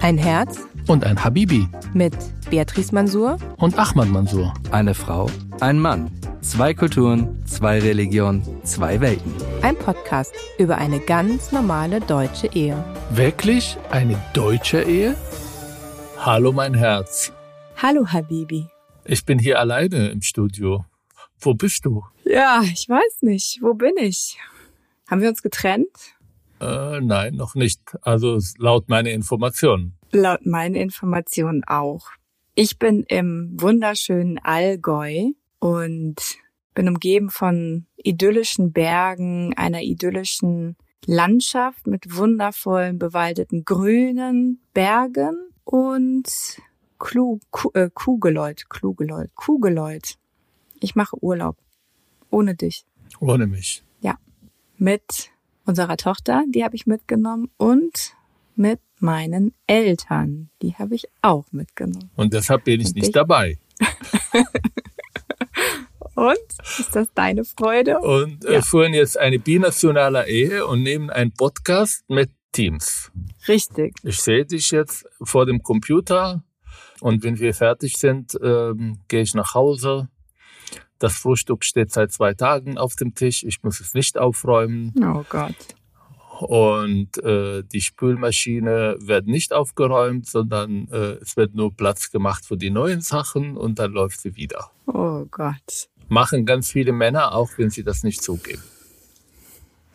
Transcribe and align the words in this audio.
Ein 0.00 0.18
Herz 0.18 0.60
und 0.86 1.04
ein 1.04 1.22
Habibi 1.22 1.68
mit 1.94 2.14
Beatrice 2.50 2.92
Mansour 2.94 3.38
und 3.56 3.78
Ahmad 3.78 4.08
Mansour. 4.08 4.54
Eine 4.70 4.94
Frau, 4.94 5.28
ein 5.60 5.78
Mann. 5.78 6.10
Zwei 6.42 6.74
Kulturen, 6.74 7.44
zwei 7.46 7.80
Religionen, 7.80 8.42
zwei 8.64 9.00
Welten. 9.00 9.32
Ein 9.62 9.76
Podcast 9.76 10.32
über 10.58 10.78
eine 10.78 11.00
ganz 11.00 11.50
normale 11.50 12.00
deutsche 12.00 12.46
Ehe. 12.48 12.82
Wirklich 13.10 13.76
eine 13.90 14.16
deutsche 14.32 14.82
Ehe? 14.82 15.16
Hallo 16.18 16.52
mein 16.52 16.74
Herz. 16.74 17.32
Hallo 17.76 18.06
Habibi. 18.06 18.66
Ich 19.04 19.24
bin 19.24 19.38
hier 19.38 19.58
alleine 19.58 20.08
im 20.10 20.22
Studio. 20.22 20.84
Wo 21.40 21.54
bist 21.54 21.84
du? 21.84 22.04
Ja, 22.24 22.62
ich 22.62 22.88
weiß 22.88 23.22
nicht. 23.22 23.58
Wo 23.60 23.74
bin 23.74 23.94
ich? 23.98 24.38
Haben 25.08 25.20
wir 25.20 25.28
uns 25.28 25.42
getrennt? 25.42 25.88
Äh, 26.60 27.00
nein, 27.00 27.34
noch 27.34 27.54
nicht. 27.54 27.80
Also 28.02 28.38
laut 28.58 28.88
meiner 28.88 29.10
Informationen. 29.10 29.96
Laut 30.12 30.46
meinen 30.46 30.74
Informationen 30.74 31.64
auch. 31.64 32.08
Ich 32.54 32.78
bin 32.78 33.04
im 33.08 33.50
wunderschönen 33.60 34.38
Allgäu 34.38 35.32
und 35.58 36.16
bin 36.74 36.88
umgeben 36.88 37.30
von 37.30 37.86
idyllischen 37.96 38.72
Bergen, 38.72 39.52
einer 39.56 39.82
idyllischen 39.82 40.76
Landschaft 41.06 41.86
mit 41.86 42.16
wundervollen 42.16 42.98
bewaldeten 42.98 43.64
grünen 43.64 44.60
Bergen 44.72 45.50
und 45.64 46.26
Klu, 46.98 47.40
Ku, 47.50 47.70
äh, 47.74 47.90
Kugeläut, 47.92 48.68
Klugeläut, 48.70 49.34
Kugeläut. 49.34 50.16
Ich 50.80 50.94
mache 50.94 51.22
Urlaub. 51.22 51.56
Ohne 52.30 52.54
dich. 52.54 52.84
Ohne 53.20 53.46
mich. 53.46 53.84
Ja. 54.00 54.18
Mit 54.78 55.30
unserer 55.66 55.96
Tochter, 55.96 56.44
die 56.48 56.64
habe 56.64 56.76
ich 56.76 56.86
mitgenommen 56.86 57.50
und 57.56 58.14
mit 58.54 58.80
meinen 59.00 59.52
Eltern, 59.66 60.48
die 60.62 60.74
habe 60.74 60.94
ich 60.94 61.06
auch 61.22 61.44
mitgenommen. 61.52 62.10
Und 62.16 62.32
deshalb 62.32 62.64
bin 62.64 62.80
ich 62.80 62.86
Und 62.88 62.94
nicht 62.96 63.06
ich- 63.08 63.12
dabei. 63.12 63.58
Und? 66.14 66.38
Ist 66.78 66.96
das 66.96 67.08
deine 67.14 67.44
Freude? 67.44 67.98
Und 68.00 68.44
äh, 68.46 68.54
Ja. 68.54 68.62
führen 68.62 68.94
jetzt 68.94 69.18
eine 69.18 69.38
binationale 69.38 70.26
Ehe 70.28 70.66
und 70.66 70.82
nehmen 70.82 71.10
einen 71.10 71.32
Podcast 71.32 72.08
mit 72.08 72.30
Teams. 72.52 73.10
Richtig. 73.46 73.94
Ich 74.02 74.22
sehe 74.22 74.46
dich 74.46 74.70
jetzt 74.70 75.04
vor 75.22 75.44
dem 75.44 75.62
Computer 75.62 76.42
und 77.00 77.22
wenn 77.22 77.38
wir 77.38 77.52
fertig 77.52 77.98
sind, 77.98 78.32
ähm, 78.42 79.00
gehe 79.08 79.20
ich 79.22 79.34
nach 79.34 79.52
Hause. 79.52 80.08
Das 80.98 81.14
Frühstück 81.14 81.64
steht 81.64 81.92
seit 81.92 82.12
zwei 82.12 82.34
Tagen 82.34 82.78
auf 82.78 82.96
dem 82.96 83.14
Tisch. 83.14 83.44
Ich 83.44 83.62
muss 83.62 83.80
es 83.80 83.94
nicht 83.94 84.18
aufräumen. 84.18 84.94
Oh 85.02 85.24
Gott. 85.28 85.54
Und 86.40 87.16
äh, 87.24 87.62
die 87.64 87.80
Spülmaschine 87.80 88.96
wird 89.00 89.26
nicht 89.26 89.52
aufgeräumt, 89.52 90.26
sondern 90.26 90.88
äh, 90.90 91.16
es 91.22 91.36
wird 91.36 91.54
nur 91.54 91.74
Platz 91.74 92.10
gemacht 92.10 92.44
für 92.44 92.56
die 92.56 92.70
neuen 92.70 93.00
Sachen 93.00 93.56
und 93.56 93.78
dann 93.78 93.92
läuft 93.92 94.20
sie 94.20 94.36
wieder. 94.36 94.70
Oh 94.86 95.24
Gott. 95.30 95.88
Machen 96.08 96.44
ganz 96.44 96.70
viele 96.70 96.92
Männer, 96.92 97.34
auch 97.34 97.50
wenn 97.56 97.70
sie 97.70 97.82
das 97.82 98.02
nicht 98.02 98.22
zugeben. 98.22 98.62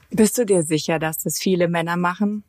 Bist 0.10 0.38
du 0.38 0.46
dir 0.46 0.64
sicher, 0.64 1.00
dass 1.00 1.20
das 1.20 1.40
viele 1.40 1.68
Männer 1.68 1.96
machen? 1.96 2.44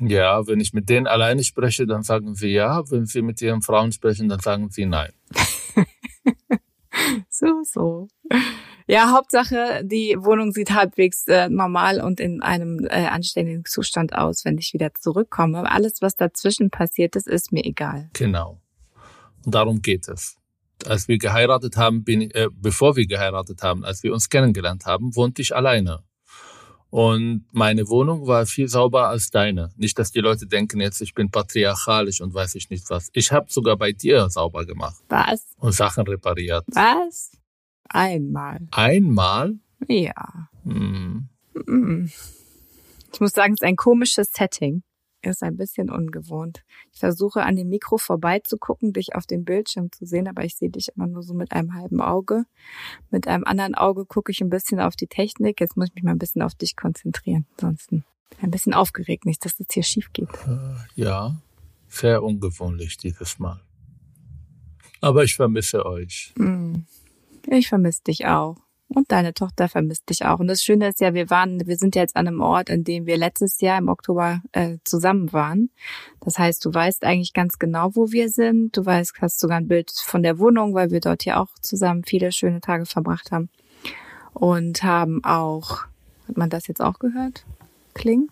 Ja, 0.00 0.46
wenn 0.46 0.60
ich 0.60 0.72
mit 0.72 0.88
denen 0.88 1.06
alleine 1.06 1.42
spreche, 1.42 1.86
dann 1.86 2.02
sagen 2.02 2.34
sie 2.34 2.50
ja. 2.50 2.88
Wenn 2.90 3.06
sie 3.06 3.20
mit 3.20 3.42
ihren 3.42 3.62
Frauen 3.62 3.92
sprechen, 3.92 4.28
dann 4.28 4.40
sagen 4.40 4.70
sie 4.70 4.86
nein. 4.86 5.12
So, 7.38 7.62
so. 7.62 8.08
Ja, 8.88 9.12
Hauptsache, 9.12 9.82
die 9.84 10.16
Wohnung 10.18 10.50
sieht 10.50 10.72
halbwegs 10.72 11.26
äh, 11.28 11.48
normal 11.48 12.00
und 12.00 12.20
in 12.20 12.42
einem 12.42 12.84
äh, 12.88 13.04
anständigen 13.04 13.64
Zustand 13.64 14.14
aus, 14.14 14.44
wenn 14.44 14.58
ich 14.58 14.72
wieder 14.72 14.92
zurückkomme. 14.94 15.70
Alles, 15.70 16.00
was 16.00 16.16
dazwischen 16.16 16.70
passiert 16.70 17.14
ist, 17.14 17.28
ist 17.28 17.52
mir 17.52 17.64
egal. 17.64 18.08
Genau. 18.14 18.60
Und 19.44 19.54
darum 19.54 19.82
geht 19.82 20.08
es. 20.08 20.36
Als 20.86 21.06
wir 21.06 21.18
geheiratet 21.18 21.76
haben, 21.76 22.02
bin 22.02 22.30
äh, 22.30 22.48
bevor 22.50 22.96
wir 22.96 23.06
geheiratet 23.06 23.62
haben, 23.62 23.84
als 23.84 24.02
wir 24.02 24.12
uns 24.12 24.30
kennengelernt 24.30 24.86
haben, 24.86 25.14
wohnte 25.14 25.42
ich 25.42 25.54
alleine. 25.54 26.02
Und 26.90 27.44
meine 27.52 27.88
Wohnung 27.88 28.26
war 28.26 28.46
viel 28.46 28.66
sauberer 28.68 29.08
als 29.08 29.30
deine. 29.30 29.70
Nicht, 29.76 29.98
dass 29.98 30.10
die 30.10 30.20
Leute 30.20 30.46
denken 30.46 30.80
jetzt, 30.80 31.02
ich 31.02 31.14
bin 31.14 31.30
patriarchalisch 31.30 32.20
und 32.22 32.32
weiß 32.32 32.54
ich 32.54 32.70
nicht 32.70 32.88
was. 32.88 33.10
Ich 33.12 33.30
habe 33.30 33.46
sogar 33.50 33.76
bei 33.76 33.92
dir 33.92 34.28
sauber 34.30 34.64
gemacht 34.64 35.02
Was? 35.08 35.44
und 35.58 35.72
Sachen 35.72 36.06
repariert. 36.06 36.64
Was? 36.68 37.32
Einmal. 37.90 38.68
Einmal? 38.70 39.58
Ja. 39.86 40.48
Hm, 40.64 41.28
Mm. 41.66 42.06
Ich 43.12 43.20
muss 43.20 43.32
sagen, 43.32 43.54
es 43.54 43.60
ist 43.60 43.66
ein 43.66 43.74
komisches 43.76 44.28
Setting. 44.32 44.82
Ist 45.22 45.42
ein 45.42 45.56
bisschen 45.56 45.90
ungewohnt. 45.90 46.62
Ich 46.92 47.00
versuche 47.00 47.42
an 47.42 47.56
dem 47.56 47.68
Mikro 47.68 47.98
vorbeizugucken, 47.98 48.92
dich 48.92 49.16
auf 49.16 49.26
dem 49.26 49.44
Bildschirm 49.44 49.90
zu 49.90 50.06
sehen, 50.06 50.28
aber 50.28 50.44
ich 50.44 50.56
sehe 50.56 50.70
dich 50.70 50.90
immer 50.94 51.08
nur 51.08 51.22
so 51.22 51.34
mit 51.34 51.52
einem 51.52 51.74
halben 51.74 52.00
Auge. 52.00 52.44
Mit 53.10 53.26
einem 53.26 53.44
anderen 53.44 53.74
Auge 53.74 54.04
gucke 54.04 54.30
ich 54.30 54.40
ein 54.40 54.50
bisschen 54.50 54.80
auf 54.80 54.94
die 54.94 55.08
Technik. 55.08 55.60
Jetzt 55.60 55.76
muss 55.76 55.88
ich 55.88 55.94
mich 55.94 56.04
mal 56.04 56.12
ein 56.12 56.18
bisschen 56.18 56.42
auf 56.42 56.54
dich 56.54 56.76
konzentrieren. 56.76 57.46
Ansonsten 57.56 58.04
ein 58.40 58.50
bisschen 58.50 58.74
aufgeregt, 58.74 59.24
nicht, 59.24 59.44
dass 59.44 59.56
das 59.56 59.66
hier 59.72 59.82
schief 59.82 60.12
geht. 60.12 60.28
ja, 60.94 61.40
sehr 61.88 62.22
ungewöhnlich 62.22 62.96
dieses 62.96 63.38
Mal. 63.38 63.60
Aber 65.00 65.24
ich 65.24 65.34
vermisse 65.34 65.84
euch. 65.86 66.32
Mm. 66.36 66.82
Ich 67.46 67.68
vermisse 67.68 68.02
dich 68.02 68.26
auch. 68.26 68.56
Und 68.88 69.12
deine 69.12 69.34
Tochter 69.34 69.68
vermisst 69.68 70.08
dich 70.08 70.24
auch. 70.24 70.40
Und 70.40 70.46
das 70.48 70.62
Schöne 70.62 70.88
ist 70.88 71.00
ja, 71.00 71.12
wir 71.12 71.28
waren, 71.28 71.66
wir 71.66 71.76
sind 71.76 71.94
jetzt 71.94 72.16
an 72.16 72.26
einem 72.26 72.40
Ort, 72.40 72.70
an 72.70 72.84
dem 72.84 73.04
wir 73.04 73.18
letztes 73.18 73.60
Jahr 73.60 73.78
im 73.78 73.88
Oktober 73.88 74.40
äh, 74.52 74.78
zusammen 74.84 75.32
waren. 75.32 75.70
Das 76.20 76.38
heißt, 76.38 76.64
du 76.64 76.72
weißt 76.72 77.04
eigentlich 77.04 77.34
ganz 77.34 77.58
genau, 77.58 77.94
wo 77.94 78.12
wir 78.12 78.30
sind. 78.30 78.76
Du 78.76 78.86
weißt, 78.86 79.14
hast 79.20 79.40
sogar 79.40 79.58
ein 79.58 79.68
Bild 79.68 79.90
von 79.90 80.22
der 80.22 80.38
Wohnung, 80.38 80.72
weil 80.72 80.90
wir 80.90 81.00
dort 81.00 81.26
ja 81.26 81.38
auch 81.38 81.48
zusammen 81.60 82.02
viele 82.04 82.32
schöne 82.32 82.62
Tage 82.62 82.86
verbracht 82.86 83.30
haben. 83.30 83.50
Und 84.32 84.82
haben 84.82 85.22
auch, 85.22 85.82
hat 86.26 86.36
man 86.36 86.48
das 86.48 86.66
jetzt 86.66 86.80
auch 86.80 86.98
gehört? 86.98 87.44
Kling? 87.92 88.30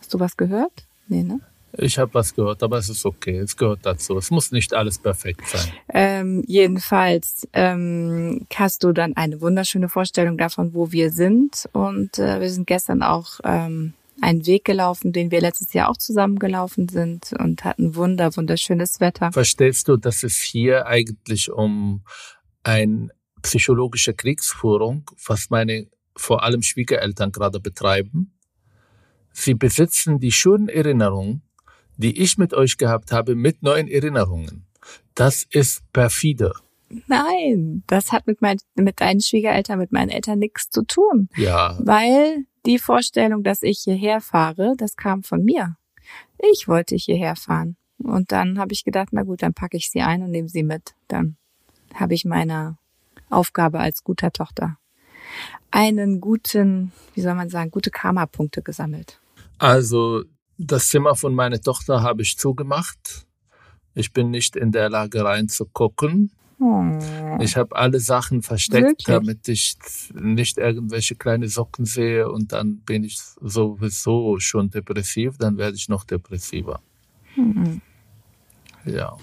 Hast 0.00 0.12
du 0.12 0.18
was 0.18 0.36
gehört? 0.36 0.86
Nee, 1.06 1.22
ne? 1.22 1.40
Ich 1.78 1.98
habe 1.98 2.12
was 2.14 2.34
gehört, 2.34 2.62
aber 2.62 2.78
es 2.78 2.88
ist 2.88 3.06
okay. 3.06 3.38
Es 3.38 3.56
gehört 3.56 3.80
dazu. 3.82 4.16
Es 4.18 4.30
muss 4.30 4.52
nicht 4.52 4.74
alles 4.74 4.98
perfekt 4.98 5.46
sein. 5.46 5.72
Ähm, 5.92 6.44
jedenfalls 6.46 7.46
ähm, 7.52 8.46
hast 8.54 8.82
du 8.84 8.92
dann 8.92 9.16
eine 9.16 9.40
wunderschöne 9.40 9.88
Vorstellung 9.88 10.36
davon, 10.36 10.74
wo 10.74 10.92
wir 10.92 11.10
sind. 11.10 11.68
Und 11.72 12.18
äh, 12.18 12.40
wir 12.40 12.50
sind 12.50 12.66
gestern 12.66 13.02
auch 13.02 13.40
ähm, 13.44 13.94
einen 14.20 14.46
Weg 14.46 14.64
gelaufen, 14.64 15.12
den 15.12 15.30
wir 15.30 15.40
letztes 15.40 15.72
Jahr 15.72 15.88
auch 15.88 15.96
zusammen 15.96 16.38
gelaufen 16.38 16.88
sind 16.88 17.32
und 17.38 17.64
hatten 17.64 17.94
wunder, 17.94 18.36
wunderschönes 18.36 19.00
Wetter. 19.00 19.32
Verstehst 19.32 19.88
du, 19.88 19.96
dass 19.96 20.22
es 20.22 20.36
hier 20.36 20.86
eigentlich 20.86 21.50
um 21.50 22.02
ein 22.62 23.10
psychologische 23.42 24.14
Kriegsführung, 24.14 25.10
was 25.26 25.50
meine 25.50 25.86
vor 26.16 26.42
allem 26.42 26.62
Schwiegereltern 26.62 27.32
gerade 27.32 27.60
betreiben? 27.60 28.36
Sie 29.32 29.54
besitzen 29.54 30.18
die 30.18 30.32
schönen 30.32 30.68
Erinnerungen, 30.68 31.42
die 32.00 32.20
ich 32.20 32.38
mit 32.38 32.54
euch 32.54 32.76
gehabt 32.76 33.12
habe, 33.12 33.34
mit 33.34 33.62
neuen 33.62 33.88
Erinnerungen. 33.88 34.66
Das 35.14 35.44
ist 35.50 35.82
perfide. 35.92 36.52
Nein, 37.06 37.84
das 37.86 38.10
hat 38.10 38.26
mit, 38.26 38.42
mein, 38.42 38.58
mit 38.74 39.00
deinen 39.00 39.20
Schwiegereltern, 39.20 39.78
mit 39.78 39.92
meinen 39.92 40.10
Eltern 40.10 40.38
nichts 40.38 40.70
zu 40.70 40.82
tun. 40.82 41.28
Ja, 41.36 41.78
Weil 41.80 42.44
die 42.66 42.78
Vorstellung, 42.78 43.42
dass 43.44 43.62
ich 43.62 43.80
hierher 43.80 44.20
fahre, 44.20 44.74
das 44.76 44.96
kam 44.96 45.22
von 45.22 45.44
mir. 45.44 45.76
Ich 46.52 46.66
wollte 46.66 46.96
hierher 46.96 47.36
fahren. 47.36 47.76
Und 47.98 48.32
dann 48.32 48.58
habe 48.58 48.72
ich 48.72 48.84
gedacht, 48.84 49.10
na 49.12 49.22
gut, 49.22 49.42
dann 49.42 49.54
packe 49.54 49.76
ich 49.76 49.90
sie 49.90 50.00
ein 50.00 50.22
und 50.22 50.30
nehme 50.30 50.48
sie 50.48 50.62
mit. 50.62 50.94
Dann 51.06 51.36
habe 51.94 52.14
ich 52.14 52.24
meine 52.24 52.78
Aufgabe 53.28 53.78
als 53.78 54.02
guter 54.02 54.32
Tochter 54.32 54.78
einen 55.70 56.20
guten, 56.20 56.92
wie 57.14 57.20
soll 57.20 57.34
man 57.34 57.48
sagen, 57.48 57.70
gute 57.70 57.90
Karma-Punkte 57.90 58.62
gesammelt. 58.62 59.20
also 59.58 60.24
das 60.62 60.88
Zimmer 60.88 61.14
von 61.16 61.34
meiner 61.34 61.60
Tochter 61.60 62.02
habe 62.02 62.22
ich 62.22 62.36
zugemacht. 62.36 63.26
Ich 63.94 64.12
bin 64.12 64.30
nicht 64.30 64.56
in 64.56 64.72
der 64.72 64.90
Lage 64.90 65.24
reinzugucken. 65.24 66.32
Oh. 66.60 66.98
Ich 67.40 67.56
habe 67.56 67.74
alle 67.74 68.00
Sachen 68.00 68.42
versteckt, 68.42 68.84
Wirklich? 68.84 69.06
damit 69.06 69.48
ich 69.48 69.76
nicht 70.12 70.58
irgendwelche 70.58 71.16
kleine 71.16 71.48
Socken 71.48 71.86
sehe 71.86 72.30
und 72.30 72.52
dann 72.52 72.80
bin 72.80 73.02
ich 73.02 73.18
sowieso 73.40 74.38
schon 74.38 74.68
depressiv, 74.68 75.38
dann 75.38 75.56
werde 75.56 75.76
ich 75.76 75.88
noch 75.88 76.04
depressiver. 76.04 76.82
Hm. 77.34 77.80
Ja. 78.84 79.16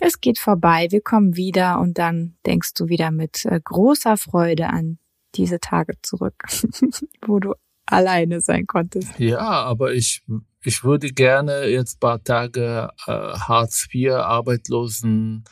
Es 0.00 0.20
geht 0.20 0.38
vorbei, 0.38 0.88
wir 0.90 1.00
kommen 1.00 1.36
wieder 1.36 1.80
und 1.80 1.96
dann 1.96 2.36
denkst 2.44 2.74
du 2.74 2.88
wieder 2.88 3.10
mit 3.10 3.46
äh, 3.46 3.58
großer 3.62 4.18
Freude 4.18 4.68
an 4.68 4.98
diese 5.34 5.60
Tage 5.60 5.94
zurück, 6.02 6.44
wo 7.26 7.40
du 7.40 7.54
alleine 7.86 8.42
sein 8.42 8.66
konntest. 8.66 9.18
Ja, 9.18 9.40
aber 9.40 9.94
ich, 9.94 10.22
ich 10.66 10.84
würde 10.84 11.08
gerne 11.12 11.66
jetzt 11.66 12.00
paar 12.00 12.22
Tage 12.22 12.90
äh, 13.06 13.12
Hartz 13.12 13.86
IV, 13.92 14.12
Arbeitslosen 14.12 15.44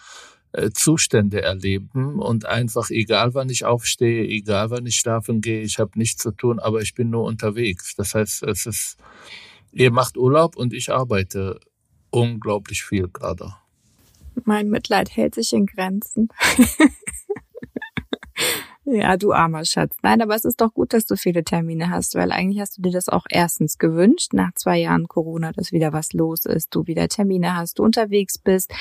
äh, 0.52 0.70
Zustände 0.70 1.42
erleben 1.42 2.18
und 2.18 2.46
einfach, 2.46 2.90
egal 2.90 3.34
wann 3.34 3.48
ich 3.48 3.64
aufstehe, 3.64 4.24
egal 4.26 4.70
wann 4.70 4.86
ich 4.86 4.96
schlafen 4.96 5.40
gehe, 5.40 5.62
ich 5.62 5.78
habe 5.78 5.98
nichts 5.98 6.22
zu 6.22 6.30
tun, 6.30 6.58
aber 6.58 6.80
ich 6.82 6.94
bin 6.94 7.10
nur 7.10 7.24
unterwegs. 7.24 7.94
Das 7.96 8.14
heißt, 8.14 8.42
es 8.42 8.66
ist, 8.66 8.96
ihr 9.72 9.90
macht 9.90 10.16
Urlaub 10.16 10.56
und 10.56 10.72
ich 10.72 10.92
arbeite 10.92 11.60
unglaublich 12.10 12.82
viel 12.82 13.08
gerade. 13.08 13.54
Mein 14.44 14.68
Mitleid 14.68 15.14
hält 15.16 15.34
sich 15.34 15.52
in 15.52 15.66
Grenzen. 15.66 16.28
ja, 18.84 19.16
du 19.16 19.32
armer 19.32 19.64
Schatz. 19.64 19.96
Nein, 20.02 20.20
aber 20.22 20.34
es 20.34 20.44
ist 20.44 20.60
doch 20.60 20.74
gut, 20.74 20.92
dass 20.92 21.06
du 21.06 21.16
viele 21.16 21.44
Termine 21.44 21.90
hast, 21.90 22.14
weil 22.16 22.32
eigentlich 22.32 22.60
hast 22.60 22.78
du 22.78 22.82
dir 22.82 22.90
das 22.90 23.08
auch 23.08 23.26
erstens 23.30 23.78
gewünscht, 23.78 24.32
nach 24.32 24.52
zwei 24.54 24.78
Jahren 24.78 25.06
Corona, 25.06 25.52
dass 25.52 25.70
wieder 25.70 25.92
was 25.92 26.12
los 26.12 26.44
ist, 26.44 26.74
du 26.74 26.86
wieder 26.86 27.08
Termine 27.08 27.56
hast, 27.56 27.78
du 27.78 27.84
unterwegs 27.84 28.38
bist, 28.38 28.72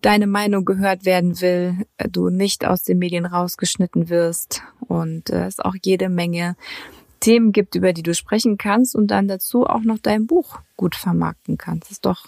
deine 0.00 0.26
Meinung 0.26 0.64
gehört 0.64 1.04
werden 1.04 1.40
will, 1.40 1.86
du 2.10 2.30
nicht 2.30 2.66
aus 2.66 2.82
den 2.82 2.98
Medien 2.98 3.26
rausgeschnitten 3.26 4.08
wirst 4.08 4.62
und 4.80 5.30
äh, 5.30 5.46
es 5.46 5.60
auch 5.60 5.76
jede 5.82 6.08
Menge 6.08 6.56
Themen 7.20 7.52
gibt, 7.52 7.74
über 7.74 7.92
die 7.92 8.02
du 8.02 8.14
sprechen 8.14 8.58
kannst 8.58 8.96
und 8.96 9.08
dann 9.08 9.28
dazu 9.28 9.66
auch 9.66 9.82
noch 9.82 9.98
dein 9.98 10.26
Buch 10.26 10.60
gut 10.76 10.96
vermarkten 10.96 11.56
kannst. 11.58 11.84
Das 11.84 11.92
ist 11.92 12.06
doch 12.06 12.26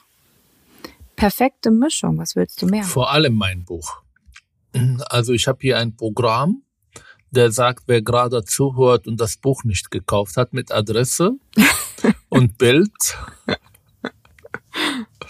perfekte 1.17 1.71
Mischung. 1.71 2.19
Was 2.19 2.37
willst 2.37 2.63
du 2.63 2.67
mehr? 2.67 2.85
Vor 2.85 3.11
allem 3.11 3.35
mein 3.35 3.65
Buch. 3.65 4.03
Also 5.07 5.33
ich 5.33 5.49
habe 5.49 5.59
hier 5.63 5.79
ein 5.79 5.97
Programm, 5.97 6.63
der 7.35 7.51
sagt, 7.51 7.85
wer 7.87 8.03
gerade 8.03 8.45
zuhört 8.45 9.07
und 9.07 9.21
das 9.21 9.37
Buch 9.37 9.65
nicht 9.65 9.91
gekauft 9.91 10.37
hat, 10.37 10.53
mit 10.53 10.73
Adresse 10.73 11.33
und 12.29 12.57
Bild. 12.59 13.19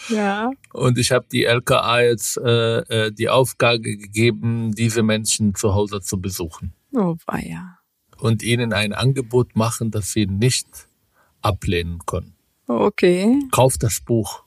Ja. 0.08 0.50
Und 0.72 0.98
ich 0.98 1.12
habe 1.12 1.26
die 1.30 1.44
LKA 1.44 2.02
jetzt 2.02 2.36
äh, 2.36 2.78
äh, 2.78 3.12
die 3.12 3.28
Aufgabe 3.28 3.80
gegeben, 3.80 4.72
diese 4.74 5.02
Menschen 5.02 5.54
zu 5.54 5.74
Hause 5.74 6.00
zu 6.00 6.20
besuchen. 6.20 6.74
Oh, 6.92 7.16
weia. 7.26 7.78
Und 8.18 8.42
ihnen 8.42 8.72
ein 8.72 8.92
Angebot 8.92 9.56
machen, 9.56 9.90
das 9.90 10.12
sie 10.12 10.26
nicht 10.26 10.68
ablehnen 11.42 12.00
können. 12.06 12.34
Okay. 12.66 13.38
Kauft 13.50 13.82
das 13.82 14.00
Buch. 14.00 14.44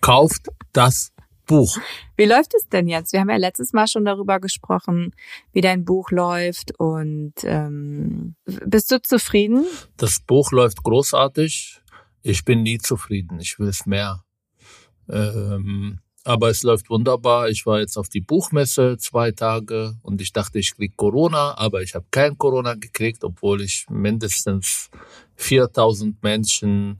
Kauft 0.00 0.48
das 0.72 1.12
Buch. 1.48 1.76
Wie 2.16 2.26
läuft 2.26 2.54
es 2.54 2.68
denn 2.68 2.86
jetzt? 2.86 3.12
Wir 3.12 3.20
haben 3.20 3.30
ja 3.30 3.36
letztes 3.36 3.72
Mal 3.72 3.88
schon 3.88 4.04
darüber 4.04 4.38
gesprochen, 4.38 5.12
wie 5.52 5.60
dein 5.60 5.84
Buch 5.84 6.12
läuft 6.12 6.78
und 6.78 7.34
ähm, 7.42 8.36
bist 8.44 8.92
du 8.92 9.02
zufrieden? 9.02 9.64
Das 9.96 10.20
Buch 10.20 10.52
läuft 10.52 10.84
großartig. 10.84 11.80
Ich 12.22 12.44
bin 12.44 12.62
nie 12.62 12.78
zufrieden. 12.78 13.40
Ich 13.40 13.58
will 13.58 13.68
es 13.68 13.86
mehr. 13.86 14.22
Ähm, 15.08 15.98
aber 16.24 16.50
es 16.50 16.62
läuft 16.62 16.90
wunderbar. 16.90 17.48
Ich 17.48 17.64
war 17.64 17.80
jetzt 17.80 17.96
auf 17.96 18.10
die 18.10 18.20
Buchmesse 18.20 18.98
zwei 18.98 19.30
Tage 19.30 19.96
und 20.02 20.20
ich 20.20 20.34
dachte, 20.34 20.58
ich 20.58 20.76
krieg 20.76 20.94
Corona, 20.96 21.56
aber 21.56 21.80
ich 21.80 21.94
habe 21.94 22.04
kein 22.10 22.36
Corona 22.36 22.74
gekriegt, 22.74 23.24
obwohl 23.24 23.62
ich 23.62 23.86
mindestens 23.88 24.90
4000 25.36 26.22
Menschen 26.22 26.98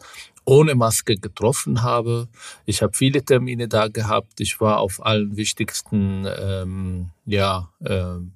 ohne 0.48 0.74
Maske 0.74 1.16
getroffen 1.16 1.82
habe. 1.82 2.26
Ich 2.64 2.80
habe 2.80 2.96
viele 2.96 3.22
Termine 3.22 3.68
da 3.68 3.88
gehabt. 3.88 4.40
Ich 4.40 4.60
war 4.62 4.78
auf 4.78 5.04
allen 5.04 5.36
wichtigsten 5.36 6.26
ähm, 6.26 7.10
ja, 7.26 7.68
ähm, 7.84 8.32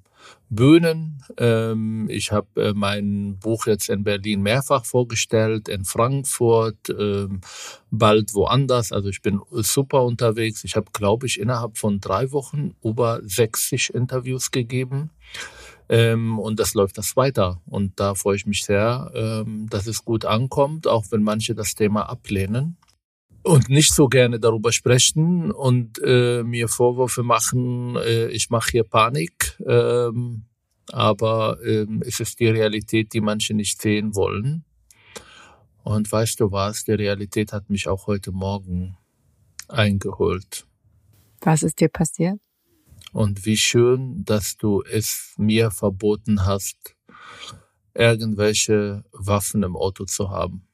Bühnen. 0.51 1.23
Ähm, 1.37 2.07
ich 2.11 2.31
habe 2.31 2.61
äh, 2.61 2.73
mein 2.75 3.39
Buch 3.39 3.65
jetzt 3.65 3.89
in 3.89 4.03
Berlin 4.03 4.43
mehrfach 4.43 4.85
vorgestellt, 4.85 5.67
in 5.67 5.85
Frankfurt, 5.85 6.77
ähm, 6.89 7.41
bald 7.89 8.35
woanders. 8.35 8.91
Also 8.91 9.09
ich 9.09 9.23
bin 9.23 9.41
super 9.49 10.03
unterwegs. 10.03 10.63
Ich 10.63 10.75
habe, 10.75 10.91
glaube 10.93 11.25
ich, 11.25 11.39
innerhalb 11.39 11.79
von 11.79 11.99
drei 11.99 12.31
Wochen 12.31 12.75
über 12.83 13.21
60 13.23 13.95
Interviews 13.95 14.51
gegeben. 14.51 15.09
Ähm, 15.89 16.39
und 16.39 16.59
das 16.59 16.73
läuft 16.73 16.97
das 16.97 17.15
weiter. 17.15 17.61
Und 17.65 17.99
da 17.99 18.15
freue 18.15 18.35
ich 18.35 18.45
mich 18.45 18.63
sehr, 18.63 19.11
ähm, 19.13 19.67
dass 19.69 19.87
es 19.87 20.05
gut 20.05 20.25
ankommt, 20.25 20.87
auch 20.87 21.05
wenn 21.11 21.23
manche 21.23 21.55
das 21.55 21.75
Thema 21.75 22.09
ablehnen 22.09 22.77
und 23.43 23.69
nicht 23.69 23.93
so 23.93 24.07
gerne 24.07 24.39
darüber 24.39 24.71
sprechen 24.71 25.51
und 25.51 25.99
äh, 26.03 26.43
mir 26.43 26.67
Vorwürfe 26.67 27.23
machen, 27.23 27.97
äh, 27.97 28.27
ich 28.29 28.49
mache 28.49 28.71
hier 28.71 28.83
Panik. 28.85 29.57
Ähm, 29.65 30.45
aber 30.91 31.57
ähm, 31.65 32.01
es 32.05 32.19
ist 32.19 32.39
die 32.39 32.47
Realität, 32.47 33.13
die 33.13 33.21
manche 33.21 33.53
nicht 33.53 33.81
sehen 33.81 34.15
wollen. 34.15 34.63
Und 35.83 36.09
weißt 36.09 36.39
du 36.39 36.51
was, 36.51 36.85
die 36.85 36.93
Realität 36.93 37.51
hat 37.51 37.69
mich 37.69 37.87
auch 37.87 38.07
heute 38.07 38.31
Morgen 38.31 38.97
eingeholt. 39.67 40.65
Was 41.41 41.63
ist 41.63 41.79
dir 41.81 41.89
passiert? 41.89 42.39
Und 43.13 43.45
wie 43.45 43.57
schön, 43.57 44.25
dass 44.25 44.57
du 44.57 44.81
es 44.81 45.33
mir 45.37 45.71
verboten 45.71 46.45
hast, 46.45 46.95
irgendwelche 47.93 49.03
Waffen 49.11 49.63
im 49.63 49.75
Auto 49.75 50.05
zu 50.05 50.29
haben. 50.29 50.67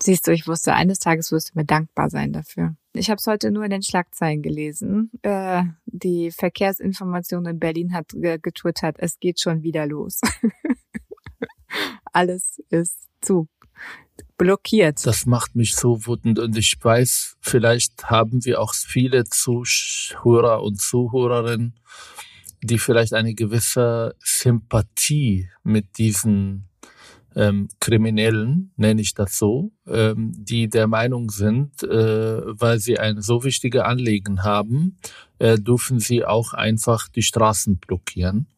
Siehst 0.00 0.26
du, 0.26 0.32
ich 0.32 0.48
wusste, 0.48 0.74
eines 0.74 0.98
Tages 0.98 1.30
wirst 1.30 1.50
du 1.50 1.58
mir 1.58 1.64
dankbar 1.64 2.10
sein 2.10 2.32
dafür. 2.32 2.74
Ich 2.94 3.10
habe 3.10 3.18
es 3.18 3.26
heute 3.26 3.50
nur 3.50 3.64
in 3.64 3.70
den 3.70 3.82
Schlagzeilen 3.82 4.42
gelesen. 4.42 5.10
Äh, 5.22 5.64
die 5.86 6.30
Verkehrsinformation 6.30 7.46
in 7.46 7.58
Berlin 7.58 7.92
hat 7.92 8.08
getwittert, 8.12 8.96
es 8.98 9.20
geht 9.20 9.40
schon 9.40 9.62
wieder 9.62 9.86
los. 9.86 10.20
Alles 12.12 12.62
ist 12.70 13.08
zu 13.20 13.48
blockiert. 14.36 15.06
Das 15.06 15.26
macht 15.26 15.54
mich 15.54 15.74
so 15.74 16.06
wütend 16.06 16.38
und 16.38 16.56
ich 16.56 16.76
weiß, 16.80 17.36
vielleicht 17.40 18.10
haben 18.10 18.44
wir 18.44 18.60
auch 18.60 18.74
viele 18.74 19.24
Zuhörer 19.24 20.62
und 20.62 20.80
Zuhörerinnen, 20.80 21.74
die 22.62 22.78
vielleicht 22.78 23.14
eine 23.14 23.34
gewisse 23.34 24.14
Sympathie 24.20 25.50
mit 25.62 25.98
diesen 25.98 26.68
ähm, 27.36 27.68
Kriminellen, 27.80 28.72
nenne 28.76 29.00
ich 29.02 29.14
das 29.14 29.38
so, 29.38 29.72
ähm, 29.86 30.32
die 30.36 30.68
der 30.68 30.86
Meinung 30.86 31.30
sind, 31.30 31.82
äh, 31.82 32.40
weil 32.46 32.78
sie 32.78 32.98
ein 32.98 33.20
so 33.20 33.44
wichtige 33.44 33.84
Anliegen 33.86 34.44
haben, 34.44 34.96
äh, 35.38 35.58
dürfen 35.58 35.98
sie 35.98 36.24
auch 36.24 36.52
einfach 36.52 37.08
die 37.08 37.22
Straßen 37.22 37.78
blockieren. 37.78 38.48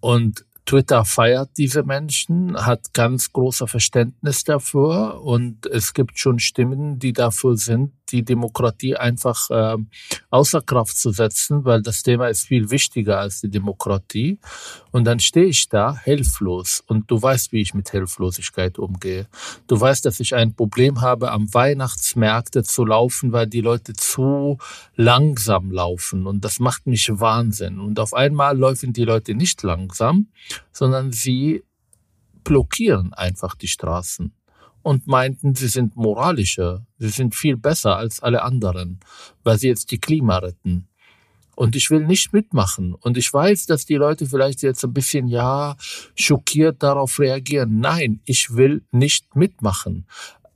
Und 0.00 0.44
Twitter 0.70 1.04
feiert 1.04 1.50
diese 1.56 1.82
Menschen, 1.82 2.56
hat 2.56 2.94
ganz 2.94 3.32
großer 3.32 3.66
Verständnis 3.66 4.44
dafür 4.44 5.20
und 5.20 5.66
es 5.66 5.94
gibt 5.94 6.16
schon 6.16 6.38
Stimmen, 6.38 7.00
die 7.00 7.12
dafür 7.12 7.56
sind, 7.56 7.90
die 8.12 8.24
Demokratie 8.24 8.96
einfach 8.96 9.50
äh, 9.50 9.76
außer 10.30 10.62
Kraft 10.62 10.96
zu 10.96 11.10
setzen, 11.10 11.64
weil 11.64 11.82
das 11.82 12.02
Thema 12.02 12.28
ist 12.28 12.46
viel 12.46 12.70
wichtiger 12.70 13.18
als 13.18 13.40
die 13.40 13.50
Demokratie. 13.50 14.38
Und 14.90 15.04
dann 15.04 15.20
stehe 15.20 15.46
ich 15.46 15.68
da 15.68 15.96
hilflos 15.96 16.82
und 16.86 17.10
du 17.10 17.20
weißt, 17.20 17.52
wie 17.52 17.60
ich 17.60 17.74
mit 17.74 17.90
Hilflosigkeit 17.90 18.78
umgehe. 18.78 19.26
Du 19.66 19.80
weißt, 19.80 20.04
dass 20.04 20.20
ich 20.20 20.34
ein 20.34 20.54
Problem 20.54 21.00
habe, 21.00 21.30
am 21.30 21.52
Weihnachtsmärkte 21.52 22.62
zu 22.62 22.84
laufen, 22.84 23.32
weil 23.32 23.46
die 23.46 23.60
Leute 23.60 23.92
zu 23.92 24.58
langsam 24.96 25.70
laufen 25.70 26.26
und 26.26 26.44
das 26.44 26.60
macht 26.60 26.86
mich 26.86 27.08
Wahnsinn. 27.12 27.78
Und 27.78 28.00
auf 28.00 28.14
einmal 28.14 28.58
laufen 28.58 28.92
die 28.92 29.04
Leute 29.04 29.34
nicht 29.34 29.62
langsam, 29.62 30.28
sondern 30.72 31.12
sie 31.12 31.64
blockieren 32.44 33.12
einfach 33.12 33.54
die 33.54 33.68
Straßen 33.68 34.32
und 34.82 35.06
meinten, 35.06 35.54
sie 35.54 35.68
sind 35.68 35.96
moralischer, 35.96 36.86
sie 36.98 37.10
sind 37.10 37.34
viel 37.34 37.56
besser 37.56 37.96
als 37.96 38.20
alle 38.20 38.42
anderen, 38.42 39.00
weil 39.44 39.58
sie 39.58 39.68
jetzt 39.68 39.90
die 39.90 39.98
Klima 39.98 40.38
retten. 40.38 40.88
Und 41.54 41.76
ich 41.76 41.90
will 41.90 42.06
nicht 42.06 42.32
mitmachen. 42.32 42.94
Und 42.94 43.18
ich 43.18 43.30
weiß, 43.30 43.66
dass 43.66 43.84
die 43.84 43.96
Leute 43.96 44.24
vielleicht 44.24 44.62
jetzt 44.62 44.82
ein 44.82 44.94
bisschen, 44.94 45.28
ja, 45.28 45.76
schockiert 46.14 46.82
darauf 46.82 47.18
reagieren. 47.18 47.80
Nein, 47.80 48.20
ich 48.24 48.54
will 48.54 48.82
nicht 48.92 49.36
mitmachen. 49.36 50.06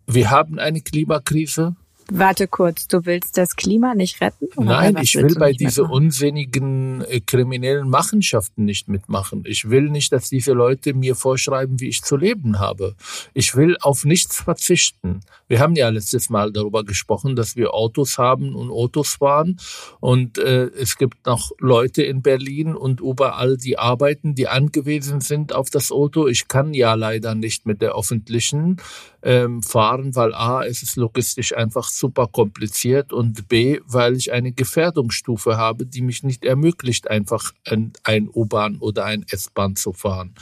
Wir 0.06 0.30
haben 0.30 0.58
eine 0.58 0.80
Klimakrise. 0.80 1.76
Warte 2.10 2.48
kurz, 2.48 2.86
du 2.86 3.06
willst 3.06 3.38
das 3.38 3.56
Klima 3.56 3.94
nicht 3.94 4.20
retten? 4.20 4.46
Nein, 4.56 4.96
ich 5.00 5.14
will 5.14 5.34
bei 5.36 5.52
diesen 5.52 5.86
unsinnigen 5.86 7.02
äh, 7.02 7.20
kriminellen 7.20 7.88
Machenschaften 7.88 8.64
nicht 8.64 8.88
mitmachen. 8.88 9.44
Ich 9.46 9.70
will 9.70 9.88
nicht, 9.88 10.12
dass 10.12 10.28
diese 10.28 10.52
Leute 10.52 10.92
mir 10.92 11.14
vorschreiben, 11.14 11.80
wie 11.80 11.88
ich 11.88 12.02
zu 12.02 12.16
leben 12.16 12.58
habe. 12.58 12.94
Ich 13.32 13.56
will 13.56 13.78
auf 13.80 14.04
nichts 14.04 14.36
verzichten. 14.36 15.20
Wir 15.48 15.60
haben 15.60 15.76
ja 15.76 15.88
letztes 15.88 16.28
Mal 16.28 16.52
darüber 16.52 16.84
gesprochen, 16.84 17.36
dass 17.36 17.56
wir 17.56 17.72
Autos 17.72 18.18
haben 18.18 18.54
und 18.54 18.70
Autos 18.70 19.14
fahren. 19.14 19.58
Und 20.00 20.36
äh, 20.38 20.66
es 20.66 20.98
gibt 20.98 21.26
noch 21.26 21.52
Leute 21.58 22.02
in 22.02 22.20
Berlin 22.20 22.74
und 22.74 23.00
überall, 23.00 23.56
die 23.56 23.78
arbeiten, 23.78 24.34
die 24.34 24.48
angewiesen 24.48 25.20
sind 25.20 25.54
auf 25.54 25.70
das 25.70 25.90
Auto. 25.90 26.26
Ich 26.26 26.48
kann 26.48 26.74
ja 26.74 26.94
leider 26.94 27.34
nicht 27.34 27.64
mit 27.64 27.80
der 27.80 27.96
öffentlichen 27.96 28.76
ähm, 29.22 29.62
fahren, 29.62 30.14
weil 30.14 30.34
A, 30.34 30.64
es 30.64 30.82
ist 30.82 30.96
logistisch 30.96 31.56
einfach 31.56 31.88
super 31.98 32.26
kompliziert 32.26 33.12
und 33.12 33.48
B, 33.48 33.80
weil 33.86 34.16
ich 34.16 34.32
eine 34.32 34.52
Gefährdungsstufe 34.52 35.56
habe, 35.56 35.86
die 35.86 36.02
mich 36.02 36.22
nicht 36.22 36.44
ermöglicht, 36.44 37.08
einfach 37.10 37.52
ein, 37.64 38.28
U-Bahn 38.28 38.76
oder 38.78 39.04
ein 39.04 39.24
S-Bahn 39.28 39.76
zu 39.76 39.92
fahren. 39.92 40.34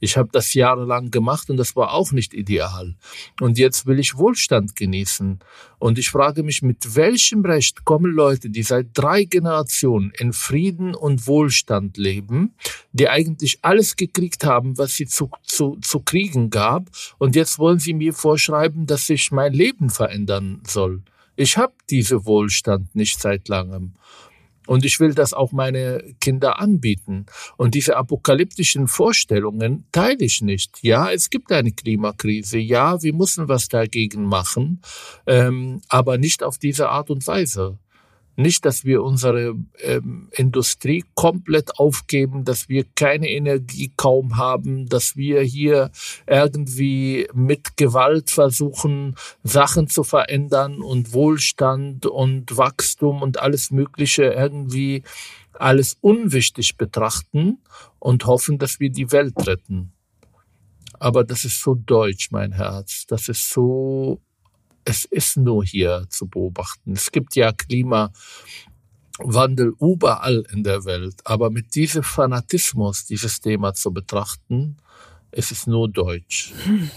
Ich 0.00 0.16
habe 0.16 0.30
das 0.32 0.54
jahrelang 0.54 1.10
gemacht 1.10 1.50
und 1.50 1.58
das 1.58 1.76
war 1.76 1.92
auch 1.92 2.10
nicht 2.12 2.34
ideal. 2.34 2.96
Und 3.40 3.58
jetzt 3.58 3.86
will 3.86 3.98
ich 3.98 4.16
Wohlstand 4.16 4.74
genießen. 4.74 5.38
Und 5.78 5.98
ich 5.98 6.10
frage 6.10 6.42
mich, 6.42 6.62
mit 6.62 6.96
welchem 6.96 7.44
Recht 7.44 7.84
kommen 7.84 8.12
Leute, 8.12 8.50
die 8.50 8.62
seit 8.62 8.88
drei 8.94 9.24
Generationen 9.24 10.12
in 10.18 10.32
Frieden 10.32 10.94
und 10.94 11.26
Wohlstand 11.26 11.96
leben, 11.96 12.54
die 12.92 13.08
eigentlich 13.08 13.58
alles 13.62 13.96
gekriegt 13.96 14.44
haben, 14.44 14.76
was 14.78 14.96
sie 14.96 15.06
zu, 15.06 15.30
zu, 15.42 15.76
zu 15.82 16.00
kriegen 16.00 16.50
gab, 16.50 16.88
und 17.18 17.36
jetzt 17.36 17.58
wollen 17.58 17.78
sie 17.78 17.94
mir 17.94 18.12
vorschreiben, 18.12 18.86
dass 18.86 19.06
sich 19.06 19.30
mein 19.30 19.52
Leben 19.52 19.90
verändern 19.90 20.60
soll. 20.66 21.02
Ich 21.36 21.56
habe 21.56 21.72
diese 21.88 22.26
Wohlstand 22.26 22.94
nicht 22.94 23.20
seit 23.20 23.48
langem. 23.48 23.94
Und 24.66 24.84
ich 24.84 25.00
will 25.00 25.14
das 25.14 25.32
auch 25.32 25.52
meine 25.52 26.14
Kinder 26.20 26.60
anbieten. 26.60 27.26
Und 27.56 27.74
diese 27.74 27.96
apokalyptischen 27.96 28.88
Vorstellungen 28.88 29.86
teile 29.92 30.24
ich 30.24 30.42
nicht. 30.42 30.78
Ja, 30.82 31.10
es 31.10 31.30
gibt 31.30 31.50
eine 31.50 31.72
Klimakrise. 31.72 32.58
Ja, 32.58 33.02
wir 33.02 33.14
müssen 33.14 33.48
was 33.48 33.68
dagegen 33.68 34.24
machen, 34.24 34.82
ähm, 35.26 35.80
aber 35.88 36.18
nicht 36.18 36.42
auf 36.42 36.58
diese 36.58 36.88
Art 36.88 37.10
und 37.10 37.26
Weise. 37.26 37.78
Nicht, 38.36 38.64
dass 38.64 38.84
wir 38.84 39.02
unsere 39.02 39.54
ähm, 39.80 40.28
Industrie 40.32 41.04
komplett 41.14 41.78
aufgeben, 41.78 42.44
dass 42.44 42.68
wir 42.68 42.84
keine 42.94 43.28
Energie 43.28 43.92
kaum 43.96 44.36
haben, 44.36 44.88
dass 44.88 45.16
wir 45.16 45.42
hier 45.42 45.90
irgendwie 46.26 47.28
mit 47.34 47.76
Gewalt 47.76 48.30
versuchen, 48.30 49.16
Sachen 49.42 49.88
zu 49.88 50.04
verändern 50.04 50.80
und 50.80 51.12
Wohlstand 51.12 52.06
und 52.06 52.56
Wachstum 52.56 53.20
und 53.20 53.40
alles 53.40 53.70
Mögliche 53.70 54.24
irgendwie 54.24 55.02
alles 55.52 55.98
unwichtig 56.00 56.76
betrachten 56.76 57.58
und 57.98 58.26
hoffen, 58.26 58.58
dass 58.58 58.80
wir 58.80 58.90
die 58.90 59.12
Welt 59.12 59.34
retten. 59.46 59.92
Aber 60.98 61.24
das 61.24 61.44
ist 61.44 61.60
so 61.60 61.74
deutsch, 61.74 62.30
mein 62.30 62.52
Herz. 62.52 63.06
Das 63.06 63.28
ist 63.28 63.50
so 63.50 64.20
es 64.84 65.04
ist 65.04 65.36
nur 65.36 65.64
hier 65.64 66.06
zu 66.08 66.26
beobachten. 66.28 66.92
Es 66.92 67.10
gibt 67.12 67.36
ja 67.36 67.52
Klimawandel 67.52 68.14
überall 69.80 70.44
in 70.52 70.64
der 70.64 70.84
Welt, 70.84 71.20
aber 71.24 71.50
mit 71.50 71.74
diesem 71.74 72.02
Fanatismus 72.02 73.04
dieses 73.04 73.40
Thema 73.40 73.74
zu 73.74 73.92
betrachten, 73.92 74.76
es 75.30 75.50
ist 75.50 75.66
nur 75.66 75.88
deutsch. 75.88 76.52
Hm. 76.64 76.90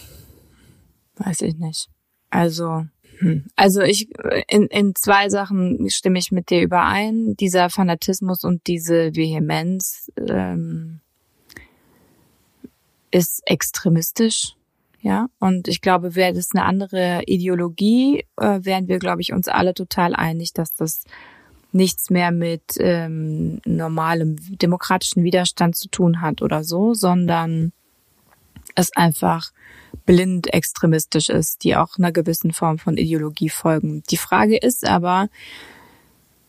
Weiß 1.17 1.41
ich 1.41 1.55
nicht. 1.55 1.89
Also, 2.29 2.85
hm. 3.19 3.45
also 3.55 3.81
ich 3.81 4.09
in, 4.47 4.67
in 4.67 4.95
zwei 4.95 5.29
Sachen 5.29 5.89
stimme 5.89 6.17
ich 6.17 6.31
mit 6.31 6.49
dir 6.49 6.61
überein. 6.61 7.35
Dieser 7.35 7.69
Fanatismus 7.69 8.43
und 8.43 8.65
diese 8.65 9.15
Vehemenz 9.15 10.11
ähm, 10.17 11.01
ist 13.11 13.43
extremistisch 13.45 14.55
ja, 15.03 15.27
und 15.37 15.67
ich 15.67 15.81
glaube, 15.81 16.15
wäre 16.15 16.31
das 16.31 16.51
eine 16.53 16.63
andere 16.63 17.23
Ideologie, 17.25 18.25
äh, 18.37 18.59
wären 18.61 18.87
wir, 18.87 18.99
glaube 18.99 19.21
ich, 19.21 19.33
uns 19.33 19.49
alle 19.49 19.73
total 19.73 20.15
einig, 20.15 20.53
dass 20.53 20.73
das 20.73 21.03
nichts 21.73 22.09
mehr 22.09 22.31
mit 22.31 22.63
ähm, 22.79 23.59
normalem 23.65 24.37
demokratischen 24.57 25.25
Widerstand 25.25 25.75
zu 25.75 25.89
tun 25.89 26.21
hat 26.21 26.41
oder 26.41 26.63
so, 26.63 26.93
sondern 26.93 27.73
es 28.75 28.95
einfach 28.95 29.51
blind 30.05 30.53
extremistisch 30.53 31.27
ist, 31.27 31.65
die 31.65 31.75
auch 31.75 31.97
einer 31.97 32.13
gewissen 32.13 32.53
Form 32.53 32.79
von 32.79 32.95
Ideologie 32.95 33.49
folgen. 33.49 34.03
Die 34.09 34.17
Frage 34.17 34.55
ist 34.55 34.87
aber, 34.87 35.27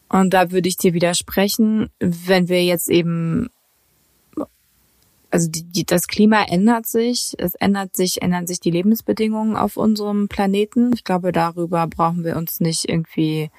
und 0.08 0.32
da 0.32 0.52
würde 0.52 0.68
ich 0.68 0.76
dir 0.76 0.94
widersprechen, 0.94 1.90
wenn 1.99 2.49
wir 2.49 2.64
jetzt 2.64 2.88
eben 2.88 3.50
also 5.34 5.50
die, 5.50 5.64
die, 5.64 5.84
das 5.84 6.06
Klima 6.06 6.44
ändert 6.44 6.86
sich, 6.86 7.34
es 7.38 7.56
ändert 7.56 7.96
sich, 7.96 8.22
ändern 8.22 8.46
sich 8.46 8.60
die 8.60 8.70
Lebensbedingungen 8.70 9.56
auf 9.56 9.76
unserem 9.76 10.28
Planeten. 10.28 10.92
Ich 10.94 11.02
glaube, 11.02 11.32
darüber 11.32 11.88
brauchen 11.88 12.22
wir 12.22 12.36
uns 12.36 12.60
nicht 12.60 12.88
irgendwie 12.88 13.50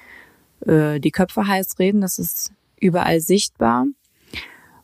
äh, 0.64 0.98
die 1.00 1.10
Köpfe 1.10 1.46
heiß 1.46 1.78
reden. 1.78 2.00
Das 2.00 2.18
ist 2.18 2.50
überall 2.80 3.20
sichtbar. 3.20 3.84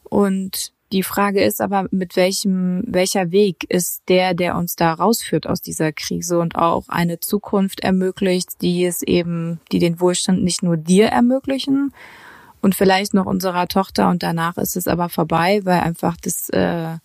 Und 0.02 0.74
die 0.92 1.02
Frage 1.02 1.42
ist 1.42 1.62
aber, 1.62 1.86
mit 1.92 2.14
welchem, 2.14 2.82
welcher 2.86 3.30
Weg 3.30 3.64
ist 3.70 4.02
der, 4.08 4.34
der 4.34 4.58
uns 4.58 4.76
da 4.76 4.92
rausführt 4.92 5.46
aus 5.46 5.62
dieser 5.62 5.92
Krise 5.92 6.38
und 6.40 6.56
auch 6.56 6.84
eine 6.88 7.20
Zukunft 7.20 7.80
ermöglicht, 7.80 8.60
die 8.60 8.84
es 8.84 9.00
eben, 9.00 9.60
die 9.72 9.78
den 9.78 9.98
Wohlstand 9.98 10.44
nicht 10.44 10.62
nur 10.62 10.76
dir 10.76 11.06
ermöglichen, 11.06 11.94
und 12.62 12.74
vielleicht 12.74 13.12
noch 13.12 13.26
unserer 13.26 13.68
Tochter 13.68 14.08
und 14.08 14.22
danach 14.22 14.56
ist 14.56 14.76
es 14.76 14.88
aber 14.88 15.08
vorbei, 15.08 15.60
weil 15.64 15.80
einfach 15.80 16.16
das 16.16 16.48
äh, 16.50 16.96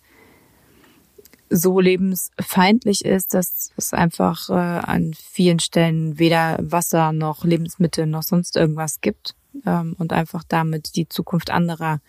so 1.50 1.80
lebensfeindlich 1.80 3.04
ist, 3.04 3.34
dass 3.34 3.72
es 3.76 3.92
einfach 3.92 4.48
äh, 4.50 4.52
an 4.52 5.14
vielen 5.14 5.58
Stellen 5.58 6.18
weder 6.18 6.58
Wasser 6.60 7.12
noch 7.12 7.44
Lebensmittel 7.44 8.06
noch 8.06 8.22
sonst 8.22 8.56
irgendwas 8.56 9.00
gibt 9.00 9.34
ähm, 9.66 9.96
und 9.98 10.12
einfach 10.12 10.44
damit 10.46 10.94
die 10.96 11.08
Zukunft 11.08 11.50
anderer 11.50 12.00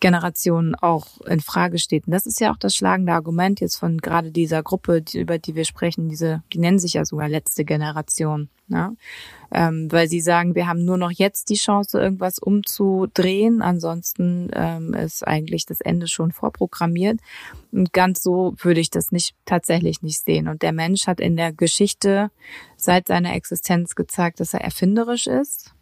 Generationen 0.00 0.74
auch 0.74 1.20
in 1.22 1.40
Frage 1.40 1.78
steht. 1.78 2.06
Und 2.06 2.12
das 2.12 2.26
ist 2.26 2.40
ja 2.40 2.52
auch 2.52 2.56
das 2.56 2.74
schlagende 2.74 3.12
Argument 3.12 3.60
jetzt 3.60 3.76
von 3.76 3.98
gerade 3.98 4.30
dieser 4.30 4.62
Gruppe, 4.62 5.02
die, 5.02 5.20
über 5.20 5.38
die 5.38 5.54
wir 5.54 5.64
sprechen, 5.64 6.08
diese, 6.08 6.42
die 6.52 6.58
nennen 6.58 6.78
sich 6.78 6.94
ja 6.94 7.04
sogar 7.04 7.28
letzte 7.28 7.64
Generation. 7.64 8.48
Ne? 8.66 8.96
Ähm, 9.52 9.92
weil 9.92 10.08
sie 10.08 10.20
sagen, 10.20 10.54
wir 10.54 10.66
haben 10.66 10.84
nur 10.84 10.96
noch 10.96 11.10
jetzt 11.10 11.50
die 11.50 11.56
Chance, 11.56 12.00
irgendwas 12.00 12.38
umzudrehen. 12.38 13.62
Ansonsten 13.62 14.50
ähm, 14.54 14.94
ist 14.94 15.26
eigentlich 15.26 15.66
das 15.66 15.80
Ende 15.80 16.08
schon 16.08 16.32
vorprogrammiert. 16.32 17.20
Und 17.72 17.92
ganz 17.92 18.22
so 18.22 18.54
würde 18.58 18.80
ich 18.80 18.90
das 18.90 19.12
nicht 19.12 19.34
tatsächlich 19.44 20.02
nicht 20.02 20.24
sehen. 20.24 20.48
Und 20.48 20.62
der 20.62 20.72
Mensch 20.72 21.06
hat 21.06 21.20
in 21.20 21.36
der 21.36 21.52
Geschichte 21.52 22.30
seit 22.76 23.08
seiner 23.08 23.34
Existenz 23.34 23.94
gezeigt, 23.94 24.40
dass 24.40 24.54
er 24.54 24.62
erfinderisch 24.62 25.26
ist, 25.26 25.74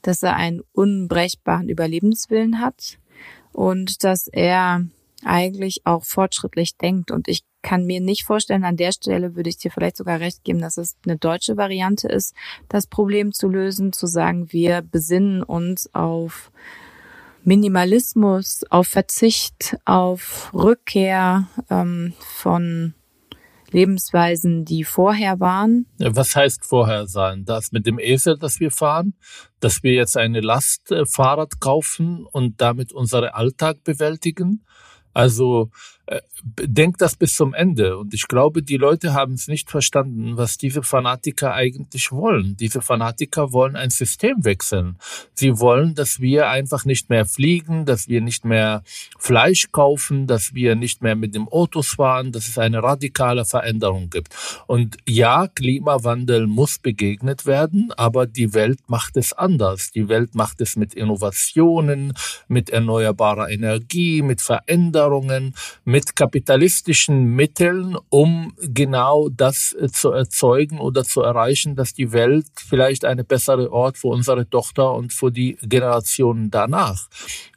dass 0.00 0.22
er 0.22 0.36
einen 0.36 0.62
unbrechbaren 0.72 1.68
Überlebenswillen 1.68 2.60
hat 2.60 2.98
und 3.52 4.04
dass 4.04 4.26
er 4.26 4.84
eigentlich 5.24 5.82
auch 5.84 6.04
fortschrittlich 6.04 6.76
denkt. 6.76 7.10
Und 7.10 7.28
ich 7.28 7.44
kann 7.62 7.86
mir 7.86 8.00
nicht 8.00 8.24
vorstellen, 8.24 8.64
an 8.64 8.76
der 8.76 8.92
Stelle 8.92 9.36
würde 9.36 9.50
ich 9.50 9.56
dir 9.56 9.70
vielleicht 9.70 9.96
sogar 9.96 10.20
recht 10.20 10.42
geben, 10.44 10.60
dass 10.60 10.76
es 10.76 10.96
eine 11.04 11.16
deutsche 11.16 11.56
Variante 11.56 12.08
ist, 12.08 12.34
das 12.68 12.86
Problem 12.86 13.32
zu 13.32 13.48
lösen, 13.48 13.92
zu 13.92 14.06
sagen, 14.06 14.52
wir 14.52 14.82
besinnen 14.82 15.42
uns 15.42 15.94
auf 15.94 16.50
Minimalismus, 17.44 18.64
auf 18.70 18.88
Verzicht, 18.88 19.76
auf 19.84 20.52
Rückkehr 20.54 21.48
ähm, 21.70 22.14
von 22.18 22.94
Lebensweisen, 23.72 24.64
die 24.64 24.84
vorher 24.84 25.40
waren. 25.40 25.86
Was 25.98 26.36
heißt 26.36 26.64
vorher 26.64 27.06
sein? 27.06 27.44
Das 27.44 27.72
mit 27.72 27.86
dem 27.86 27.98
Esel, 27.98 28.38
das 28.38 28.60
wir 28.60 28.70
fahren, 28.70 29.14
dass 29.60 29.82
wir 29.82 29.92
jetzt 29.92 30.16
eine 30.16 30.40
Lastfahrrad 30.40 31.60
kaufen 31.60 32.26
und 32.30 32.60
damit 32.60 32.92
unseren 32.92 33.30
Alltag 33.30 33.84
bewältigen? 33.84 34.64
Also 35.14 35.70
äh, 36.01 36.01
denkt 36.44 37.00
das 37.00 37.14
bis 37.14 37.36
zum 37.36 37.54
Ende. 37.54 37.96
Und 37.96 38.12
ich 38.12 38.26
glaube, 38.26 38.62
die 38.62 38.76
Leute 38.76 39.14
haben 39.14 39.34
es 39.34 39.46
nicht 39.46 39.70
verstanden, 39.70 40.36
was 40.36 40.58
diese 40.58 40.82
Fanatiker 40.82 41.54
eigentlich 41.54 42.10
wollen. 42.10 42.56
Diese 42.56 42.82
Fanatiker 42.82 43.52
wollen 43.52 43.76
ein 43.76 43.90
System 43.90 44.44
wechseln. 44.44 44.98
Sie 45.34 45.60
wollen, 45.60 45.94
dass 45.94 46.20
wir 46.20 46.48
einfach 46.48 46.84
nicht 46.84 47.08
mehr 47.08 47.24
fliegen, 47.24 47.86
dass 47.86 48.08
wir 48.08 48.20
nicht 48.20 48.44
mehr 48.44 48.82
Fleisch 49.18 49.70
kaufen, 49.70 50.26
dass 50.26 50.54
wir 50.54 50.74
nicht 50.74 51.02
mehr 51.02 51.14
mit 51.14 51.34
dem 51.34 51.48
Autos 51.48 51.90
fahren, 51.90 52.32
dass 52.32 52.48
es 52.48 52.58
eine 52.58 52.82
radikale 52.82 53.44
Veränderung 53.44 54.10
gibt. 54.10 54.34
Und 54.66 54.96
ja, 55.08 55.46
Klimawandel 55.46 56.48
muss 56.48 56.78
begegnet 56.78 57.46
werden, 57.46 57.92
aber 57.96 58.26
die 58.26 58.52
Welt 58.54 58.80
macht 58.88 59.16
es 59.16 59.32
anders. 59.32 59.92
Die 59.92 60.08
Welt 60.08 60.34
macht 60.34 60.60
es 60.60 60.74
mit 60.74 60.94
Innovationen, 60.94 62.14
mit 62.48 62.70
erneuerbarer 62.70 63.48
Energie, 63.50 64.22
mit 64.22 64.40
Veränderungen, 64.40 65.54
mit 65.92 66.16
kapitalistischen 66.16 67.34
Mitteln, 67.34 67.98
um 68.08 68.54
genau 68.60 69.28
das 69.28 69.74
äh, 69.74 69.88
zu 69.88 70.10
erzeugen 70.10 70.80
oder 70.80 71.04
zu 71.04 71.20
erreichen, 71.20 71.76
dass 71.76 71.92
die 71.92 72.12
Welt 72.12 72.46
vielleicht 72.56 73.04
eine 73.04 73.24
bessere 73.24 73.70
Ort 73.70 73.98
für 73.98 74.06
unsere 74.06 74.48
Tochter 74.48 74.94
und 74.94 75.12
für 75.12 75.30
die 75.30 75.58
Generationen 75.60 76.50
danach. 76.50 77.08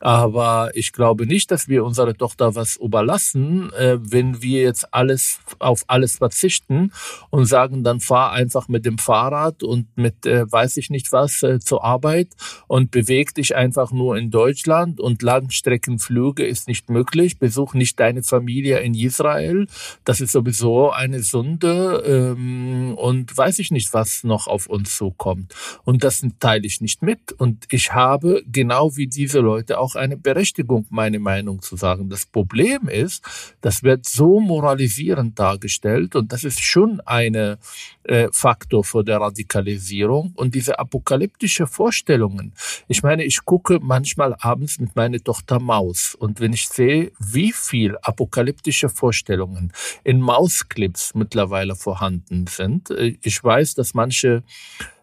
Aber 0.01 0.71
ich 0.73 0.91
glaube 0.91 1.25
nicht, 1.25 1.49
dass 1.49 1.69
wir 1.69 1.85
unsere 1.85 2.13
Tochter 2.17 2.55
was 2.55 2.75
überlassen, 2.75 3.71
äh, 3.71 3.99
wenn 4.01 4.41
wir 4.41 4.63
jetzt 4.63 4.93
alles 4.93 5.39
auf 5.59 5.85
alles 5.87 6.17
verzichten 6.17 6.91
und 7.29 7.45
sagen, 7.45 7.85
dann 7.85 8.01
fahr 8.01 8.33
einfach 8.33 8.67
mit 8.67 8.85
dem 8.85 8.97
Fahrrad 8.97 9.63
und 9.63 9.87
mit 9.95 10.25
äh, 10.25 10.51
weiß 10.51 10.75
ich 10.75 10.89
nicht 10.89 11.13
was 11.13 11.41
zur 11.59 11.85
Arbeit 11.85 12.29
und 12.67 12.91
beweg 12.91 13.33
dich 13.33 13.55
einfach 13.55 13.93
nur 13.93 14.17
in 14.17 14.29
Deutschland 14.29 14.99
und 14.99 15.21
Langstreckenflüge 15.21 16.45
ist 16.45 16.67
nicht 16.67 16.89
möglich, 16.89 17.39
besuch 17.39 17.73
nicht 17.73 17.97
deine 17.97 18.24
Familie 18.25 18.79
in 18.79 18.93
Israel. 18.93 19.67
Das 20.03 20.21
ist 20.21 20.31
sowieso 20.31 20.91
eine 20.91 21.21
Sünde 21.21 22.03
ähm, 22.05 22.93
und 22.95 23.35
weiß 23.35 23.59
ich 23.59 23.71
nicht, 23.71 23.93
was 23.93 24.23
noch 24.23 24.47
auf 24.47 24.67
uns 24.67 24.95
zukommt. 24.95 25.53
Und 25.83 26.03
das 26.03 26.25
teile 26.39 26.65
ich 26.65 26.81
nicht 26.81 27.01
mit. 27.01 27.31
Und 27.31 27.65
ich 27.69 27.93
habe 27.93 28.43
genau 28.51 28.95
wie 28.97 29.07
diese 29.07 29.39
Leute 29.39 29.79
auch 29.79 29.95
eine 29.95 30.17
Berechtigung, 30.17 30.85
meine 30.89 31.19
Meinung 31.19 31.61
zu 31.61 31.75
sagen. 31.75 32.09
Das 32.09 32.25
Problem 32.25 32.87
ist, 32.87 33.23
das 33.61 33.83
wird 33.83 34.05
so 34.05 34.39
moralisierend 34.39 35.39
dargestellt 35.39 36.15
und 36.15 36.31
das 36.31 36.43
ist 36.43 36.61
schon 36.63 36.99
eine 37.01 37.57
äh, 38.07 38.29
Faktor 38.31 38.83
für 38.83 39.03
der 39.03 39.19
Radikalisierung 39.19 40.33
und 40.35 40.55
diese 40.55 40.79
apokalyptische 40.79 41.67
Vorstellungen. 41.67 42.53
Ich 42.87 43.03
meine, 43.03 43.23
ich 43.23 43.45
gucke 43.45 43.79
manchmal 43.81 44.35
abends 44.39 44.79
mit 44.79 44.95
meiner 44.95 45.19
Tochter 45.19 45.59
Maus 45.59 46.15
und 46.15 46.39
wenn 46.39 46.53
ich 46.53 46.67
sehe, 46.67 47.11
wie 47.19 47.51
viel 47.51 47.97
apokalyptische 48.01 48.89
Vorstellungen 48.89 49.71
in 50.03 50.21
Mausclips 50.21 51.15
mittlerweile 51.15 51.75
vorhanden 51.75 52.47
sind. 52.47 52.91
Äh, 52.91 53.17
ich 53.21 53.43
weiß, 53.43 53.75
dass 53.75 53.93
manche 53.93 54.43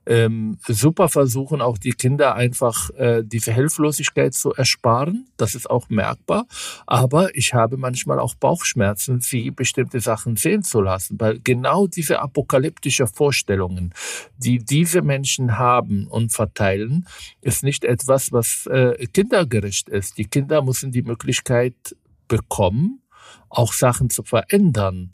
ähm, 0.06 0.58
super 0.66 1.08
versuchen, 1.08 1.60
auch 1.60 1.78
die 1.78 1.92
Kinder 1.92 2.34
einfach 2.34 2.90
äh, 2.90 3.22
diese 3.24 3.52
Hilflosigkeit 3.52 4.34
zu 4.34 4.52
ersparen. 4.52 5.28
Das 5.36 5.54
ist 5.54 5.70
auch 5.70 5.88
merkbar. 5.88 6.46
Aber 6.86 7.34
ich 7.36 7.54
habe 7.54 7.76
manchmal 7.76 8.18
auch 8.18 8.34
Bauchschmerzen, 8.34 9.20
sie 9.20 9.50
bestimmte 9.50 10.00
Sachen 10.00 10.36
sehen 10.36 10.62
zu 10.62 10.80
lassen, 10.80 11.20
weil 11.20 11.40
genau 11.40 11.86
diese 11.86 12.20
apokalyptische 12.20 13.06
Vorstellungen, 13.06 13.94
die 14.38 14.58
diese 14.58 15.02
Menschen 15.02 15.58
haben 15.58 16.06
und 16.08 16.32
verteilen, 16.32 17.06
ist 17.40 17.62
nicht 17.62 17.84
etwas, 17.84 18.32
was 18.32 18.66
äh, 18.66 19.06
kindergerecht 19.12 19.88
ist. 19.88 20.18
Die 20.18 20.26
Kinder 20.26 20.62
müssen 20.62 20.90
die 20.90 21.02
Möglichkeit 21.02 21.96
bekommen, 22.26 23.02
auch 23.48 23.72
Sachen 23.72 24.10
zu 24.10 24.22
verändern 24.22 25.12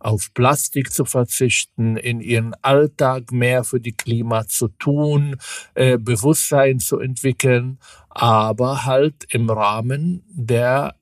auf 0.00 0.32
Plastik 0.34 0.92
zu 0.92 1.04
verzichten, 1.04 1.96
in 1.96 2.20
ihren 2.20 2.54
Alltag 2.62 3.32
mehr 3.32 3.64
für 3.64 3.80
die 3.80 3.92
Klima 3.92 4.46
zu 4.46 4.68
tun, 4.68 5.36
äh, 5.74 5.98
Bewusstsein 5.98 6.78
zu 6.78 6.98
entwickeln, 6.98 7.78
aber 8.08 8.84
halt 8.84 9.26
im 9.30 9.50
Rahmen 9.50 10.24
der 10.28 10.94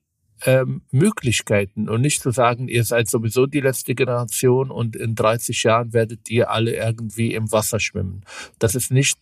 ähm, 0.45 0.81
Möglichkeiten 0.91 1.89
und 1.89 2.01
nicht 2.01 2.21
zu 2.21 2.31
sagen, 2.31 2.67
ihr 2.67 2.83
seid 2.83 3.09
sowieso 3.09 3.45
die 3.45 3.61
letzte 3.61 3.95
Generation 3.95 4.69
und 4.69 4.95
in 4.95 5.15
30 5.15 5.63
Jahren 5.63 5.93
werdet 5.93 6.29
ihr 6.29 6.51
alle 6.51 6.75
irgendwie 6.75 7.33
im 7.33 7.51
Wasser 7.51 7.79
schwimmen. 7.79 8.23
Das 8.59 8.75
ist 8.75 8.91
nicht 8.91 9.17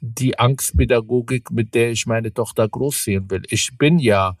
die 0.00 0.38
Angstpädagogik, 0.38 1.50
mit 1.50 1.74
der 1.74 1.90
ich 1.90 2.06
meine 2.06 2.32
Tochter 2.32 2.68
großziehen 2.68 3.30
will. 3.30 3.42
Ich 3.48 3.70
bin 3.78 3.98
ja 3.98 4.36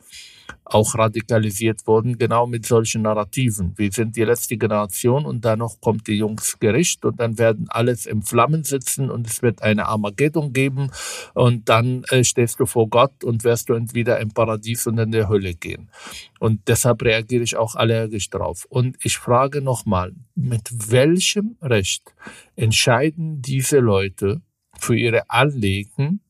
auch 0.64 0.94
radikalisiert 0.94 1.86
worden, 1.86 2.18
genau 2.18 2.46
mit 2.46 2.66
solchen 2.66 3.02
Narrativen. 3.02 3.74
Wir 3.76 3.92
sind 3.92 4.16
die 4.16 4.24
letzte 4.24 4.56
Generation 4.56 5.26
und 5.26 5.44
dann 5.44 5.58
noch 5.58 5.80
kommt 5.80 6.06
die 6.06 6.16
Jungsgericht 6.18 7.04
und 7.04 7.20
dann 7.20 7.38
werden 7.38 7.66
alles 7.68 8.06
im 8.06 8.22
Flammen 8.22 8.64
sitzen 8.64 9.10
und 9.10 9.26
es 9.26 9.42
wird 9.42 9.62
eine 9.62 9.86
Armageddon 9.86 10.52
geben 10.52 10.90
und 11.34 11.68
dann 11.68 12.04
äh, 12.10 12.24
stehst 12.24 12.58
du 12.60 12.66
vor 12.66 12.88
Gott 12.88 13.24
und 13.24 13.44
wirst 13.44 13.68
du 13.68 13.74
entweder 13.74 14.20
im 14.20 14.30
Paradies 14.30 14.86
und 14.86 14.98
in 14.98 15.12
der 15.12 15.28
Hölle 15.28 15.54
gehen. 15.54 15.90
Und 16.38 16.68
deshalb 16.68 17.02
reagiere 17.02 17.44
ich 17.44 17.56
auch 17.56 17.74
allergisch 17.74 18.30
drauf. 18.30 18.66
Und 18.68 18.96
ich 19.04 19.18
frage 19.18 19.62
nochmal, 19.62 20.12
mit 20.34 20.90
welchem 20.90 21.56
Recht 21.60 22.14
entscheiden 22.56 23.42
diese 23.42 23.78
Leute 23.78 24.40
für 24.78 24.96
ihre 24.96 25.28
Anliegen, 25.30 26.20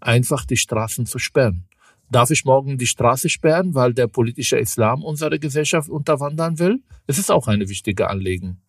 einfach 0.00 0.44
die 0.44 0.56
Straßen 0.56 1.06
zu 1.06 1.18
sperren? 1.18 1.65
Darf 2.10 2.30
ich 2.30 2.44
morgen 2.44 2.78
die 2.78 2.86
Straße 2.86 3.28
sperren, 3.28 3.74
weil 3.74 3.92
der 3.92 4.06
politische 4.06 4.58
Islam 4.58 5.02
unsere 5.02 5.38
Gesellschaft 5.38 5.88
unterwandern 5.88 6.58
will? 6.58 6.82
Es 7.06 7.18
ist 7.18 7.30
auch 7.30 7.48
eine 7.48 7.68
wichtige 7.68 8.08
Anliegen. 8.08 8.62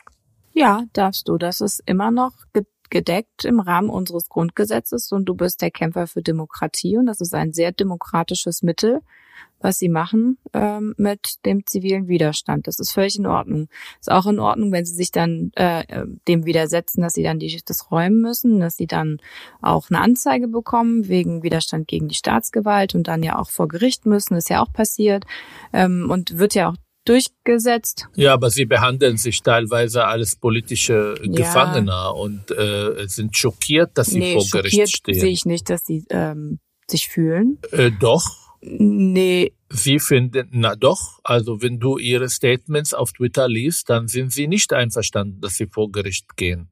Ja, 0.53 0.83
darfst 0.93 1.27
du. 1.27 1.37
Das 1.37 1.61
ist 1.61 1.83
immer 1.85 2.09
noch 2.09 2.33
gedeckt 2.89 3.45
im 3.45 3.59
Rahmen 3.59 3.89
unseres 3.89 4.29
Grundgesetzes 4.29 5.11
und 5.11 5.25
du 5.25 5.35
bist 5.35 5.61
der 5.61 5.71
Kämpfer 5.71 6.07
für 6.07 6.21
Demokratie 6.21 6.97
und 6.97 7.05
das 7.05 7.21
ist 7.21 7.33
ein 7.33 7.53
sehr 7.53 7.71
demokratisches 7.71 8.63
Mittel 8.63 9.01
was 9.59 9.79
sie 9.79 9.89
machen 9.89 10.37
ähm, 10.53 10.93
mit 10.97 11.45
dem 11.45 11.65
zivilen 11.65 12.07
Widerstand. 12.07 12.67
Das 12.67 12.79
ist 12.79 12.91
völlig 12.91 13.17
in 13.17 13.25
Ordnung. 13.25 13.69
Ist 13.99 14.11
auch 14.11 14.27
in 14.27 14.39
Ordnung, 14.39 14.71
wenn 14.71 14.85
sie 14.85 14.93
sich 14.93 15.11
dann 15.11 15.51
äh, 15.55 16.05
dem 16.27 16.45
widersetzen, 16.45 17.01
dass 17.01 17.13
sie 17.13 17.23
dann 17.23 17.39
die, 17.39 17.59
das 17.65 17.91
räumen 17.91 18.21
müssen, 18.21 18.59
dass 18.59 18.77
sie 18.77 18.87
dann 18.87 19.17
auch 19.61 19.89
eine 19.89 19.99
Anzeige 19.99 20.47
bekommen 20.47 21.07
wegen 21.07 21.43
Widerstand 21.43 21.87
gegen 21.87 22.07
die 22.07 22.15
Staatsgewalt 22.15 22.93
und 22.93 23.07
dann 23.07 23.23
ja 23.23 23.39
auch 23.39 23.49
vor 23.49 23.67
Gericht 23.67 24.05
müssen. 24.05 24.35
ist 24.35 24.49
ja 24.49 24.61
auch 24.61 24.71
passiert 24.71 25.25
ähm, 25.73 26.09
und 26.11 26.37
wird 26.37 26.53
ja 26.53 26.69
auch 26.69 26.75
durchgesetzt. 27.05 28.07
Ja, 28.15 28.33
aber 28.33 28.49
sie 28.49 28.65
behandeln 28.65 29.17
sich 29.17 29.41
teilweise 29.41 30.05
als 30.05 30.35
politische 30.35 31.15
Gefangene 31.23 31.91
ja. 31.91 32.09
und 32.09 32.51
äh, 32.51 33.07
sind 33.07 33.35
schockiert, 33.35 33.97
dass 33.97 34.07
sie 34.07 34.19
nee, 34.19 34.33
vor 34.33 34.45
Gericht 34.51 34.97
stehen. 34.97 35.19
sehe 35.19 35.31
ich 35.31 35.45
nicht, 35.45 35.69
dass 35.69 35.85
sie 35.85 36.03
ähm, 36.09 36.59
sich 36.89 37.07
fühlen. 37.07 37.59
Äh, 37.71 37.91
doch. 37.97 38.46
Nee. 38.61 39.53
Sie 39.69 39.99
finden, 39.99 40.47
na 40.51 40.75
doch, 40.75 41.19
also 41.23 41.61
wenn 41.61 41.79
du 41.79 41.97
ihre 41.97 42.29
Statements 42.29 42.93
auf 42.93 43.11
Twitter 43.11 43.49
liest, 43.49 43.89
dann 43.89 44.07
sind 44.07 44.31
sie 44.31 44.47
nicht 44.47 44.71
einverstanden, 44.71 45.41
dass 45.41 45.55
sie 45.55 45.67
vor 45.67 45.91
Gericht 45.91 46.37
gehen. 46.37 46.69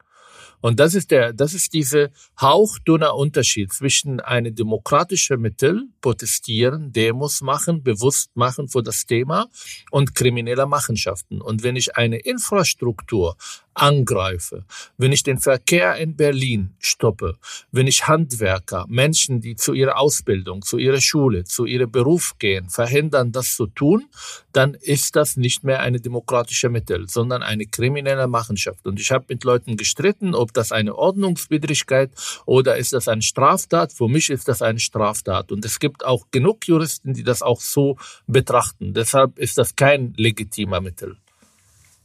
Und 0.62 0.80
das 0.80 0.96
ist 0.96 1.12
der, 1.12 1.34
das 1.34 1.54
ist 1.54 1.74
diese 1.74 2.12
hauchdünner 2.42 3.16
Unterschied 3.16 3.72
zwischen 3.72 4.20
eine 4.20 4.52
demokratische 4.52 5.38
Mittel, 5.38 5.90
protestieren, 6.02 6.92
Demos 6.92 7.42
machen, 7.42 7.84
bewusst 7.84 8.36
machen 8.36 8.68
für 8.68 8.82
das 8.82 9.06
Thema 9.06 9.48
und 9.92 10.16
krimineller 10.16 10.66
Machenschaften. 10.66 11.42
Und 11.42 11.62
wenn 11.64 11.76
ich 11.76 11.98
eine 11.98 12.18
Infrastruktur 12.18 13.36
angreife, 13.76 14.66
wenn 14.98 15.12
ich 15.12 15.24
den 15.24 15.38
Verkehr 15.38 15.96
in 15.98 16.16
Berlin 16.16 16.74
stoppe, 16.80 17.38
wenn 17.72 17.88
ich 17.88 18.08
Handwerker, 18.08 18.86
Menschen, 18.88 19.42
die 19.42 19.56
zu 19.56 19.74
ihrer 19.74 20.00
Ausbildung, 20.00 20.62
zu 20.62 20.78
ihrer 20.78 21.02
Schule, 21.02 21.44
zu 21.44 21.66
ihrem 21.66 21.92
Beruf 21.92 22.38
gehen, 22.40 22.70
verhindern, 22.70 23.32
das 23.32 23.56
zu 23.56 23.68
tun, 23.68 24.08
dann 24.54 24.74
ist 24.74 25.16
das 25.16 25.38
nicht 25.38 25.64
mehr 25.64 25.82
eine 25.82 26.00
demokratische 26.00 26.70
Mittel, 26.70 27.08
sondern 27.10 27.44
eine 27.44 27.66
kriminelle 27.66 28.28
Machenschaft. 28.28 28.88
Und 28.88 29.00
ich 29.00 29.12
habe 29.12 29.26
mit 29.30 29.44
Leuten 29.44 29.78
gestritten, 29.78 30.34
ob 30.34 30.54
das 30.54 30.72
eine 30.72 30.96
Ordnungswidrigkeit 30.96 32.12
oder 32.46 32.78
ist 32.78 32.94
das 32.94 33.08
eine 33.08 33.22
Straftat. 33.22 33.92
Für 33.92 34.08
mich 34.08 34.30
ist 34.30 34.48
das 34.48 34.62
eine 34.62 34.80
Straftat. 34.80 35.52
Und 35.52 35.66
es 35.66 35.80
gibt 35.80 36.06
auch 36.06 36.28
genug 36.32 36.68
Juristen, 36.68 37.14
die 37.14 37.24
das 37.24 37.42
auch 37.42 37.60
so 37.60 37.98
betrachten. 38.28 38.94
Deshalb 38.94 39.38
ist 39.38 39.58
das 39.58 39.76
kein 39.76 40.14
legitimer 40.16 40.80
Mittel. 40.80 41.18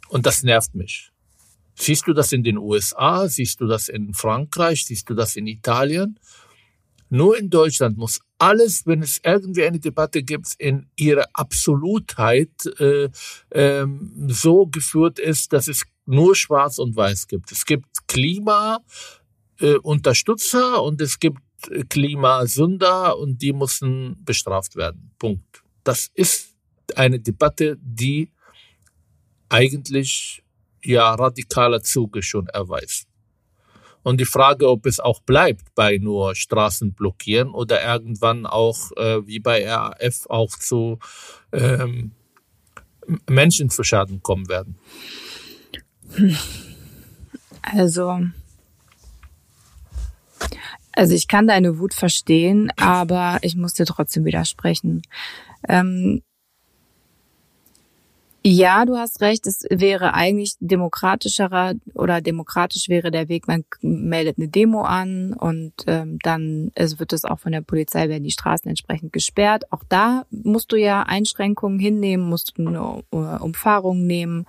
Und 0.09 0.27
das 0.27 0.43
nervt 0.43 0.75
mich. 0.75 1.13
Siehst 1.75 2.07
du 2.07 2.13
das 2.13 2.33
in 2.33 2.43
den 2.43 2.59
USA? 2.59 3.27
Siehst 3.29 3.59
du 3.61 3.67
das 3.67 3.89
in 3.89 4.13
Frankreich? 4.15 4.85
Siehst 4.85 5.09
du 5.09 5.15
das 5.15 5.37
in 5.37 5.47
Italien? 5.47 6.19
Nur 7.09 7.39
in 7.39 7.49
Deutschland 7.51 7.97
muss 7.99 8.21
alles, 8.39 8.85
wenn 8.87 9.03
es 9.03 9.21
irgendwie 9.25 9.65
eine 9.65 9.81
Debatte 9.81 10.23
gibt, 10.23 10.55
in 10.59 10.87
ihrer 10.97 11.25
Absolutheit 11.33 12.51
äh, 12.79 13.09
äh, 13.51 13.87
so 14.29 14.67
geführt 14.67 15.19
ist, 15.19 15.53
dass 15.53 15.67
es 15.69 15.83
nur 16.07 16.35
Schwarz 16.37 16.79
und 16.79 16.97
Weiß 16.97 17.27
gibt. 17.27 17.53
Es 17.53 17.67
gibt 17.67 18.07
Klimaunterstützer 18.07 20.77
äh, 20.77 20.79
und 20.79 21.01
es 21.01 21.19
gibt 21.19 21.41
Klimasünder 21.89 23.19
und 23.19 23.43
die 23.43 23.53
müssen 23.53 24.17
bestraft 24.25 24.77
werden. 24.77 25.11
Punkt. 25.19 25.63
Das 25.85 26.11
ist 26.15 26.55
eine 26.97 27.21
Debatte, 27.21 27.77
die 27.81 28.31
eigentlich 29.49 30.43
ja 30.85 31.15
radikaler 31.15 31.83
Züge 31.83 32.23
schon 32.23 32.47
erweist. 32.49 33.07
Und 34.03 34.21
die 34.21 34.27
Frage, 34.27 34.69
ob 34.69 34.87
es 34.87 34.99
auch 34.99 35.21
bleibt 35.21 35.75
bei 35.75 35.99
nur 35.99 36.35
Straßen 36.35 36.95
blockieren 36.95 37.51
oder 37.51 37.85
irgendwann 37.85 38.47
auch 38.47 38.93
äh, 38.97 39.27
wie 39.27 39.41
bei 39.41 39.69
RAF 39.69 40.27
auch 40.29 40.51
zu 40.51 40.99
ähm, 41.53 42.13
Menschen 43.29 43.69
zu 43.69 43.83
Schaden 43.83 44.23
kommen 44.23 44.49
werden. 44.49 44.79
Also, 47.63 48.21
also 50.93 51.15
ich 51.15 51.29
kann 51.29 51.47
deine 51.47 51.79
Wut 51.79 51.93
verstehen, 51.93 52.73
aber 52.77 53.39
ich 53.43 53.55
muss 53.55 53.75
dir 53.75 53.87
trotzdem 53.87 54.25
widersprechen. 54.25 55.03
Ähm, 55.69 56.23
ja, 58.43 58.87
du 58.87 58.97
hast 58.97 59.21
recht. 59.21 59.47
Es 59.47 59.65
wäre 59.69 60.15
eigentlich 60.15 60.55
demokratischerer 60.61 61.75
oder 61.95 62.21
demokratisch 62.21 62.89
wäre 62.89 63.11
der 63.11 63.29
Weg, 63.29 63.47
man 63.47 63.65
meldet 63.83 64.39
eine 64.39 64.49
Demo 64.49 64.83
an 64.83 65.35
und 65.35 65.75
ähm, 65.87 66.19
dann 66.23 66.73
es 66.75 66.99
wird 66.99 67.13
es 67.13 67.25
auch 67.25 67.39
von 67.39 67.53
der 67.53 67.61
Polizei, 67.61 68.09
werden 68.09 68.25
die 68.25 68.31
Straßen 68.31 68.69
entsprechend 68.69 69.13
gesperrt. 69.13 69.71
Auch 69.71 69.85
da 69.89 70.25
musst 70.31 70.73
du 70.73 70.77
ja 70.77 71.03
Einschränkungen 71.03 71.79
hinnehmen, 71.79 72.29
musst 72.29 72.55
du 72.57 72.67
eine 72.67 73.03
äh, 73.13 73.43
Umfahrung 73.43 74.07
nehmen 74.07 74.47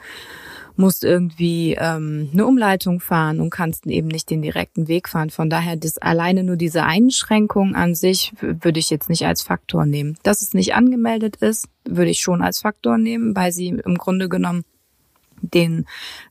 musst 0.75 1.03
irgendwie 1.03 1.75
ähm, 1.79 2.29
eine 2.34 2.45
Umleitung 2.45 2.99
fahren 2.99 3.39
und 3.39 3.49
kannst 3.49 3.86
eben 3.88 4.07
nicht 4.07 4.29
den 4.29 4.41
direkten 4.41 4.88
Weg 4.88 5.10
fahren. 5.10 5.29
Von 5.29 5.49
daher, 5.49 5.75
das 5.75 5.97
alleine 5.97 6.43
nur 6.43 6.57
diese 6.57 6.84
Einschränkung 6.84 7.75
an 7.75 7.95
sich 7.95 8.34
würde 8.39 8.79
ich 8.79 8.89
jetzt 8.89 9.10
nicht 9.10 9.25
als 9.25 9.41
Faktor 9.41 9.86
nehmen. 9.86 10.17
Dass 10.23 10.41
es 10.41 10.53
nicht 10.53 10.75
angemeldet 10.75 11.38
ist, 11.38 11.67
würde 11.86 12.12
ich 12.12 12.21
schon 12.21 12.41
als 12.41 12.60
Faktor 12.60 12.97
nehmen, 12.97 13.36
weil 13.36 13.51
sie 13.51 13.69
im 13.69 13.95
Grunde 13.95 14.29
genommen 14.29 14.63
den 15.41 15.86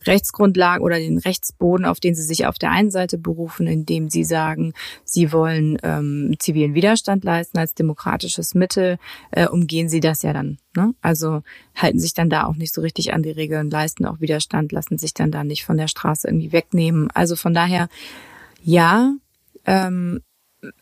Rechtsgrundlagen 0.06 0.84
oder 0.84 0.98
den 0.98 1.18
Rechtsboden, 1.18 1.84
auf 1.84 2.00
den 2.00 2.14
sie 2.14 2.22
sich 2.22 2.46
auf 2.46 2.58
der 2.58 2.70
einen 2.70 2.90
Seite 2.90 3.18
berufen, 3.18 3.66
indem 3.66 4.10
sie 4.10 4.24
sagen, 4.24 4.72
sie 5.04 5.32
wollen 5.32 5.78
ähm, 5.82 6.34
zivilen 6.38 6.74
Widerstand 6.74 7.24
leisten 7.24 7.58
als 7.58 7.74
demokratisches 7.74 8.54
Mittel, 8.54 8.98
äh, 9.30 9.46
umgehen 9.46 9.88
sie 9.88 10.00
das 10.00 10.22
ja 10.22 10.32
dann. 10.32 10.58
Ne? 10.76 10.94
Also 11.02 11.42
halten 11.74 11.98
sich 11.98 12.14
dann 12.14 12.30
da 12.30 12.44
auch 12.44 12.56
nicht 12.56 12.72
so 12.72 12.80
richtig 12.80 13.12
an 13.12 13.22
die 13.22 13.30
Regeln, 13.30 13.70
leisten 13.70 14.06
auch 14.06 14.20
Widerstand, 14.20 14.72
lassen 14.72 14.98
sich 14.98 15.14
dann 15.14 15.30
da 15.30 15.44
nicht 15.44 15.64
von 15.64 15.76
der 15.76 15.88
Straße 15.88 16.28
irgendwie 16.28 16.52
wegnehmen. 16.52 17.10
Also 17.12 17.36
von 17.36 17.54
daher, 17.54 17.88
ja, 18.62 19.14
ähm, 19.66 20.20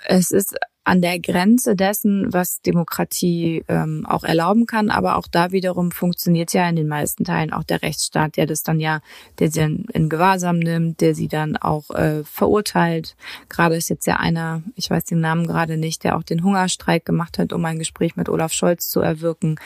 es 0.06 0.30
ist 0.30 0.56
an 0.88 1.02
der 1.02 1.20
Grenze 1.20 1.76
dessen, 1.76 2.32
was 2.32 2.62
Demokratie 2.62 3.62
ähm, 3.68 4.06
auch 4.08 4.24
erlauben 4.24 4.64
kann. 4.64 4.88
Aber 4.88 5.16
auch 5.16 5.26
da 5.30 5.52
wiederum 5.52 5.90
funktioniert 5.90 6.54
ja 6.54 6.66
in 6.66 6.76
den 6.76 6.88
meisten 6.88 7.24
Teilen 7.24 7.52
auch 7.52 7.62
der 7.62 7.82
Rechtsstaat, 7.82 8.38
der 8.38 8.46
das 8.46 8.62
dann 8.62 8.80
ja, 8.80 9.00
der 9.38 9.50
sie 9.50 9.60
in, 9.60 10.08
Gewahrsam 10.08 10.58
nimmt, 10.58 11.02
der 11.02 11.14
sie 11.14 11.28
dann 11.28 11.58
auch 11.58 11.90
äh, 11.90 12.24
verurteilt. 12.24 13.16
Gerade 13.50 13.76
ist 13.76 13.90
jetzt 13.90 14.06
ja 14.06 14.16
einer, 14.16 14.62
ich 14.76 14.88
weiß 14.88 15.04
den 15.04 15.20
Namen 15.20 15.46
gerade 15.46 15.76
nicht, 15.76 16.04
der 16.04 16.16
auch 16.16 16.22
den 16.22 16.42
Hungerstreik 16.42 17.04
gemacht 17.04 17.38
hat, 17.38 17.52
um 17.52 17.62
ein 17.66 17.78
Gespräch 17.78 18.16
mit 18.16 18.30
Olaf 18.30 18.54
Scholz 18.54 18.88
zu 18.88 19.00
erwirken, 19.00 19.56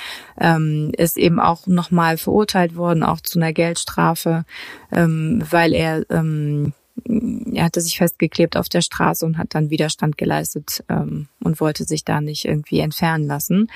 ähm, 0.41 0.91
ist 0.97 1.17
eben 1.17 1.39
auch 1.39 1.69
nochmal 1.69 2.19
verurteilt 2.19 2.75
worden, 2.75 3.05
auch 3.05 3.21
zu 3.21 3.39
einer 3.39 3.53
Geldstrafe, 3.53 4.45
ähm, 4.91 5.41
weil 5.49 5.73
er 5.73 6.05
ähm, 6.11 6.73
er 7.07 7.65
hatte 7.65 7.81
sich 7.81 7.99
festgeklebt 7.99 8.57
auf 8.57 8.69
der 8.69 8.83
Straße 8.83 9.25
und 9.25 9.39
hat 9.39 9.55
dann 9.55 9.71
Widerstand 9.71 10.19
geleistet 10.19 10.85
ähm, 10.89 11.29
und 11.43 11.61
wollte 11.61 11.85
sich 11.85 12.05
da 12.05 12.21
nicht 12.21 12.45
irgendwie 12.45 12.81
entfernen 12.81 13.27
lassen. 13.27 13.71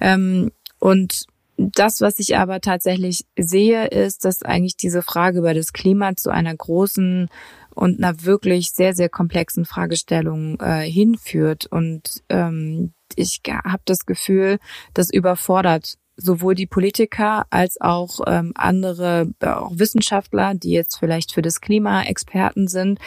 Ähm, 0.00 0.50
und 0.78 1.26
das, 1.56 2.00
was 2.00 2.18
ich 2.18 2.36
aber 2.36 2.60
tatsächlich 2.60 3.26
sehe, 3.38 3.86
ist, 3.88 4.24
dass 4.24 4.42
eigentlich 4.42 4.76
diese 4.76 5.02
Frage 5.02 5.38
über 5.38 5.52
das 5.52 5.72
Klima 5.72 6.16
zu 6.16 6.30
einer 6.30 6.54
großen 6.54 7.28
und 7.74 8.02
einer 8.02 8.24
wirklich 8.24 8.70
sehr, 8.72 8.94
sehr 8.94 9.08
komplexen 9.08 9.64
Fragestellung 9.64 10.58
äh, 10.60 10.90
hinführt. 10.90 11.66
Und 11.66 12.22
ähm, 12.28 12.92
ich 13.14 13.40
habe 13.48 13.82
das 13.84 14.06
Gefühl, 14.06 14.58
das 14.94 15.12
überfordert 15.12 15.98
sowohl 16.20 16.54
die 16.54 16.66
Politiker 16.66 17.46
als 17.50 17.80
auch 17.80 18.20
ähm, 18.26 18.52
andere 18.54 19.30
äh, 19.40 19.46
auch 19.46 19.72
Wissenschaftler, 19.74 20.54
die 20.54 20.70
jetzt 20.70 20.98
vielleicht 20.98 21.32
für 21.32 21.42
das 21.42 21.60
Klima 21.60 22.02
Experten 22.02 22.68
sind, 22.68 22.98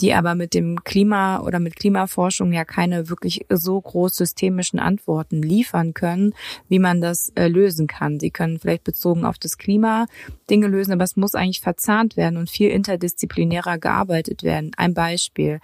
die 0.00 0.12
aber 0.12 0.34
mit 0.34 0.52
dem 0.52 0.84
Klima 0.84 1.40
oder 1.40 1.58
mit 1.58 1.76
Klimaforschung 1.76 2.52
ja 2.52 2.64
keine 2.64 3.08
wirklich 3.08 3.46
so 3.48 3.80
groß 3.80 4.16
systemischen 4.16 4.78
Antworten 4.78 5.42
liefern 5.42 5.94
können, 5.94 6.34
wie 6.68 6.78
man 6.78 7.00
das 7.00 7.30
äh, 7.34 7.48
lösen 7.48 7.86
kann. 7.86 8.20
Sie 8.20 8.30
können 8.30 8.58
vielleicht 8.58 8.84
bezogen 8.84 9.24
auf 9.24 9.38
das 9.38 9.58
Klima 9.58 10.06
Dinge 10.50 10.66
lösen, 10.66 10.92
aber 10.92 11.04
es 11.04 11.16
muss 11.16 11.34
eigentlich 11.34 11.60
verzahnt 11.60 12.16
werden 12.16 12.36
und 12.36 12.50
viel 12.50 12.70
interdisziplinärer 12.70 13.78
gearbeitet 13.78 14.42
werden. 14.42 14.72
Ein 14.76 14.94
Beispiel, 14.94 15.60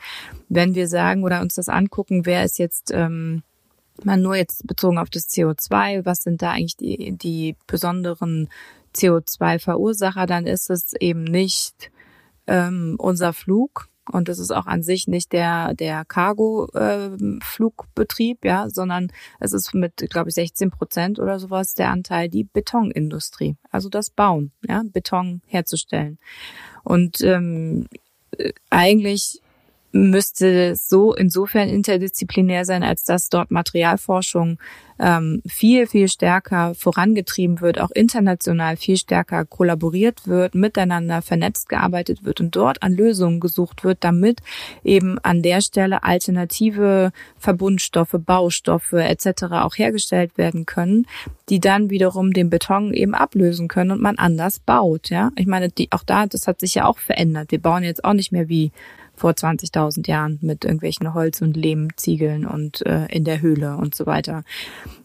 wenn 0.48 0.74
wir 0.74 0.88
sagen 0.88 1.24
oder 1.24 1.40
uns 1.40 1.54
das 1.54 1.68
angucken, 1.68 2.24
wer 2.24 2.44
ist 2.44 2.58
jetzt 2.58 2.90
ähm, 2.92 3.42
man 4.04 4.22
nur 4.22 4.36
jetzt 4.36 4.66
bezogen 4.66 4.98
auf 4.98 5.10
das 5.10 5.28
CO2, 5.28 6.04
was 6.04 6.22
sind 6.22 6.42
da 6.42 6.52
eigentlich 6.52 6.76
die, 6.76 7.12
die 7.12 7.56
besonderen 7.66 8.48
CO2-Verursacher, 8.94 10.26
dann 10.26 10.46
ist 10.46 10.70
es 10.70 10.92
eben 10.94 11.24
nicht 11.24 11.90
ähm, 12.46 12.96
unser 12.98 13.32
Flug, 13.32 13.88
und 14.10 14.28
das 14.28 14.40
ist 14.40 14.50
auch 14.50 14.66
an 14.66 14.82
sich 14.82 15.06
nicht 15.06 15.32
der 15.32 15.74
der 15.74 16.04
Cargo-Flugbetrieb, 16.04 18.44
äh, 18.44 18.48
ja, 18.48 18.68
sondern 18.68 19.12
es 19.38 19.52
ist 19.52 19.74
mit, 19.74 20.08
glaube 20.10 20.30
ich, 20.30 20.34
16 20.34 20.70
Prozent 20.70 21.20
oder 21.20 21.38
sowas 21.38 21.74
der 21.74 21.90
Anteil 21.90 22.28
die 22.28 22.42
Betonindustrie, 22.44 23.56
also 23.70 23.88
das 23.88 24.10
Bauen, 24.10 24.50
ja, 24.68 24.82
Beton 24.84 25.40
herzustellen. 25.46 26.18
Und 26.82 27.20
ähm, 27.20 27.86
äh, 28.36 28.52
eigentlich 28.70 29.40
müsste 29.92 30.74
so 30.74 31.14
insofern 31.14 31.68
interdisziplinär 31.68 32.64
sein, 32.64 32.83
als 32.83 33.05
dass 33.05 33.28
dort 33.28 33.50
Materialforschung 33.50 34.59
ähm, 34.98 35.42
viel, 35.46 35.87
viel 35.87 36.09
stärker 36.09 36.74
vorangetrieben 36.74 37.61
wird, 37.61 37.81
auch 37.81 37.90
international 37.90 38.76
viel 38.76 38.96
stärker 38.96 39.44
kollaboriert 39.44 40.26
wird, 40.26 40.55
miteinander 40.55 41.22
vernetzt 41.22 41.68
gearbeitet 41.68 42.24
wird 42.24 42.40
und 42.40 42.55
dort 42.55 42.83
an 42.83 42.92
Lösungen 42.92 43.40
gesucht 43.40 43.85
wird, 43.85 43.98
damit 44.00 44.40
eben 44.85 45.18
an 45.18 45.42
der 45.42 45.61
Stelle 45.61 46.05
alternative 46.05 47.12
Verbundstoffe, 47.38 48.16
Baustoffe 48.18 48.92
etc. 48.92 49.44
auch 49.52 49.76
hergestellt 49.76 50.38
werden 50.38 50.66
können, 50.66 51.07
die 51.48 51.61
dann 51.61 51.90
wiederum 51.90 52.33
den 52.33 52.48
Beton 52.48 52.94
eben 52.94 53.14
ablösen 53.14 53.68
können 53.68 53.90
und 53.90 54.00
man 54.00 54.18
anders 54.18 54.61
baut. 54.61 55.11
Ja, 55.11 55.33
ich 55.37 55.46
meine, 55.46 55.68
die, 55.68 55.90
auch 55.90 56.05
da, 56.05 56.26
das 56.26 56.46
hat 56.46 56.61
sich 56.61 56.76
ja 56.76 56.87
auch 56.87 56.98
verändert. 56.98 57.50
Wir 57.50 57.61
bauen 57.61 57.83
jetzt 57.83 58.05
auch 58.05 58.14
nicht 58.14 58.33
mehr 58.33 58.48
wie 58.48 58.70
vor 59.22 59.30
20.000 59.30 60.08
Jahren 60.08 60.40
mit 60.42 60.64
irgendwelchen 60.64 61.14
Holz- 61.14 61.42
und 61.42 61.56
Lehmziegeln 61.56 62.44
und 62.44 62.85
äh, 62.85 63.06
in 63.06 63.22
der 63.22 63.40
Höhle 63.40 63.76
und 63.76 63.94
so 63.94 64.04
weiter. 64.04 64.42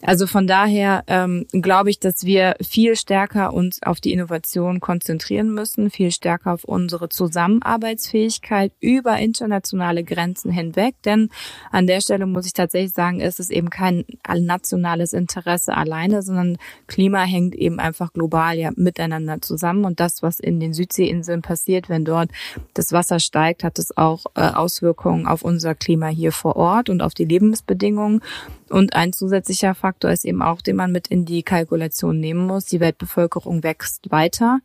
Also 0.01 0.25
von 0.25 0.47
daher 0.47 1.03
ähm, 1.05 1.45
glaube 1.51 1.91
ich, 1.91 1.99
dass 1.99 2.25
wir 2.25 2.55
viel 2.59 2.95
stärker 2.95 3.53
uns 3.53 3.83
auf 3.83 4.01
die 4.01 4.13
Innovation 4.13 4.79
konzentrieren 4.79 5.53
müssen, 5.53 5.91
viel 5.91 6.09
stärker 6.09 6.53
auf 6.53 6.63
unsere 6.63 7.09
Zusammenarbeitsfähigkeit 7.09 8.71
über 8.79 9.19
internationale 9.19 10.03
Grenzen 10.03 10.51
hinweg. 10.51 10.95
Denn 11.05 11.29
an 11.69 11.85
der 11.85 12.01
Stelle 12.01 12.25
muss 12.25 12.47
ich 12.47 12.53
tatsächlich 12.53 12.93
sagen, 12.93 13.19
ist 13.19 13.39
es 13.39 13.51
eben 13.51 13.69
kein 13.69 14.03
nationales 14.35 15.13
Interesse 15.13 15.77
alleine, 15.77 16.23
sondern 16.23 16.57
Klima 16.87 17.21
hängt 17.21 17.53
eben 17.53 17.79
einfach 17.79 18.13
global 18.13 18.57
ja 18.57 18.71
miteinander 18.75 19.43
zusammen. 19.43 19.85
Und 19.85 19.99
das, 19.99 20.23
was 20.23 20.39
in 20.39 20.59
den 20.59 20.73
Südseeinseln 20.73 21.43
passiert, 21.43 21.87
wenn 21.87 22.03
dort 22.03 22.31
das 22.73 22.91
Wasser 22.93 23.19
steigt, 23.19 23.63
hat 23.63 23.77
es 23.77 23.95
auch 23.95 24.06
auch 24.07 24.25
äh, 24.35 24.41
Auswirkungen 24.41 25.27
auf 25.27 25.43
unser 25.43 25.75
Klima 25.75 26.07
hier 26.07 26.31
vor 26.31 26.55
Ort 26.55 26.89
und 26.89 27.01
auf 27.01 27.13
die 27.13 27.25
Lebensbedingungen. 27.25 28.21
Und 28.69 28.95
ein 28.95 29.13
zusätzlicher 29.13 29.75
Faktor 29.75 30.11
ist 30.11 30.25
eben 30.25 30.41
auch, 30.41 30.61
den 30.61 30.75
man 30.75 30.91
mit 30.91 31.07
in 31.07 31.25
die 31.25 31.43
Kalkulation 31.43 32.19
nehmen 32.19 32.45
muss. 32.45 32.65
Die 32.65 32.79
Weltbevölkerung 32.79 33.63
wächst 33.63 34.11
weiter. 34.11 34.59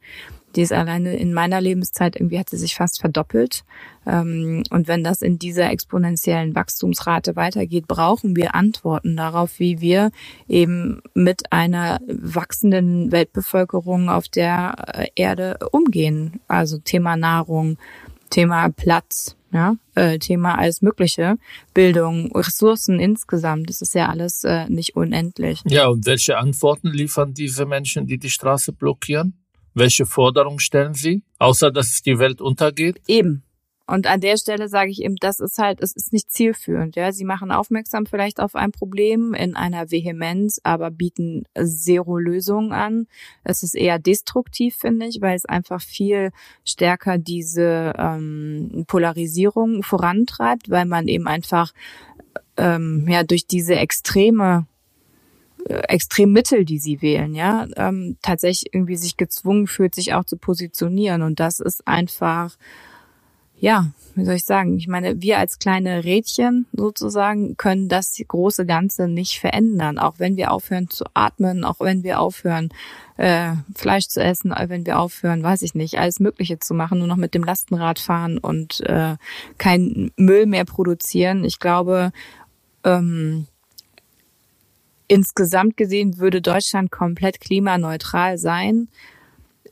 Die 0.55 0.62
ist 0.62 0.72
alleine 0.72 1.16
in 1.16 1.33
meiner 1.33 1.61
Lebenszeit 1.61 2.16
irgendwie 2.16 2.38
hat 2.38 2.50
sie 2.50 2.59
sich 2.59 2.74
fast 2.74 3.00
verdoppelt. 3.00 3.64
Ähm, 4.07 4.62
und 4.70 4.88
wenn 4.88 5.02
das 5.02 5.22
in 5.22 5.38
dieser 5.38 5.70
exponentiellen 5.70 6.55
Wachstumsrate 6.55 7.37
weitergeht, 7.37 7.87
brauchen 7.88 8.37
wir 8.37 8.55
Antworten 8.55 9.16
darauf, 9.16 9.59
wie 9.59 9.81
wir 9.81 10.11
eben 10.48 11.00
mit 11.14 11.52
einer 11.52 12.00
wachsenden 12.07 13.12
Weltbevölkerung 13.12 14.11
auf 14.11 14.28
der 14.28 14.74
äh, 14.94 15.07
Erde 15.14 15.59
umgehen. 15.70 16.40
Also 16.48 16.78
Thema 16.78 17.16
Nahrung, 17.16 17.78
Thema 18.32 18.70
Platz, 18.70 19.36
ja, 19.52 19.76
äh, 19.94 20.18
Thema 20.18 20.58
alles 20.58 20.80
Mögliche, 20.80 21.36
Bildung, 21.74 22.32
Ressourcen 22.34 22.98
insgesamt. 22.98 23.68
Das 23.68 23.82
ist 23.82 23.94
ja 23.94 24.08
alles 24.08 24.42
äh, 24.44 24.66
nicht 24.68 24.96
unendlich. 24.96 25.60
Ja, 25.68 25.88
und 25.88 26.06
welche 26.06 26.38
Antworten 26.38 26.88
liefern 26.88 27.34
diese 27.34 27.66
Menschen, 27.66 28.06
die 28.06 28.18
die 28.18 28.30
Straße 28.30 28.72
blockieren? 28.72 29.34
Welche 29.74 30.06
Forderungen 30.06 30.58
stellen 30.58 30.94
sie? 30.94 31.22
Außer, 31.38 31.70
dass 31.70 32.00
die 32.02 32.18
Welt 32.18 32.40
untergeht? 32.40 33.00
Eben. 33.06 33.42
Und 33.92 34.07
an 34.07 34.22
der 34.22 34.38
Stelle 34.38 34.70
sage 34.70 34.90
ich 34.90 35.02
eben, 35.02 35.16
das 35.16 35.38
ist 35.38 35.59
halt, 35.59 35.83
es 35.83 35.92
ist 35.92 36.14
nicht 36.14 36.33
zielführend. 36.33 36.96
Ja, 36.96 37.12
sie 37.12 37.26
machen 37.26 37.50
aufmerksam 37.50 38.07
vielleicht 38.07 38.40
auf 38.40 38.55
ein 38.55 38.72
Problem 38.72 39.35
in 39.35 39.55
einer 39.55 39.90
Vehemenz, 39.90 40.62
aber 40.62 40.90
bieten 40.90 41.44
zero 41.62 42.16
Lösungen 42.16 42.72
an. 42.72 43.07
Es 43.44 43.62
ist 43.62 43.74
eher 43.74 43.98
destruktiv, 43.98 44.76
finde 44.76 45.05
ich, 45.05 45.20
weil 45.20 45.37
es 45.37 45.44
einfach 45.44 45.83
viel 45.83 46.31
stärker 46.64 47.18
diese 47.18 47.92
ähm, 47.98 48.85
Polarisierung 48.87 49.83
vorantreibt, 49.83 50.70
weil 50.70 50.87
man 50.87 51.07
eben 51.07 51.28
einfach 51.28 51.74
ähm, 52.57 53.07
ja 53.07 53.24
durch 53.24 53.46
diese 53.46 53.74
extreme 53.74 54.66
äh, 55.68 55.83
Extremmittel, 55.88 56.64
die 56.64 56.78
sie 56.78 57.02
wählen, 57.02 57.35
ja, 57.35 57.66
ähm, 57.76 58.16
tatsächlich 58.22 58.74
irgendwie 58.74 58.96
sich 58.96 59.18
gezwungen 59.18 59.66
fühlt, 59.66 59.94
sich 59.94 60.14
auch 60.14 60.24
zu 60.24 60.38
positionieren. 60.38 61.20
Und 61.20 61.40
das 61.40 61.61
ist 61.61 61.87
einfach 61.87 62.57
ja, 63.62 63.92
wie 64.16 64.25
soll 64.25 64.35
ich 64.35 64.44
sagen? 64.44 64.77
Ich 64.77 64.88
meine, 64.88 65.22
wir 65.22 65.38
als 65.38 65.61
kleine 65.61 66.03
Rädchen 66.03 66.66
sozusagen 66.72 67.57
können 67.57 67.88
das 67.88 68.20
große 68.27 68.66
Ganze 68.66 69.07
nicht 69.07 69.38
verändern. 69.38 70.01
Auch 70.01 70.14
wenn 70.18 70.37
wir 70.37 70.51
aufhören 70.51 70.90
zu 70.90 71.05
atmen, 71.14 71.62
auch 71.62 71.79
wenn 71.79 72.03
wir 72.03 72.18
aufhören, 72.18 72.70
äh, 73.18 73.53
Fleisch 73.77 74.09
zu 74.09 74.20
essen, 74.20 74.53
wenn 74.66 74.85
wir 74.85 74.98
aufhören, 74.98 75.44
weiß 75.44 75.62
ich 75.62 75.77
nicht, 75.77 76.01
alles 76.01 76.18
Mögliche 76.18 76.59
zu 76.59 76.75
machen, 76.75 76.98
nur 76.98 77.07
noch 77.07 77.16
mit 77.16 77.35
dem 77.35 77.44
Lastenrad 77.44 78.01
fahren 78.01 78.38
und 78.38 78.81
äh, 78.81 79.14
kein 79.59 80.11
Müll 80.16 80.46
mehr 80.46 80.64
produzieren. 80.64 81.44
Ich 81.44 81.61
glaube, 81.61 82.11
ähm, 82.83 83.46
insgesamt 85.07 85.77
gesehen 85.77 86.18
würde 86.18 86.42
Deutschland 86.42 86.90
komplett 86.90 87.40
klimaneutral 87.40 88.38
sein 88.38 88.88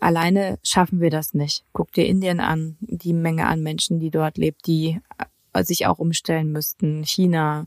alleine 0.01 0.59
schaffen 0.63 1.01
wir 1.01 1.11
das 1.11 1.35
nicht. 1.35 1.65
Guck 1.73 1.93
dir 1.93 2.07
Indien 2.07 2.41
an, 2.41 2.77
die 2.81 3.13
Menge 3.13 3.47
an 3.47 3.63
Menschen, 3.63 4.01
die 4.01 4.11
dort 4.11 4.39
lebt, 4.39 4.67
die 4.67 5.01
äh, 5.53 5.65
sich 5.65 5.87
auch 5.87 5.99
umstellen 5.99 6.53
müssten. 6.53 7.05
China, 7.05 7.67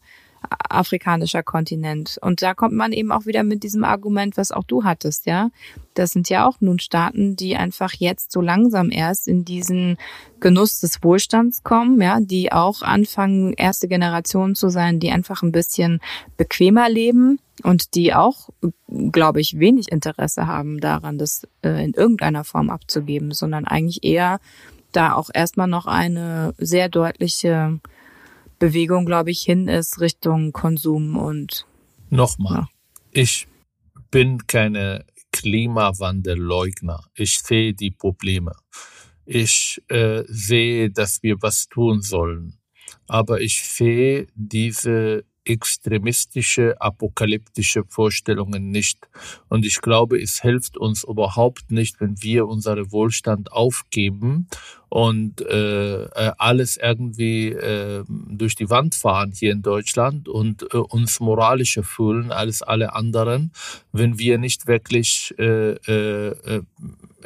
afrikanischer 0.70 1.44
Kontinent. 1.44 2.18
Und 2.22 2.42
da 2.42 2.54
kommt 2.54 2.74
man 2.74 2.92
eben 2.92 3.12
auch 3.12 3.26
wieder 3.26 3.44
mit 3.44 3.64
diesem 3.64 3.84
Argument, 3.84 4.38
was 4.38 4.52
auch 4.52 4.64
du 4.64 4.84
hattest, 4.84 5.26
ja. 5.26 5.50
Das 5.94 6.12
sind 6.12 6.30
ja 6.30 6.48
auch 6.48 6.60
nun 6.60 6.80
Staaten, 6.80 7.36
die 7.36 7.56
einfach 7.56 7.94
jetzt 7.94 8.32
so 8.32 8.42
langsam 8.42 8.90
erst 8.92 9.28
in 9.28 9.46
diesen 9.46 9.98
Genuss 10.40 10.80
des 10.80 11.04
Wohlstands 11.04 11.64
kommen, 11.64 12.02
ja, 12.02 12.20
die 12.20 12.52
auch 12.52 12.82
anfangen, 12.82 13.54
erste 13.54 13.88
Generation 13.88 14.56
zu 14.56 14.70
sein, 14.70 15.00
die 15.00 15.12
einfach 15.12 15.44
ein 15.44 15.52
bisschen 15.52 16.02
bequemer 16.38 16.90
leben 16.90 17.40
und 17.62 17.94
die 17.96 18.14
auch, 18.14 18.50
glaube 19.12 19.40
ich, 19.42 19.60
wenig 19.60 19.92
Interesse 19.92 20.48
haben 20.48 20.80
daran, 20.80 21.18
das 21.18 21.48
äh, 21.64 21.84
in 21.84 21.94
irgendeiner 21.94 22.44
Form 22.44 22.70
abzugeben, 22.70 23.32
sondern 23.32 23.66
eigentlich 23.66 24.04
eher 24.04 24.40
da 24.92 25.14
auch 25.14 25.30
erstmal 25.34 25.68
noch 25.68 25.86
eine 25.86 26.54
sehr 26.58 26.90
deutliche 26.90 27.80
Bewegung, 28.60 29.06
glaube 29.06 29.32
ich, 29.32 29.42
hin 29.42 29.68
ist 29.68 30.00
Richtung 30.00 30.52
Konsum 30.52 31.18
und 31.18 31.66
Nochmal, 32.10 32.60
ja. 32.60 32.68
ich 33.12 33.48
bin 34.12 34.46
keine 34.46 35.06
Klimawandelleugner. 35.32 37.04
Ich 37.16 37.40
sehe 37.40 37.74
die 37.74 37.92
Probleme. 37.92 38.54
Ich 39.26 39.82
äh, 39.90 40.24
sehe, 40.28 40.92
dass 40.92 41.24
wir 41.24 41.42
was 41.42 41.68
tun 41.68 42.02
sollen. 42.02 42.60
Aber 43.08 43.42
ich 43.42 43.64
sehe 43.64 44.28
diese 44.36 45.26
extremistische, 45.46 46.80
apokalyptische 46.80 47.84
Vorstellungen 47.88 48.72
nicht. 48.72 49.00
Und 49.50 49.66
ich 49.66 49.82
glaube, 49.82 50.22
es 50.22 50.42
hilft 50.42 50.78
uns 50.78 51.04
überhaupt 51.04 51.72
nicht, 51.72 52.00
wenn 52.00 52.22
wir 52.22 52.48
unseren 52.48 52.92
Wohlstand 52.92 53.52
aufgeben 53.52 54.48
und 54.90 55.42
äh, 55.42 56.04
äh, 56.04 56.32
alles 56.38 56.78
irgendwie 56.78 57.50
äh, 57.50 58.04
durch 58.08 58.56
die 58.56 58.70
Wand 58.70 58.94
fahren 58.94 59.32
hier 59.32 59.52
in 59.52 59.64
Deutschland 59.64 60.30
und 60.30 60.64
äh, 60.72 60.78
uns 60.78 61.20
moralischer 61.20 61.84
fühlen 61.84 62.32
als 62.32 62.62
alle 62.62 62.94
anderen, 62.94 63.52
wenn 63.92 64.20
wir 64.20 64.38
nicht 64.38 64.68
wirklich 64.68 65.34
äh, 65.40 65.72
äh, 65.72 66.62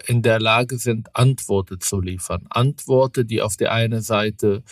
in 0.05 0.21
der 0.21 0.39
Lage 0.39 0.77
sind, 0.77 1.13
Antworten 1.13 1.81
zu 1.81 1.99
liefern. 1.99 2.45
Antworten, 2.49 3.27
die 3.27 3.41
auf 3.41 3.57
der 3.57 3.73
einen 3.73 4.01
Seite 4.01 4.63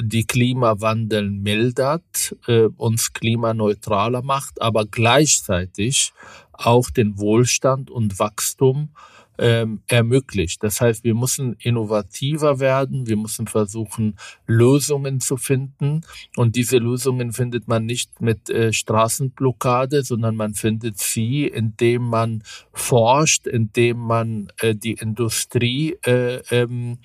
die 0.00 0.24
Klimawandel 0.24 1.30
mildert, 1.30 2.36
äh, 2.46 2.68
uns 2.76 3.12
klimaneutraler 3.12 4.22
macht, 4.22 4.62
aber 4.62 4.86
gleichzeitig 4.86 6.12
auch 6.52 6.90
den 6.90 7.18
Wohlstand 7.18 7.90
und 7.90 8.18
Wachstum 8.18 8.90
ähm, 9.38 9.82
ermöglicht. 9.88 10.62
Das 10.62 10.80
heißt, 10.80 11.04
wir 11.04 11.14
müssen 11.14 11.54
innovativer 11.58 12.60
werden, 12.60 13.06
wir 13.06 13.16
müssen 13.16 13.46
versuchen, 13.46 14.16
Lösungen 14.46 15.20
zu 15.20 15.36
finden. 15.36 16.02
Und 16.36 16.56
diese 16.56 16.78
Lösungen 16.78 17.32
findet 17.32 17.66
man 17.66 17.84
nicht 17.84 18.20
mit 18.20 18.48
äh, 18.50 18.72
Straßenblockade, 18.72 20.04
sondern 20.04 20.36
man 20.36 20.54
findet 20.54 20.98
sie, 20.98 21.46
indem 21.46 22.02
man 22.04 22.42
forscht, 22.72 23.46
indem 23.46 23.98
man 23.98 24.52
äh, 24.60 24.74
die 24.74 24.92
Industrie 24.92 25.96
äh, 26.04 26.40
ähm, 26.50 26.98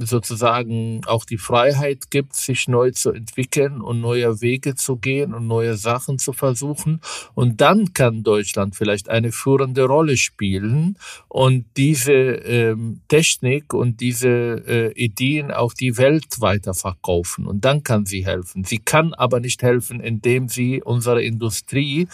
sozusagen 0.00 1.02
auch 1.06 1.24
die 1.24 1.38
Freiheit 1.38 2.10
gibt, 2.10 2.36
sich 2.36 2.68
neu 2.68 2.90
zu 2.90 3.12
entwickeln 3.12 3.80
und 3.80 4.00
neue 4.00 4.40
Wege 4.40 4.74
zu 4.74 4.96
gehen 4.96 5.32
und 5.32 5.46
neue 5.46 5.76
Sachen 5.76 6.18
zu 6.18 6.32
versuchen. 6.32 7.00
Und 7.34 7.60
dann 7.60 7.94
kann 7.94 8.22
Deutschland 8.22 8.76
vielleicht 8.76 9.08
eine 9.08 9.32
führende 9.32 9.84
Rolle 9.84 10.16
spielen 10.16 10.98
und 11.28 11.64
diese 11.76 12.12
ähm, 12.12 13.00
Technik 13.08 13.72
und 13.72 14.00
diese 14.00 14.28
äh, 14.28 14.92
Ideen 14.92 15.50
auch 15.50 15.72
die 15.72 15.96
Welt 15.96 16.40
weiter 16.40 16.74
verkaufen. 16.74 17.46
Und 17.46 17.64
dann 17.64 17.82
kann 17.82 18.04
sie 18.06 18.26
helfen. 18.26 18.64
Sie 18.64 18.78
kann 18.78 19.14
aber 19.14 19.40
nicht 19.40 19.62
helfen, 19.62 20.00
indem 20.00 20.48
sie 20.48 20.82
unsere 20.82 21.22
Industrie 21.22 22.08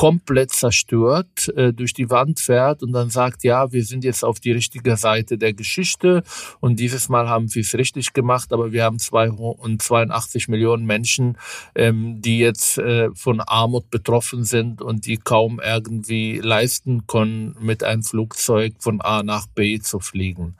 komplett 0.00 0.50
zerstört 0.52 1.48
äh, 1.56 1.74
durch 1.74 1.92
die 1.92 2.08
Wand 2.08 2.40
fährt 2.40 2.82
und 2.82 2.92
dann 2.92 3.10
sagt, 3.10 3.44
ja, 3.44 3.70
wir 3.70 3.84
sind 3.84 4.02
jetzt 4.02 4.24
auf 4.24 4.40
die 4.40 4.52
richtige 4.52 4.96
Seite 4.96 5.36
der 5.36 5.52
Geschichte 5.52 6.22
und 6.58 6.80
dieses 6.80 7.10
Mal 7.10 7.28
haben 7.28 7.54
wir 7.54 7.60
es 7.60 7.74
richtig 7.74 8.14
gemacht, 8.14 8.50
aber 8.54 8.72
wir 8.72 8.84
haben 8.84 8.98
82 8.98 10.48
Millionen 10.48 10.86
Menschen, 10.86 11.36
ähm, 11.74 12.22
die 12.22 12.38
jetzt 12.38 12.78
äh, 12.78 13.10
von 13.14 13.42
Armut 13.42 13.90
betroffen 13.90 14.44
sind 14.44 14.80
und 14.80 15.04
die 15.04 15.18
kaum 15.18 15.60
irgendwie 15.62 16.38
leisten 16.42 17.06
können, 17.06 17.54
mit 17.60 17.84
einem 17.84 18.02
Flugzeug 18.02 18.76
von 18.78 19.02
A 19.02 19.22
nach 19.22 19.48
B 19.48 19.80
zu 19.80 20.00
fliegen. 20.00 20.56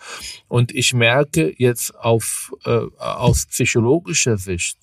Und 0.48 0.74
ich 0.74 0.92
merke 0.92 1.55
jetzt 1.57 1.98
auf, 1.98 2.53
äh, 2.66 2.81
aus 2.98 3.46
psychologischer 3.46 4.37
Sicht, 4.37 4.76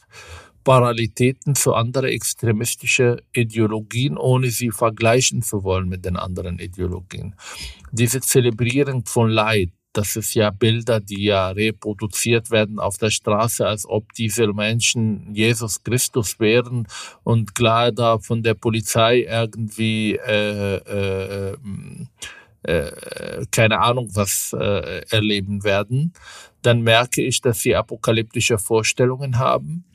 Parallelitäten 0.67 1.55
zu 1.55 1.73
anderen 1.75 2.09
extremistischen 2.09 3.21
Ideologien, 3.31 4.17
ohne 4.17 4.49
sie 4.49 4.71
vergleichen 4.71 5.41
zu 5.41 5.63
wollen 5.63 5.87
mit 5.87 6.03
den 6.03 6.17
anderen 6.17 6.59
Ideologien. 6.59 7.35
Diese 7.93 8.19
Zelebrierung 8.19 9.05
von 9.05 9.29
Leid, 9.29 9.69
das 9.93 10.17
ist 10.17 10.33
ja 10.33 10.49
Bilder, 10.49 10.99
die 10.99 11.23
ja 11.23 11.51
reproduziert 11.51 12.51
werden 12.51 12.79
auf 12.79 12.97
der 12.97 13.11
Straße, 13.11 13.65
als 13.65 13.87
ob 13.87 14.11
diese 14.11 14.51
Menschen 14.51 15.33
Jesus 15.33 15.81
Christus 15.85 16.37
wären 16.37 16.85
und 17.23 17.55
klar 17.55 17.93
da 17.93 18.19
von 18.19 18.43
der 18.43 18.55
Polizei 18.55 19.21
irgendwie 19.21 20.17
äh, 20.17 20.75
äh, 20.75 21.55
äh, 22.63 23.45
keine 23.51 23.79
Ahnung 23.79 24.09
was 24.13 24.51
äh, 24.51 25.01
erleben 25.11 25.63
werden, 25.63 26.11
dann 26.61 26.81
merke 26.81 27.21
ich, 27.21 27.39
dass 27.39 27.61
sie 27.61 27.73
apokalyptische 27.73 28.57
Vorstellungen 28.57 29.39
haben 29.39 29.85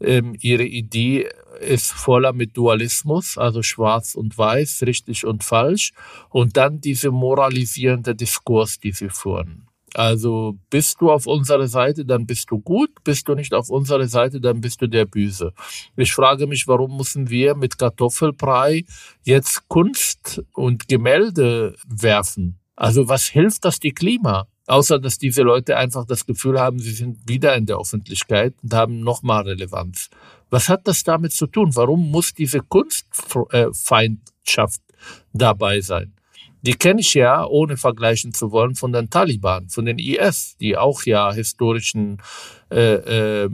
ähm, 0.00 0.36
ihre 0.40 0.64
Idee 0.64 1.28
ist 1.60 1.92
voller 1.92 2.32
mit 2.32 2.56
Dualismus, 2.56 3.36
also 3.36 3.62
schwarz 3.62 4.14
und 4.14 4.36
weiß, 4.36 4.82
richtig 4.86 5.26
und 5.26 5.44
falsch. 5.44 5.92
Und 6.30 6.56
dann 6.56 6.80
diese 6.80 7.10
moralisierende 7.10 8.14
Diskurs, 8.14 8.78
die 8.78 8.92
sie 8.92 9.10
führen. 9.10 9.66
Also 9.94 10.56
bist 10.70 11.00
du 11.00 11.10
auf 11.10 11.26
unserer 11.26 11.66
Seite, 11.66 12.04
dann 12.04 12.24
bist 12.26 12.50
du 12.50 12.60
gut, 12.60 12.90
bist 13.02 13.28
du 13.28 13.34
nicht 13.34 13.52
auf 13.52 13.70
unserer 13.70 14.06
Seite, 14.06 14.40
dann 14.40 14.60
bist 14.60 14.80
du 14.80 14.88
der 14.88 15.04
Böse. 15.04 15.52
Ich 15.96 16.12
frage 16.12 16.46
mich, 16.46 16.68
warum 16.68 16.96
müssen 16.96 17.28
wir 17.28 17.56
mit 17.56 17.76
Kartoffelbrei 17.76 18.84
jetzt 19.24 19.68
Kunst 19.68 20.42
und 20.54 20.86
Gemälde 20.86 21.74
werfen? 21.88 22.60
Also 22.76 23.08
was 23.08 23.26
hilft 23.26 23.64
das 23.64 23.80
die 23.80 23.92
Klima? 23.92 24.46
Außer 24.70 24.98
dass 25.00 25.18
diese 25.18 25.42
Leute 25.42 25.76
einfach 25.76 26.06
das 26.06 26.24
Gefühl 26.26 26.60
haben, 26.60 26.78
sie 26.78 26.92
sind 26.92 27.28
wieder 27.28 27.56
in 27.56 27.66
der 27.66 27.78
Öffentlichkeit 27.78 28.54
und 28.62 28.72
haben 28.72 29.00
nochmal 29.00 29.42
Relevanz. 29.42 30.10
Was 30.48 30.68
hat 30.68 30.86
das 30.86 31.02
damit 31.02 31.32
zu 31.32 31.48
tun? 31.48 31.74
Warum 31.74 32.08
muss 32.08 32.34
diese 32.34 32.60
Kunstfeindschaft 32.60 34.80
dabei 35.32 35.80
sein? 35.80 36.12
Die 36.62 36.74
kenne 36.74 37.00
ich 37.00 37.14
ja, 37.14 37.44
ohne 37.44 37.76
vergleichen 37.76 38.32
zu 38.32 38.52
wollen, 38.52 38.76
von 38.76 38.92
den 38.92 39.10
Taliban, 39.10 39.68
von 39.70 39.86
den 39.86 39.98
IS, 39.98 40.56
die 40.58 40.76
auch 40.76 41.02
ja 41.02 41.32
historischen 41.32 42.22
äh, 42.70 43.44
äh, 43.44 43.50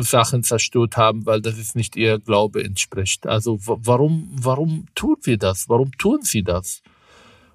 Sachen 0.00 0.42
zerstört 0.42 0.96
haben, 0.96 1.26
weil 1.26 1.42
das 1.42 1.58
ist 1.58 1.76
nicht 1.76 1.94
ihr 1.94 2.18
Glaube 2.18 2.64
entspricht. 2.64 3.24
Also 3.24 3.56
warum, 3.60 4.30
warum 4.32 4.86
tun 4.96 5.14
wir 5.22 5.38
das? 5.38 5.68
Warum 5.68 5.92
tun 5.92 6.22
sie 6.22 6.42
das? 6.42 6.82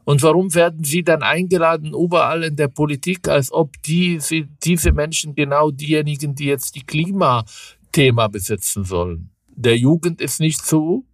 Und 0.06 0.22
warum 0.22 0.54
werden 0.54 0.84
sie 0.84 1.04
dann 1.04 1.24
eingeladen 1.24 1.94
überall 1.94 2.44
in 2.44 2.56
der 2.56 2.68
Politik, 2.68 3.28
als 3.28 3.52
ob 3.52 3.82
die, 3.82 4.20
diese 4.64 4.92
Menschen 4.92 5.34
genau 5.34 5.72
diejenigen, 5.72 6.36
die 6.36 6.46
jetzt 6.46 6.76
die 6.76 6.84
Klimathema 6.84 8.28
besitzen 8.28 8.84
sollen? 8.84 9.32
Der 9.48 9.78
Jugend 9.78 10.22
ist 10.22 10.40
nicht 10.40 10.64
so, 10.64 11.06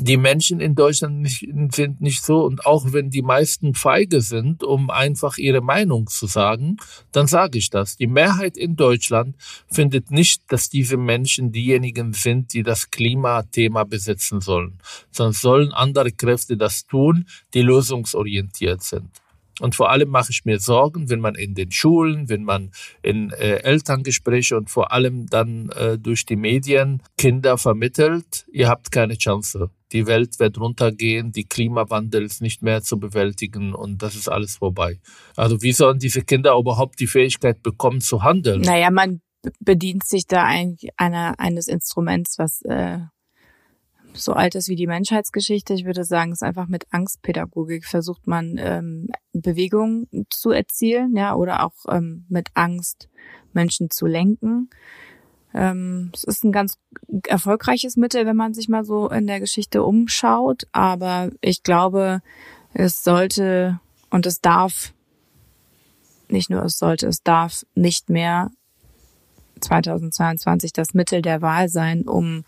die 0.00 0.16
Menschen 0.16 0.60
in 0.60 0.74
Deutschland 0.74 1.20
nicht, 1.20 1.48
sind 1.74 2.00
nicht 2.00 2.24
so 2.24 2.44
und 2.44 2.66
auch 2.66 2.92
wenn 2.92 3.10
die 3.10 3.22
meisten 3.22 3.74
feige 3.74 4.20
sind, 4.20 4.62
um 4.62 4.90
einfach 4.90 5.38
ihre 5.38 5.60
Meinung 5.60 6.06
zu 6.06 6.26
sagen, 6.26 6.76
dann 7.12 7.26
sage 7.26 7.58
ich 7.58 7.70
das. 7.70 7.96
Die 7.96 8.06
Mehrheit 8.06 8.56
in 8.56 8.76
Deutschland 8.76 9.36
findet 9.70 10.10
nicht, 10.10 10.42
dass 10.48 10.68
diese 10.68 10.96
Menschen 10.96 11.52
diejenigen 11.52 12.12
sind, 12.12 12.52
die 12.52 12.62
das 12.62 12.90
Klimathema 12.90 13.84
besitzen 13.84 14.40
sollen, 14.40 14.78
sondern 15.10 15.32
sollen 15.32 15.72
andere 15.72 16.12
Kräfte 16.12 16.56
das 16.56 16.86
tun, 16.86 17.26
die 17.54 17.62
lösungsorientiert 17.62 18.82
sind. 18.82 19.10
Und 19.60 19.74
vor 19.74 19.90
allem 19.90 20.08
mache 20.08 20.30
ich 20.30 20.44
mir 20.44 20.60
Sorgen, 20.60 21.10
wenn 21.10 21.20
man 21.20 21.34
in 21.34 21.54
den 21.54 21.70
Schulen, 21.70 22.28
wenn 22.28 22.44
man 22.44 22.70
in 23.02 23.30
äh, 23.30 23.56
Elterngespräche 23.62 24.56
und 24.56 24.70
vor 24.70 24.92
allem 24.92 25.26
dann 25.26 25.70
äh, 25.70 25.98
durch 25.98 26.24
die 26.26 26.36
Medien 26.36 27.02
Kinder 27.16 27.58
vermittelt, 27.58 28.46
ihr 28.52 28.68
habt 28.68 28.92
keine 28.92 29.16
Chance. 29.16 29.70
Die 29.92 30.06
Welt 30.06 30.38
wird 30.38 30.60
runtergehen, 30.60 31.32
die 31.32 31.44
Klimawandel 31.44 32.24
ist 32.24 32.42
nicht 32.42 32.62
mehr 32.62 32.82
zu 32.82 32.98
bewältigen 32.98 33.74
und 33.74 34.02
das 34.02 34.14
ist 34.14 34.28
alles 34.28 34.56
vorbei. 34.56 35.00
Also 35.34 35.62
wie 35.62 35.72
sollen 35.72 35.98
diese 35.98 36.22
Kinder 36.22 36.56
überhaupt 36.58 37.00
die 37.00 37.06
Fähigkeit 37.06 37.62
bekommen 37.62 38.00
zu 38.00 38.22
handeln? 38.22 38.60
Naja, 38.60 38.90
man 38.90 39.22
bedient 39.60 40.04
sich 40.06 40.26
da 40.26 40.44
eigentlich 40.44 40.90
einer, 40.96 41.38
eines 41.38 41.68
Instruments, 41.68 42.38
was 42.38 42.60
äh, 42.62 42.98
so 44.18 44.32
alt 44.32 44.54
ist 44.54 44.68
wie 44.68 44.76
die 44.76 44.86
Menschheitsgeschichte. 44.86 45.74
Ich 45.74 45.84
würde 45.84 46.04
sagen, 46.04 46.32
es 46.32 46.38
ist 46.38 46.42
einfach 46.42 46.68
mit 46.68 46.86
Angstpädagogik 46.90 47.84
versucht 47.84 48.26
man 48.26 48.56
ähm, 48.58 49.08
Bewegung 49.32 50.08
zu 50.30 50.50
erzielen, 50.50 51.16
ja, 51.16 51.34
oder 51.34 51.64
auch 51.64 51.74
ähm, 51.88 52.24
mit 52.28 52.48
Angst 52.54 53.08
Menschen 53.52 53.90
zu 53.90 54.06
lenken. 54.06 54.70
Ähm, 55.54 56.10
es 56.14 56.24
ist 56.24 56.44
ein 56.44 56.52
ganz 56.52 56.78
erfolgreiches 57.26 57.96
Mittel, 57.96 58.26
wenn 58.26 58.36
man 58.36 58.54
sich 58.54 58.68
mal 58.68 58.84
so 58.84 59.08
in 59.08 59.26
der 59.26 59.40
Geschichte 59.40 59.82
umschaut, 59.82 60.64
aber 60.72 61.30
ich 61.40 61.62
glaube, 61.62 62.20
es 62.74 63.02
sollte 63.02 63.80
und 64.10 64.26
es 64.26 64.40
darf, 64.40 64.92
nicht 66.28 66.50
nur 66.50 66.64
es 66.64 66.78
sollte, 66.78 67.06
es 67.06 67.22
darf 67.22 67.64
nicht 67.74 68.10
mehr 68.10 68.50
2022 69.60 70.72
das 70.72 70.94
Mittel 70.94 71.22
der 71.22 71.42
Wahl 71.42 71.68
sein, 71.68 72.06
um 72.06 72.44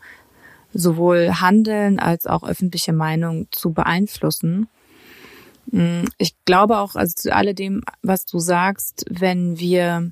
sowohl 0.73 1.39
Handeln 1.41 1.99
als 1.99 2.25
auch 2.25 2.43
öffentliche 2.43 2.93
Meinung 2.93 3.47
zu 3.51 3.73
beeinflussen. 3.73 4.67
Mm, 5.71 6.03
ich 6.17 6.35
glaube 6.45 6.79
auch, 6.79 6.95
also 6.95 7.13
zu 7.15 7.35
alledem, 7.35 7.83
was 8.01 8.25
du 8.25 8.39
sagst, 8.39 9.05
wenn 9.09 9.59
wir 9.59 10.11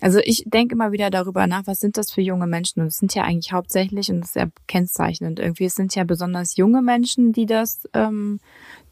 Also 0.00 0.20
ich 0.24 0.44
denke 0.46 0.74
immer 0.74 0.92
wieder 0.92 1.10
darüber 1.10 1.46
nach, 1.46 1.66
was 1.66 1.80
sind 1.80 1.96
das 1.96 2.10
für 2.10 2.20
junge 2.20 2.46
Menschen? 2.46 2.80
Und 2.80 2.88
es 2.88 2.98
sind 2.98 3.14
ja 3.14 3.24
eigentlich 3.24 3.52
hauptsächlich, 3.52 4.10
und 4.10 4.20
das 4.20 4.30
ist 4.30 4.36
ja 4.36 4.46
kennzeichnend 4.66 5.38
irgendwie, 5.38 5.66
es 5.66 5.74
sind 5.74 5.94
ja 5.94 6.04
besonders 6.04 6.56
junge 6.56 6.82
Menschen, 6.82 7.32
die 7.32 7.46
das 7.46 7.88
ähm, 7.92 8.40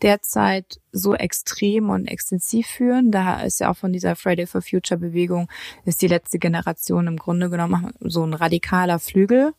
derzeit 0.03 0.81
so 0.93 1.15
extrem 1.15 1.91
und 1.91 2.07
extensiv 2.07 2.67
führen. 2.67 3.11
Da 3.11 3.41
ist 3.43 3.61
ja 3.61 3.71
auch 3.71 3.77
von 3.77 3.93
dieser 3.93 4.17
Friday 4.17 4.47
for 4.47 4.63
Future 4.63 4.99
Bewegung, 4.99 5.49
ist 5.85 6.03
die 6.03 6.09
letzte 6.09 6.39
Generation 6.39 7.07
im 7.07 7.17
Grunde 7.17 7.51
genommen 7.51 7.93
so 8.01 8.25
ein 8.25 8.35
radikaler 8.35 8.99
Flügel. 8.99 9.55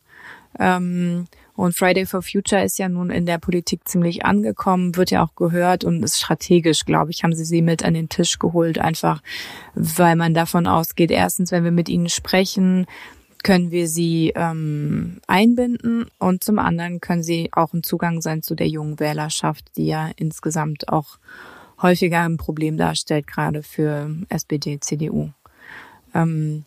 Ähm, 0.58 1.26
und 1.60 1.76
Friday 1.76 2.06
for 2.06 2.22
Future 2.22 2.64
ist 2.64 2.78
ja 2.78 2.88
nun 2.88 3.10
in 3.10 3.26
der 3.26 3.38
Politik 3.38 3.86
ziemlich 3.86 4.24
angekommen, 4.24 4.96
wird 4.96 5.10
ja 5.10 5.22
auch 5.22 5.34
gehört 5.34 5.84
und 5.84 6.02
ist 6.02 6.18
strategisch, 6.18 6.86
glaube 6.86 7.10
ich, 7.10 7.22
haben 7.22 7.34
sie 7.34 7.44
sie 7.44 7.60
mit 7.60 7.84
an 7.84 7.92
den 7.92 8.08
Tisch 8.08 8.38
geholt, 8.38 8.78
einfach 8.78 9.22
weil 9.74 10.16
man 10.16 10.32
davon 10.32 10.66
ausgeht, 10.66 11.10
erstens, 11.10 11.52
wenn 11.52 11.64
wir 11.64 11.70
mit 11.70 11.90
ihnen 11.90 12.08
sprechen, 12.08 12.86
können 13.42 13.70
wir 13.70 13.88
sie 13.88 14.32
ähm, 14.34 15.20
einbinden 15.26 16.06
und 16.18 16.42
zum 16.42 16.58
anderen 16.58 17.00
können 17.00 17.22
sie 17.22 17.50
auch 17.52 17.74
ein 17.74 17.82
Zugang 17.82 18.22
sein 18.22 18.42
zu 18.42 18.54
der 18.54 18.68
jungen 18.68 18.98
Wählerschaft, 18.98 19.76
die 19.76 19.86
ja 19.86 20.10
insgesamt 20.16 20.88
auch 20.88 21.18
häufiger 21.82 22.22
ein 22.22 22.38
Problem 22.38 22.78
darstellt, 22.78 23.26
gerade 23.26 23.62
für 23.62 24.10
SPD, 24.30 24.80
CDU. 24.80 25.30
Ähm, 26.14 26.64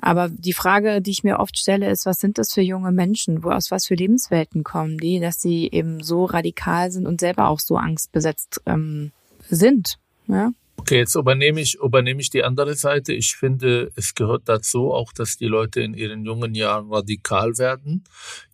aber 0.00 0.28
die 0.28 0.52
Frage, 0.52 1.02
die 1.02 1.10
ich 1.10 1.24
mir 1.24 1.38
oft 1.38 1.58
stelle, 1.58 1.90
ist, 1.90 2.06
was 2.06 2.18
sind 2.18 2.38
das 2.38 2.52
für 2.52 2.62
junge 2.62 2.92
Menschen? 2.92 3.44
Wo 3.44 3.50
aus 3.50 3.70
was 3.70 3.86
für 3.86 3.94
Lebenswelten 3.94 4.64
kommen 4.64 4.98
die, 4.98 5.20
dass 5.20 5.40
sie 5.40 5.68
eben 5.70 6.02
so 6.02 6.24
radikal 6.24 6.90
sind 6.90 7.06
und 7.06 7.20
selber 7.20 7.48
auch 7.48 7.60
so 7.60 7.76
angstbesetzt 7.76 8.62
ähm, 8.66 9.12
sind? 9.48 9.98
Ja? 10.26 10.52
Okay, 10.80 10.96
jetzt 10.96 11.14
übernehme 11.14 11.60
ich, 11.60 11.74
übernehme 11.74 12.22
ich 12.22 12.30
die 12.30 12.42
andere 12.42 12.74
Seite. 12.74 13.12
Ich 13.12 13.36
finde, 13.36 13.92
es 13.96 14.14
gehört 14.14 14.44
dazu 14.46 14.92
auch, 14.92 15.12
dass 15.12 15.36
die 15.36 15.46
Leute 15.46 15.82
in 15.82 15.92
ihren 15.92 16.24
jungen 16.24 16.54
Jahren 16.54 16.90
radikal 16.90 17.58
werden. 17.58 18.04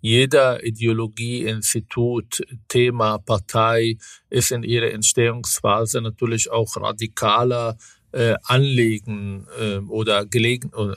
Jeder 0.01 0.65
Ideologie, 0.65 1.45
Institut, 1.45 2.43
Thema, 2.67 3.19
Partei 3.19 3.99
ist 4.29 4.51
in 4.51 4.65
ihrer 4.65 4.91
Entstehungsphase 4.91 6.01
natürlich 6.01 6.51
auch 6.51 6.77
radikaler 6.77 7.77
äh, 8.17 8.37
Anliegen 8.45 9.47
äh, 9.61 9.77
oder 9.79 10.25
gelegen 10.25 10.71
äh, 10.75 10.95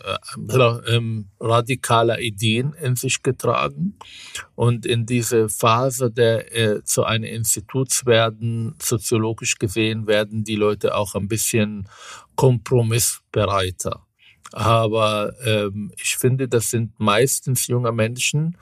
äh, 0.55 1.23
radikaler 1.41 2.19
Ideen 2.19 2.73
in 2.81 2.95
sich 2.95 3.21
getragen. 3.21 3.97
Und 4.55 4.85
in 4.85 5.05
diese 5.05 5.49
Phase 5.49 6.11
der 6.11 6.55
äh, 6.55 6.83
zu 6.85 7.03
einem 7.03 7.25
Instituts 7.25 8.05
werden 8.05 8.75
soziologisch 8.81 9.57
gesehen 9.57 10.07
werden 10.07 10.45
die 10.45 10.55
Leute 10.55 10.95
auch 10.95 11.13
ein 11.15 11.27
bisschen 11.27 11.89
kompromissbereiter. 12.35 14.05
Aber 14.53 15.33
ähm, 15.45 15.91
ich 16.01 16.15
finde 16.15 16.47
das 16.47 16.71
sind 16.71 16.99
meistens 16.99 17.67
junge 17.67 17.91
Menschen 17.91 18.57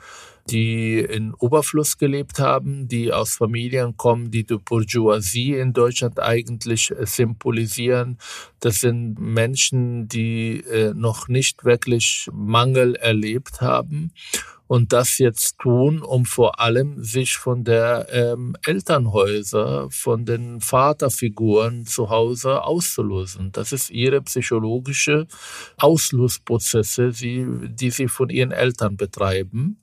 die 0.50 1.00
in 1.00 1.34
Oberfluss 1.34 1.98
gelebt 1.98 2.38
haben, 2.38 2.88
die 2.88 3.12
aus 3.12 3.36
Familien 3.36 3.96
kommen, 3.96 4.30
die 4.30 4.44
die 4.44 4.56
Bourgeoisie 4.56 5.54
in 5.54 5.72
Deutschland 5.72 6.20
eigentlich 6.20 6.90
äh, 6.90 7.06
symbolisieren. 7.06 8.18
Das 8.60 8.80
sind 8.80 9.18
Menschen, 9.18 10.08
die 10.08 10.60
äh, 10.60 10.94
noch 10.94 11.28
nicht 11.28 11.64
wirklich 11.64 12.28
Mangel 12.32 12.94
erlebt 12.96 13.60
haben 13.60 14.12
und 14.68 14.92
das 14.92 15.18
jetzt 15.18 15.58
tun, 15.58 16.02
um 16.02 16.26
vor 16.26 16.60
allem 16.60 17.02
sich 17.02 17.36
von 17.36 17.64
der 17.64 18.06
ähm, 18.12 18.54
Elternhäuser, 18.64 19.88
von 19.90 20.26
den 20.26 20.60
Vaterfiguren 20.60 21.86
zu 21.86 22.10
Hause 22.10 22.62
auszulösen. 22.62 23.50
Das 23.50 23.72
ist 23.72 23.90
ihre 23.90 24.20
psychologische 24.22 25.26
Auslösprozesse, 25.78 27.10
die, 27.10 27.46
die 27.70 27.90
sie 27.90 28.08
von 28.08 28.28
ihren 28.28 28.52
Eltern 28.52 28.96
betreiben. 28.96 29.78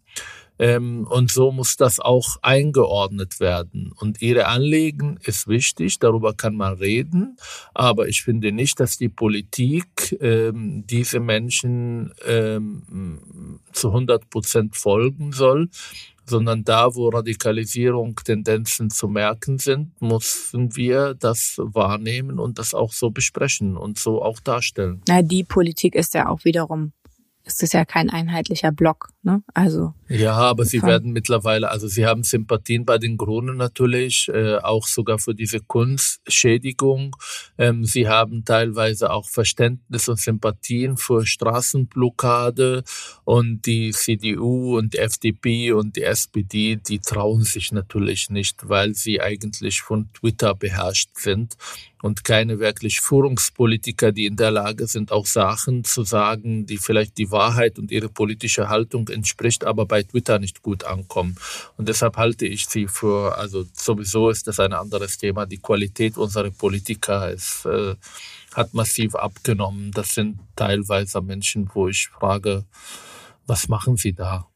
Ähm, 0.58 1.06
und 1.10 1.32
so 1.32 1.52
muss 1.52 1.76
das 1.76 2.00
auch 2.00 2.38
eingeordnet 2.42 3.40
werden. 3.40 3.92
Und 4.00 4.22
ihre 4.22 4.48
Anliegen 4.48 5.20
ist 5.24 5.48
wichtig, 5.48 6.00
darüber 6.00 6.34
kann 6.34 6.56
man 6.56 6.76
reden, 6.76 7.38
aber 7.74 8.08
ich 8.08 8.24
finde 8.24 8.52
nicht, 8.52 8.80
dass 8.80 8.98
die 8.98 9.10
Politik 9.10 10.18
ähm, 10.22 10.84
diese 10.88 11.20
Menschen 11.20 12.14
ähm, 12.26 13.60
zu 13.72 13.90
100 13.90 14.30
Prozent 14.30 14.76
folgen 14.76 15.32
soll, 15.32 15.70
sondern 16.26 16.64
da, 16.64 16.96
wo 16.96 17.10
Radikalisierung 17.10 18.16
Tendenzen 18.16 18.90
zu 18.90 19.08
merken 19.08 19.60
sind, 19.60 20.02
müssen 20.02 20.76
wir 20.76 21.14
das 21.14 21.56
wahrnehmen 21.58 22.40
und 22.40 22.58
das 22.58 22.74
auch 22.74 22.94
so 22.94 23.12
besprechen 23.12 23.78
und 23.78 24.00
so 24.00 24.22
auch 24.22 24.40
darstellen. 24.40 25.02
Na, 25.08 25.22
die 25.22 25.44
Politik 25.44 25.96
ist 25.96 26.14
ja 26.14 26.30
auch 26.30 26.44
wiederum 26.44 26.94
ist 27.46 27.62
es 27.62 27.74
ja 27.74 27.86
kein 27.86 28.10
einheitlicher 28.10 28.72
Block, 28.72 29.10
ne? 29.22 29.44
Also 29.54 29.94
ja, 30.08 30.34
aber 30.34 30.66
sie 30.66 30.84
werden 30.84 31.14
mittlerweile, 31.14 31.70
also 31.70 31.88
sie 31.88 32.06
haben 32.06 32.24
Sympathien 32.24 32.86
bei 32.86 33.00
den 33.00 33.18
Grünen 33.18 33.58
natürlich, 33.58 34.30
äh, 34.30 34.58
auch 34.58 34.86
sogar 34.86 35.18
für 35.18 35.34
diese 35.34 35.62
Kunstschädigung. 35.62 37.16
Ähm, 37.58 37.86
sie 37.86 38.08
haben 38.08 38.46
teilweise 38.46 39.12
auch 39.12 39.28
Verständnis 39.28 40.08
und 40.10 40.20
Sympathien 40.20 40.98
für 40.98 41.26
Straßenblockade 41.26 42.84
und 43.24 43.66
die 43.66 43.92
CDU 43.92 44.78
und 44.78 44.96
FDP 44.96 45.72
und 45.72 45.96
die 45.96 46.04
SPD, 46.04 46.76
die 46.76 47.00
trauen 47.00 47.44
sich 47.44 47.72
natürlich 47.72 48.30
nicht, 48.30 48.70
weil 48.70 48.94
sie 48.94 49.22
eigentlich 49.22 49.82
von 49.82 50.12
Twitter 50.14 50.54
beherrscht 50.54 51.10
sind 51.16 51.58
und 52.06 52.24
keine 52.24 52.60
wirklich 52.60 53.02
Führungspolitiker, 53.02 54.12
die 54.12 54.28
in 54.28 54.36
der 54.36 54.52
Lage 54.52 54.86
sind, 54.86 55.12
auch 55.12 55.26
Sachen 55.26 55.84
zu 55.84 56.04
sagen, 56.04 56.68
die 56.68 56.78
vielleicht 56.78 57.18
die 57.18 57.32
Wahrheit 57.36 57.78
und 57.80 57.92
ihre 57.92 58.10
politische 58.10 58.70
Haltung 58.70 59.10
entspricht, 59.10 59.62
aber 59.66 59.86
bei 59.86 60.02
Twitter 60.04 60.40
nicht 60.40 60.62
gut 60.62 60.84
ankommen. 60.86 61.36
Und 61.78 61.90
deshalb 61.90 62.16
halte 62.18 62.46
ich 62.46 62.66
sie 62.68 62.88
für, 62.88 63.38
also 63.38 63.66
sowieso 63.74 64.30
ist 64.30 64.48
das 64.48 64.60
ein 64.60 64.74
anderes 64.74 65.18
Thema. 65.18 65.46
Die 65.46 65.64
Qualität 65.68 66.18
unserer 66.18 66.52
Politiker 66.52 67.30
ist, 67.32 67.66
äh, 67.66 67.96
hat 68.54 68.74
massiv 68.74 69.16
abgenommen. 69.16 69.92
Das 69.92 70.16
sind 70.16 70.40
teilweise 70.56 71.22
Menschen, 71.22 71.70
wo 71.74 71.90
ich 71.90 72.08
frage, 72.08 72.66
was 73.46 73.68
machen 73.68 73.98
sie 73.98 74.14
da? 74.14 74.48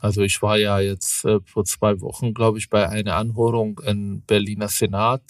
Also 0.00 0.22
ich 0.22 0.40
war 0.42 0.56
ja 0.56 0.78
jetzt 0.78 1.24
äh, 1.24 1.40
vor 1.44 1.64
zwei 1.64 2.00
Wochen, 2.00 2.32
glaube 2.32 2.58
ich, 2.58 2.70
bei 2.70 2.88
einer 2.88 3.16
Anhörung 3.16 3.80
im 3.84 4.22
Berliner 4.22 4.68
Senat 4.68 5.22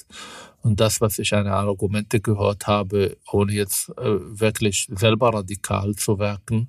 und 0.62 0.80
das, 0.80 1.00
was 1.00 1.18
ich 1.18 1.34
an 1.34 1.46
Argumente 1.46 2.20
gehört 2.20 2.66
habe, 2.66 3.16
ohne 3.30 3.52
jetzt 3.52 3.90
äh, 3.90 4.18
wirklich 4.40 4.88
selber 4.90 5.32
radikal 5.32 5.94
zu 5.94 6.18
wirken, 6.18 6.68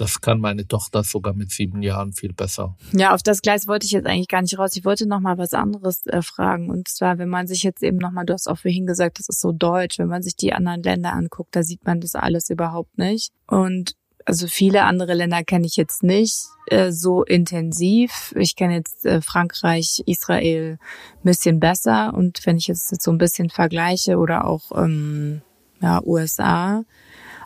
das 0.00 0.22
kann 0.22 0.40
meine 0.40 0.66
Tochter 0.66 1.04
sogar 1.04 1.34
mit 1.34 1.50
sieben 1.50 1.82
Jahren 1.82 2.14
viel 2.14 2.32
besser. 2.32 2.74
Ja, 2.92 3.14
auf 3.14 3.22
das 3.22 3.42
Gleis 3.42 3.68
wollte 3.68 3.84
ich 3.84 3.92
jetzt 3.92 4.06
eigentlich 4.06 4.28
gar 4.28 4.40
nicht 4.40 4.58
raus. 4.58 4.74
Ich 4.74 4.86
wollte 4.86 5.06
noch 5.06 5.20
mal 5.20 5.36
was 5.36 5.52
anderes 5.52 6.06
äh, 6.06 6.22
fragen. 6.22 6.70
Und 6.70 6.88
zwar, 6.88 7.18
wenn 7.18 7.28
man 7.28 7.46
sich 7.46 7.62
jetzt 7.62 7.82
eben 7.82 7.98
noch 7.98 8.10
mal, 8.10 8.24
du 8.24 8.32
hast 8.32 8.48
auch 8.48 8.56
vorhin 8.56 8.86
gesagt, 8.86 9.18
das 9.18 9.28
ist 9.28 9.40
so 9.40 9.52
deutsch. 9.52 9.98
Wenn 9.98 10.08
man 10.08 10.22
sich 10.22 10.36
die 10.36 10.54
anderen 10.54 10.82
Länder 10.82 11.12
anguckt, 11.12 11.54
da 11.54 11.62
sieht 11.62 11.84
man 11.84 12.00
das 12.00 12.14
alles 12.14 12.48
überhaupt 12.48 12.96
nicht. 12.96 13.30
Und 13.46 13.92
also 14.24 14.46
viele 14.46 14.84
andere 14.84 15.14
Länder 15.14 15.42
kenne 15.44 15.66
ich 15.66 15.76
jetzt 15.76 16.02
nicht 16.02 16.46
äh, 16.66 16.92
so 16.92 17.24
intensiv. 17.24 18.34
Ich 18.36 18.56
kenne 18.56 18.74
jetzt 18.74 19.04
äh, 19.06 19.20
Frankreich, 19.20 20.02
Israel 20.06 20.78
ein 21.14 21.24
bisschen 21.24 21.60
besser. 21.60 22.14
Und 22.14 22.44
wenn 22.46 22.56
ich 22.56 22.66
jetzt 22.66 23.02
so 23.02 23.10
ein 23.10 23.18
bisschen 23.18 23.50
vergleiche 23.50 24.18
oder 24.18 24.46
auch 24.46 24.72
ähm, 24.76 25.42
ja, 25.80 26.00
USA, 26.04 26.84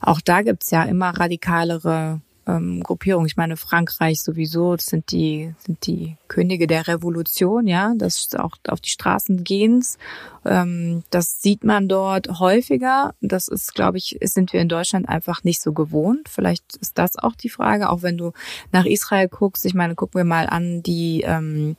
auch 0.01 0.21
da 0.21 0.43
gibt's 0.43 0.71
ja 0.71 0.85
immer 0.85 1.11
radikalere 1.11 2.21
ähm, 2.47 2.83
Gruppierung. 2.83 3.27
Ich 3.27 3.37
meine, 3.37 3.57
Frankreich 3.57 4.23
sowieso, 4.23 4.77
das 4.77 4.87
sind 4.87 5.11
die, 5.11 5.55
sind 5.59 5.87
die 5.87 6.17
Könige 6.29 6.67
der 6.67 6.87
Revolution, 6.89 7.67
ja, 7.67 7.95
das 7.97 8.35
auch 8.35 8.57
auf 8.69 8.81
die 8.81 8.91
Straßen 8.91 9.45
gehens. 9.45 9.99
Ähm, 10.45 11.05
das 11.11 11.41
sieht 11.41 11.65
man 11.65 11.89
dort 11.89 12.41
häufiger. 12.41 13.15
Das 13.21 13.49
ist, 13.49 13.75
glaube 13.75 13.99
ich, 13.99 14.19
sind 14.23 14.53
wir 14.53 14.61
in 14.61 14.69
Deutschland 14.69 15.09
einfach 15.09 15.45
nicht 15.45 15.63
so 15.63 15.73
gewohnt. 15.73 16.29
Vielleicht 16.29 16.77
ist 16.77 16.99
das 16.99 17.17
auch 17.17 17.35
die 17.35 17.51
Frage, 17.51 17.91
auch 17.91 18.03
wenn 18.03 18.19
du 18.19 18.33
nach 18.73 18.85
Israel 18.85 19.29
guckst. 19.29 19.65
Ich 19.65 19.75
meine, 19.75 19.95
gucken 19.95 20.21
wir 20.21 20.25
mal 20.25 20.47
an, 20.47 20.83
die 20.83 21.23
ähm, 21.23 21.77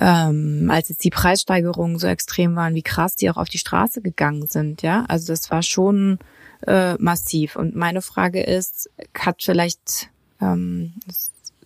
ähm, 0.00 0.70
als 0.70 0.88
jetzt 0.88 1.04
die 1.04 1.10
Preissteigerungen 1.10 1.98
so 1.98 2.06
extrem 2.06 2.54
waren, 2.54 2.74
wie 2.74 2.82
krass 2.82 3.16
die 3.16 3.28
auch 3.30 3.36
auf 3.36 3.48
die 3.48 3.58
Straße 3.58 4.02
gegangen 4.02 4.46
sind, 4.46 4.82
ja. 4.82 5.04
Also 5.08 5.32
das 5.32 5.50
war 5.50 5.62
schon 5.62 6.18
äh, 6.66 6.94
massiv. 6.98 7.56
Und 7.56 7.74
meine 7.74 8.02
Frage 8.02 8.42
ist, 8.42 8.90
hat 9.18 9.42
vielleicht 9.42 10.10
ähm, 10.40 10.94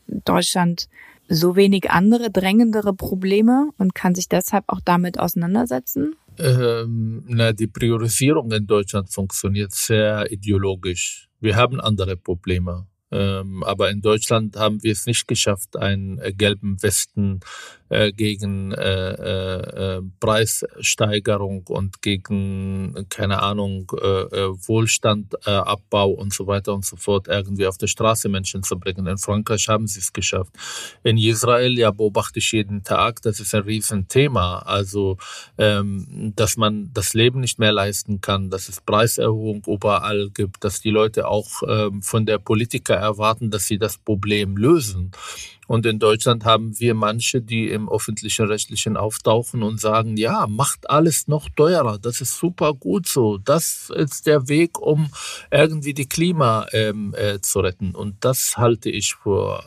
Deutschland 0.06 0.88
so 1.28 1.56
wenig 1.56 1.90
andere 1.90 2.30
drängendere 2.30 2.94
Probleme 2.94 3.70
und 3.78 3.94
kann 3.94 4.14
sich 4.14 4.28
deshalb 4.28 4.64
auch 4.68 4.80
damit 4.84 5.18
auseinandersetzen? 5.18 6.16
Ähm, 6.38 7.24
na, 7.28 7.52
die 7.52 7.66
Priorisierung 7.66 8.50
in 8.52 8.66
Deutschland 8.66 9.10
funktioniert 9.10 9.72
sehr 9.72 10.30
ideologisch. 10.30 11.28
Wir 11.40 11.56
haben 11.56 11.80
andere 11.80 12.16
Probleme. 12.16 12.86
Ähm, 13.14 13.62
aber 13.62 13.90
in 13.90 14.00
Deutschland 14.00 14.56
haben 14.56 14.82
wir 14.82 14.90
es 14.90 15.06
nicht 15.06 15.28
geschafft, 15.28 15.76
einen 15.76 16.18
äh, 16.18 16.32
gelben 16.32 16.82
Westen 16.82 17.38
äh, 17.90 18.12
gegen 18.12 18.72
äh, 18.72 20.00
Preissteigerung 20.18 21.64
und 21.68 22.02
gegen, 22.02 23.06
keine 23.08 23.42
Ahnung, 23.42 23.86
Wohlstandabbau 23.90 26.10
und 26.10 26.32
so 26.32 26.46
weiter 26.46 26.74
und 26.74 26.84
so 26.84 26.96
fort 26.96 27.28
irgendwie 27.28 27.66
auf 27.66 27.78
der 27.78 27.86
Straße 27.86 28.28
Menschen 28.28 28.62
zu 28.62 28.78
bringen. 28.78 29.06
In 29.06 29.18
Frankreich 29.18 29.68
haben 29.68 29.86
sie 29.86 30.00
es 30.00 30.12
geschafft. 30.12 30.52
In 31.04 31.18
Israel, 31.18 31.78
ja, 31.78 31.92
beobachte 31.92 32.40
ich 32.40 32.50
jeden 32.52 32.82
Tag, 32.82 33.22
das 33.22 33.38
ist 33.38 33.54
ein 33.54 33.62
Riesenthema. 33.62 34.58
Also, 34.60 35.18
ähm, 35.58 36.32
dass 36.34 36.56
man 36.56 36.90
das 36.92 37.14
Leben 37.14 37.40
nicht 37.40 37.58
mehr 37.58 37.72
leisten 37.72 38.20
kann, 38.20 38.50
dass 38.50 38.68
es 38.68 38.80
Preiserhöhung 38.80 39.62
überall 39.66 40.30
gibt, 40.30 40.64
dass 40.64 40.80
die 40.80 40.90
Leute 40.90 41.28
auch 41.28 41.62
ähm, 41.68 42.02
von 42.02 42.26
der 42.26 42.38
Politiker 42.38 42.96
erwarten, 43.04 43.50
dass 43.50 43.66
sie 43.66 43.78
das 43.78 43.98
Problem 43.98 44.56
lösen. 44.56 45.12
Und 45.66 45.86
in 45.86 45.98
Deutschland 45.98 46.44
haben 46.44 46.78
wir 46.78 46.94
manche, 46.94 47.40
die 47.40 47.68
im 47.68 47.88
öffentlichen 47.88 48.46
Rechtlichen 48.46 48.96
auftauchen 48.96 49.62
und 49.62 49.80
sagen, 49.80 50.16
ja, 50.16 50.46
macht 50.46 50.90
alles 50.90 51.26
noch 51.26 51.48
teurer, 51.48 51.98
das 51.98 52.20
ist 52.20 52.38
super 52.38 52.74
gut 52.74 53.06
so, 53.06 53.38
das 53.38 53.90
ist 53.94 54.26
der 54.26 54.48
Weg, 54.48 54.78
um 54.78 55.10
irgendwie 55.50 55.94
die 55.94 56.08
Klima 56.08 56.66
ähm, 56.72 57.14
äh, 57.16 57.40
zu 57.40 57.60
retten. 57.60 57.94
Und 57.94 58.24
das 58.24 58.56
halte 58.58 58.90
ich 58.90 59.14
für 59.14 59.66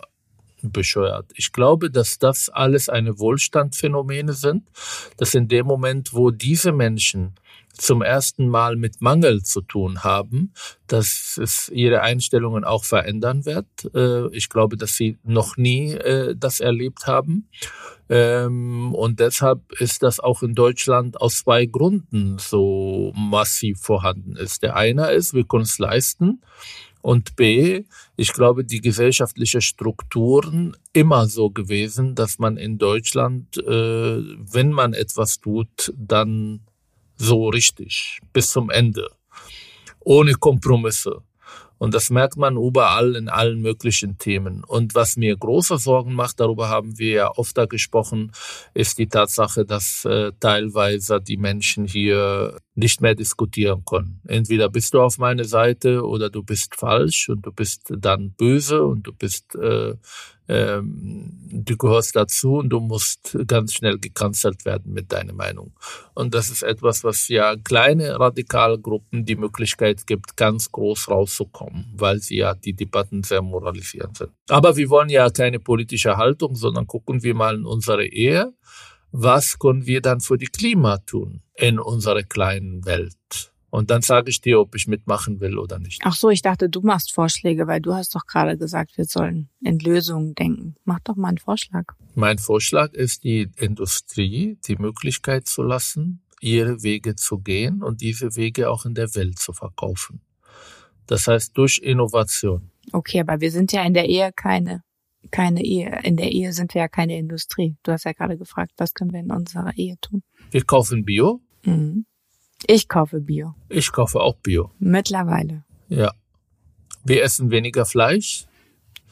bescheuert. 0.62 1.32
Ich 1.36 1.52
glaube, 1.52 1.90
dass 1.90 2.18
das 2.18 2.50
alles 2.50 2.90
eine 2.90 3.20
Wohlstandphänomene 3.20 4.34
sind, 4.34 4.68
dass 5.18 5.34
in 5.36 5.48
dem 5.48 5.66
Moment, 5.66 6.14
wo 6.14 6.32
diese 6.32 6.72
Menschen 6.72 7.36
zum 7.78 8.02
ersten 8.02 8.48
Mal 8.48 8.76
mit 8.76 9.02
Mangel 9.02 9.44
zu 9.44 9.62
tun 9.62 10.04
haben, 10.04 10.54
dass 10.88 11.40
es 11.42 11.70
ihre 11.70 12.02
Einstellungen 12.02 12.64
auch 12.64 12.84
verändern 12.84 13.46
wird. 13.46 13.68
Äh, 13.94 14.28
ich 14.36 14.50
glaube, 14.50 14.78
dass 14.78 14.96
sie 14.96 15.18
noch 15.24 15.58
nie 15.58 15.94
äh, 15.94 16.36
das 16.38 16.60
erlebt 16.60 17.08
haben. 17.08 17.50
Ähm, 18.10 18.94
und 18.96 19.20
deshalb 19.20 19.72
ist 19.80 20.04
das 20.04 20.20
auch 20.20 20.42
in 20.42 20.56
Deutschland 20.56 21.20
aus 21.20 21.40
zwei 21.40 21.66
Gründen 21.66 22.38
so 22.40 23.12
massiv 23.16 23.80
vorhanden 23.82 24.36
ist. 24.36 24.64
Der 24.64 24.76
eine 24.76 25.12
ist, 25.12 25.34
wir 25.34 25.44
können 25.44 25.64
es 25.64 25.78
leisten. 25.78 26.42
Und 27.02 27.36
B, 27.36 27.86
ich 28.16 28.34
glaube, 28.34 28.66
die 28.66 28.82
gesellschaftliche 28.82 29.62
Strukturen 29.62 30.76
immer 30.94 31.28
so 31.28 31.50
gewesen, 31.50 32.16
dass 32.16 32.40
man 32.40 32.58
in 32.58 32.78
Deutschland, 32.78 33.58
äh, 33.58 33.64
wenn 33.72 34.72
man 34.72 34.94
etwas 34.94 35.40
tut, 35.40 35.94
dann 35.96 36.67
so 37.18 37.50
richtig 37.50 38.20
bis 38.34 38.52
zum 38.52 38.70
Ende, 38.70 39.10
ohne 40.00 40.34
Kompromisse. 40.34 41.24
Und 41.80 41.94
das 41.94 42.10
merkt 42.10 42.38
man 42.38 42.58
überall 42.58 43.16
in 43.16 43.30
allen 43.30 43.62
möglichen 43.62 44.18
Themen. 44.18 44.64
Und 44.64 44.96
was 44.96 45.16
mir 45.16 45.38
große 45.38 45.78
Sorgen 45.78 46.14
macht, 46.14 46.40
darüber 46.40 46.70
haben 46.70 46.98
wir 46.98 47.12
ja 47.12 47.32
oft 47.36 47.58
gesprochen, 47.70 48.32
ist 48.74 48.98
die 48.98 49.08
Tatsache, 49.08 49.66
dass 49.66 50.06
äh, 50.06 50.32
teilweise 50.40 51.22
die 51.22 51.38
Menschen 51.38 51.86
hier 51.86 52.60
nicht 52.76 53.02
mehr 53.02 53.16
diskutieren 53.16 53.84
können. 53.86 54.22
Entweder 54.28 54.70
bist 54.70 54.94
du 54.94 55.02
auf 55.02 55.18
meine 55.18 55.46
Seite 55.46 56.04
oder 56.04 56.30
du 56.30 56.44
bist 56.44 56.76
falsch 56.76 57.30
und 57.30 57.46
du 57.46 57.52
bist 57.52 57.94
dann 57.96 58.32
böse 58.32 58.84
und 58.84 59.06
du 59.06 59.14
bist 59.14 59.56
äh, 59.56 59.94
ähm, 60.48 61.34
du 61.50 61.78
gehörst 61.78 62.16
dazu 62.16 62.56
und 62.56 62.70
du 62.70 62.80
musst 62.80 63.38
ganz 63.48 63.74
schnell 63.74 63.98
gekanzelt 64.00 64.66
werden 64.66 64.94
mit 64.94 65.12
deiner 65.12 65.34
Meinung. 65.34 65.74
Und 66.14 66.34
das 66.34 66.50
ist 66.50 66.64
etwas, 66.64 67.04
was 67.04 67.28
ja 67.28 67.56
kleine 67.56 68.20
Radikalgruppen 68.20 69.26
die 69.26 69.36
Möglichkeit 69.36 70.08
gibt, 70.08 70.38
ganz 70.38 70.72
groß 70.72 71.10
rauszukommen, 71.10 71.94
weil 71.96 72.20
sie 72.20 72.38
ja 72.38 72.54
die 72.54 72.74
Debatten 72.74 73.24
sehr 73.24 73.42
moralisierend 73.42 74.18
sind. 74.18 74.32
Aber 74.50 74.78
wir 74.78 74.90
wollen 74.90 75.10
ja 75.10 75.30
keine 75.30 75.60
politische 75.60 76.18
Haltung, 76.18 76.56
sondern 76.56 76.88
gucken 76.88 77.24
wir 77.24 77.36
mal 77.36 77.56
in 77.56 77.66
unsere 77.66 78.06
Ehe. 78.06 78.54
Was 79.12 79.58
können 79.58 79.86
wir 79.86 80.02
dann 80.02 80.20
für 80.20 80.38
die 80.38 80.48
Klima 80.48 80.98
tun 80.98 81.42
in 81.56 81.80
unserer 81.80 82.24
kleinen 82.24 82.86
Welt? 82.86 83.52
Und 83.70 83.92
dann 83.92 84.02
sage 84.02 84.30
ich 84.30 84.40
dir, 84.40 84.60
ob 84.60 84.76
ich 84.76 84.88
mitmachen 84.88 85.42
will 85.42 85.58
oder 85.58 85.78
nicht. 85.78 86.02
Ach 86.06 86.16
so, 86.16 86.30
ich 86.30 86.42
dachte, 86.42 86.70
du 86.70 86.82
machst 86.82 87.14
Vorschläge, 87.14 87.68
weil 87.68 87.82
du 87.82 87.94
hast 87.94 88.16
doch 88.16 88.26
gerade 88.26 88.58
gesagt, 88.58 88.98
wir 88.98 89.06
sollen 89.06 89.50
in 89.62 89.80
Lösungen 89.80 90.36
denken. 90.36 90.76
Mach 90.86 91.00
doch 91.02 91.16
mal 91.16 91.30
einen 91.30 91.38
Vorschlag. 91.38 91.84
Mein 92.16 92.38
Vorschlag 92.38 92.94
ist, 92.94 93.24
die 93.24 93.50
Industrie 93.58 94.58
die 94.68 94.78
Möglichkeit 94.78 95.48
zu 95.48 95.64
lassen, 95.64 96.22
ihre 96.40 96.82
Wege 96.82 97.16
zu 97.16 97.40
gehen 97.40 97.84
und 97.84 98.02
diese 98.02 98.36
Wege 98.36 98.70
auch 98.70 98.86
in 98.86 98.94
der 98.94 99.14
Welt 99.16 99.38
zu 99.40 99.52
verkaufen. 99.52 100.22
Das 101.06 101.28
heißt 101.28 101.58
durch 101.58 101.80
Innovation. 101.80 102.72
Okay, 102.94 103.20
aber 103.20 103.42
wir 103.42 103.52
sind 103.52 103.74
ja 103.74 103.84
in 103.84 103.94
der 103.94 104.08
Ehe 104.08 104.32
keine 104.34 104.82
keine 105.32 105.64
Ehe. 105.64 106.00
In 106.04 106.16
der 106.16 106.32
Ehe 106.32 106.54
sind 106.54 106.74
wir 106.74 106.82
ja 106.82 106.88
keine 106.88 107.18
Industrie. 107.18 107.76
Du 107.84 107.92
hast 107.92 108.06
ja 108.06 108.14
gerade 108.14 108.38
gefragt, 108.38 108.72
was 108.78 108.94
können 108.94 109.12
wir 109.12 109.20
in 109.20 109.32
unserer 109.32 109.76
Ehe 109.76 109.96
tun? 110.02 110.24
Wir 110.52 110.64
kaufen 110.64 111.04
Bio. 111.04 111.42
Mhm. 111.64 112.06
Ich 112.66 112.88
kaufe 112.88 113.22
Bio. 113.22 113.54
Ich 113.70 113.92
kaufe 113.92 114.20
auch 114.20 114.36
Bio. 114.38 114.72
Mittlerweile. 114.80 115.64
Ja. 115.90 116.14
Wir 117.04 117.24
essen 117.24 117.52
weniger 117.52 117.86
Fleisch. 117.86 118.46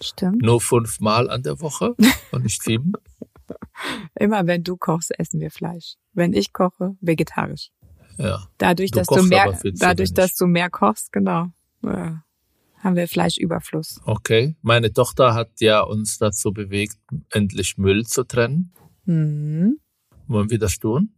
Stimmt. 0.01 0.41
Nur 0.41 0.59
fünfmal 0.59 1.29
an 1.29 1.43
der 1.43 1.61
Woche 1.61 1.95
und 2.31 2.43
nicht 2.43 2.61
sieben. 2.63 2.93
Immer 4.15 4.47
wenn 4.47 4.63
du 4.63 4.75
kochst, 4.75 5.17
essen 5.17 5.39
wir 5.39 5.51
Fleisch. 5.51 5.95
Wenn 6.13 6.33
ich 6.33 6.51
koche, 6.51 6.95
vegetarisch. 7.01 7.69
Ja. 8.17 8.47
Dadurch, 8.57 8.91
du 8.91 8.99
dass 8.99 9.07
du 9.07 9.23
mehr, 9.23 9.57
dadurch, 9.75 10.13
dass 10.13 10.35
du 10.35 10.47
mehr 10.47 10.69
kochst, 10.69 11.11
genau, 11.11 11.47
äh, 11.83 12.11
haben 12.77 12.95
wir 12.95 13.07
Fleischüberfluss. 13.07 14.01
Okay. 14.05 14.55
Meine 14.61 14.93
Tochter 14.93 15.33
hat 15.33 15.59
ja 15.59 15.81
uns 15.81 16.17
dazu 16.17 16.53
bewegt, 16.53 16.97
endlich 17.31 17.77
Müll 17.77 18.05
zu 18.05 18.23
trennen. 18.23 18.73
Mhm. 19.05 19.79
Wollen 20.27 20.49
wir 20.49 20.59
das 20.59 20.79
tun? 20.79 21.14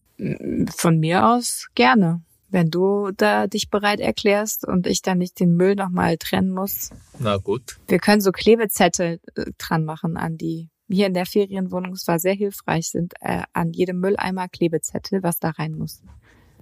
Von 0.76 0.99
mir 0.99 1.28
aus 1.28 1.68
gerne. 1.76 2.22
Wenn 2.49 2.70
du 2.70 3.11
da 3.15 3.47
dich 3.47 3.70
bereit 3.70 3.99
erklärst 3.99 4.65
und 4.65 4.88
ich 4.88 5.01
dann 5.01 5.18
nicht 5.18 5.39
den 5.39 5.55
Müll 5.55 5.76
nochmal 5.76 6.18
trennen 6.18 6.51
muss. 6.51 6.91
Na 7.20 7.38
gut. 7.38 7.78
Wir 7.88 7.99
können 7.99 8.22
so 8.22 8.32
Klebezettel 8.32 9.20
äh, 9.36 9.51
dran 9.57 9.84
machen 9.84 10.15
an 10.18 10.38
die. 10.38 10.70
Hier 10.89 11.07
in 11.07 11.13
der 11.13 11.26
Ferienwohnung, 11.26 11.91
es 11.91 12.07
war 12.07 12.20
sehr 12.20 12.34
hilfreich, 12.34 12.88
sind 12.88 13.15
äh, 13.20 13.43
an 13.51 13.74
jedem 13.74 13.99
Mülleimer 13.99 14.47
Klebezettel, 14.47 15.22
was 15.22 15.39
da 15.39 15.49
rein 15.49 15.74
muss. 15.74 16.01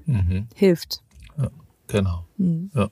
Mhm. 0.05 0.47
Hilft. 0.55 1.03
Ja, 1.37 1.51
genau. 1.87 2.25
Mhm. 2.37 2.71
Ja. 2.73 2.89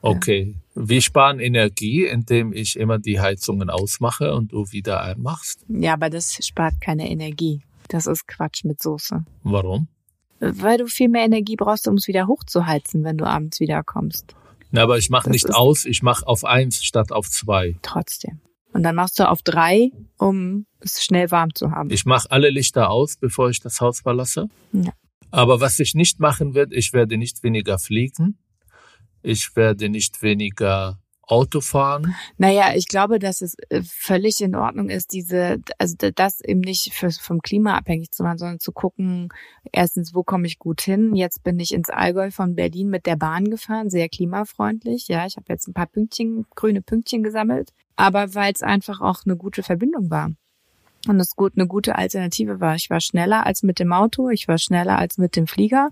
Okay. 0.00 0.56
Wir 0.74 1.02
sparen 1.02 1.38
Energie, 1.38 2.06
indem 2.06 2.52
ich 2.52 2.78
immer 2.78 2.98
die 2.98 3.20
Heizungen 3.20 3.70
ausmache 3.70 4.34
und 4.34 4.52
du 4.52 4.72
wieder 4.72 5.02
einmachst. 5.02 5.64
Ja, 5.68 5.92
aber 5.92 6.10
das 6.10 6.44
spart 6.44 6.80
keine 6.80 7.08
Energie. 7.08 7.62
Das 7.88 8.06
ist 8.06 8.26
Quatsch 8.26 8.64
mit 8.64 8.82
Soße. 8.82 9.24
Warum? 9.42 9.88
Weil 10.40 10.78
du 10.78 10.86
viel 10.86 11.08
mehr 11.08 11.24
Energie 11.24 11.56
brauchst, 11.56 11.88
um 11.88 11.94
es 11.94 12.08
wieder 12.08 12.26
hochzuheizen, 12.26 13.04
wenn 13.04 13.16
du 13.16 13.24
abends 13.24 13.60
wiederkommst. 13.60 14.34
Na, 14.70 14.82
aber 14.82 14.98
ich 14.98 15.10
mache 15.10 15.30
nicht 15.30 15.54
aus, 15.54 15.84
ich 15.86 16.02
mache 16.02 16.26
auf 16.26 16.44
eins 16.44 16.84
statt 16.84 17.12
auf 17.12 17.30
zwei. 17.30 17.76
Trotzdem. 17.82 18.40
Und 18.72 18.82
dann 18.82 18.94
machst 18.94 19.18
du 19.18 19.28
auf 19.28 19.42
drei, 19.42 19.90
um 20.18 20.66
es 20.80 21.02
schnell 21.02 21.30
warm 21.30 21.54
zu 21.54 21.70
haben. 21.70 21.90
Ich 21.90 22.04
mache 22.04 22.30
alle 22.30 22.50
Lichter 22.50 22.90
aus, 22.90 23.16
bevor 23.16 23.48
ich 23.48 23.60
das 23.60 23.80
Haus 23.80 24.00
verlasse. 24.00 24.48
Ja. 24.72 24.92
Aber 25.30 25.60
was 25.60 25.78
ich 25.78 25.94
nicht 25.94 26.20
machen 26.20 26.54
werde, 26.54 26.74
ich 26.74 26.92
werde 26.92 27.16
nicht 27.16 27.42
weniger 27.42 27.78
fliegen. 27.78 28.38
Ich 29.22 29.56
werde 29.56 29.88
nicht 29.88 30.22
weniger 30.22 31.00
Autofahren? 31.26 32.14
Naja, 32.38 32.74
ich 32.74 32.86
glaube, 32.86 33.18
dass 33.18 33.40
es 33.40 33.56
äh, 33.68 33.82
völlig 33.82 34.40
in 34.40 34.54
Ordnung 34.54 34.88
ist, 34.88 35.12
diese, 35.12 35.60
also 35.78 35.96
das 36.14 36.40
eben 36.40 36.60
nicht 36.60 36.92
für, 36.92 37.10
vom 37.10 37.42
Klima 37.42 37.76
abhängig 37.76 38.12
zu 38.12 38.22
machen, 38.22 38.38
sondern 38.38 38.60
zu 38.60 38.72
gucken, 38.72 39.28
erstens, 39.72 40.14
wo 40.14 40.22
komme 40.22 40.46
ich 40.46 40.58
gut 40.58 40.80
hin? 40.80 41.14
Jetzt 41.14 41.42
bin 41.42 41.58
ich 41.58 41.74
ins 41.74 41.90
Allgäu 41.90 42.30
von 42.30 42.54
Berlin 42.54 42.88
mit 42.88 43.06
der 43.06 43.16
Bahn 43.16 43.50
gefahren, 43.50 43.90
sehr 43.90 44.08
klimafreundlich. 44.08 45.08
Ja, 45.08 45.26
ich 45.26 45.36
habe 45.36 45.46
jetzt 45.48 45.66
ein 45.66 45.74
paar 45.74 45.86
Pünktchen, 45.86 46.46
grüne 46.54 46.80
Pünktchen 46.80 47.22
gesammelt, 47.22 47.72
aber 47.96 48.34
weil 48.34 48.52
es 48.52 48.62
einfach 48.62 49.00
auch 49.00 49.24
eine 49.24 49.36
gute 49.36 49.62
Verbindung 49.62 50.10
war. 50.10 50.30
Und 51.08 51.20
es 51.20 51.36
gut, 51.36 51.52
eine 51.56 51.66
gute 51.66 51.96
Alternative 51.96 52.60
war. 52.60 52.74
Ich 52.74 52.90
war 52.90 53.00
schneller 53.00 53.46
als 53.46 53.62
mit 53.62 53.78
dem 53.78 53.92
Auto, 53.92 54.30
ich 54.30 54.48
war 54.48 54.58
schneller 54.58 54.98
als 54.98 55.18
mit 55.18 55.36
dem 55.36 55.46
Flieger. 55.46 55.90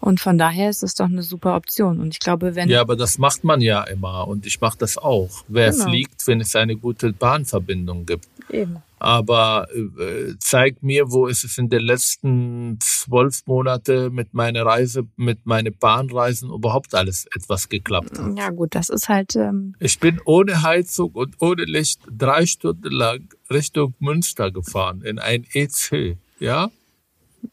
Und 0.00 0.20
von 0.20 0.38
daher 0.38 0.70
ist 0.70 0.82
es 0.82 0.94
doch 0.94 1.06
eine 1.06 1.22
super 1.22 1.56
Option. 1.56 2.00
Und 2.00 2.14
ich 2.14 2.20
glaube, 2.20 2.54
wenn. 2.54 2.68
Ja, 2.68 2.80
aber 2.80 2.96
das 2.96 3.18
macht 3.18 3.42
man 3.42 3.60
ja 3.60 3.82
immer. 3.84 4.28
Und 4.28 4.46
ich 4.46 4.60
mache 4.60 4.78
das 4.78 4.96
auch. 4.96 5.44
Wer 5.48 5.70
genau. 5.70 5.84
fliegt, 5.84 6.26
wenn 6.26 6.40
es 6.40 6.54
eine 6.54 6.76
gute 6.76 7.12
Bahnverbindung 7.12 8.06
gibt? 8.06 8.28
Eben. 8.50 8.82
Aber 9.00 9.68
äh, 9.72 10.34
zeig 10.40 10.82
mir, 10.82 11.10
wo 11.10 11.26
ist 11.26 11.44
es 11.44 11.58
in 11.58 11.68
den 11.68 11.82
letzten 11.82 12.78
zwölf 12.80 13.46
Monate 13.46 14.10
mit 14.10 14.34
meiner 14.34 14.66
Reise, 14.66 15.06
mit 15.16 15.46
meinen 15.46 15.72
Bahnreisen 15.72 16.50
überhaupt 16.50 16.94
alles 16.94 17.26
etwas 17.34 17.68
geklappt 17.68 18.18
hat. 18.18 18.36
Ja 18.36 18.50
gut, 18.50 18.74
das 18.74 18.88
ist 18.88 19.08
halt. 19.08 19.36
Ähm 19.36 19.74
ich 19.78 20.00
bin 20.00 20.20
ohne 20.24 20.62
Heizung 20.62 21.12
und 21.12 21.36
ohne 21.40 21.64
Licht 21.64 22.00
drei 22.10 22.46
Stunden 22.46 22.90
lang 22.90 23.28
Richtung 23.50 23.94
Münster 24.00 24.50
gefahren 24.50 25.02
in 25.02 25.18
ein 25.18 25.44
EC, 25.52 26.16
ja? 26.40 26.70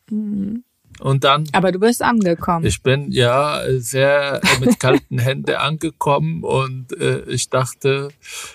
Mhm. 0.09 0.63
Und 1.05 1.23
dann. 1.23 1.43
Aber 1.51 1.71
du 1.71 1.77
bist 1.77 2.01
angekommen. 2.01 2.65
Ich 2.65 2.81
bin 2.81 3.11
ja 3.11 3.61
sehr 3.77 4.41
mit 4.59 4.79
kalten 4.79 5.19
Händen 5.27 5.53
angekommen 5.53 6.43
und 6.43 6.99
äh, 6.99 7.21
ich 7.29 7.47
dachte, 7.51 8.09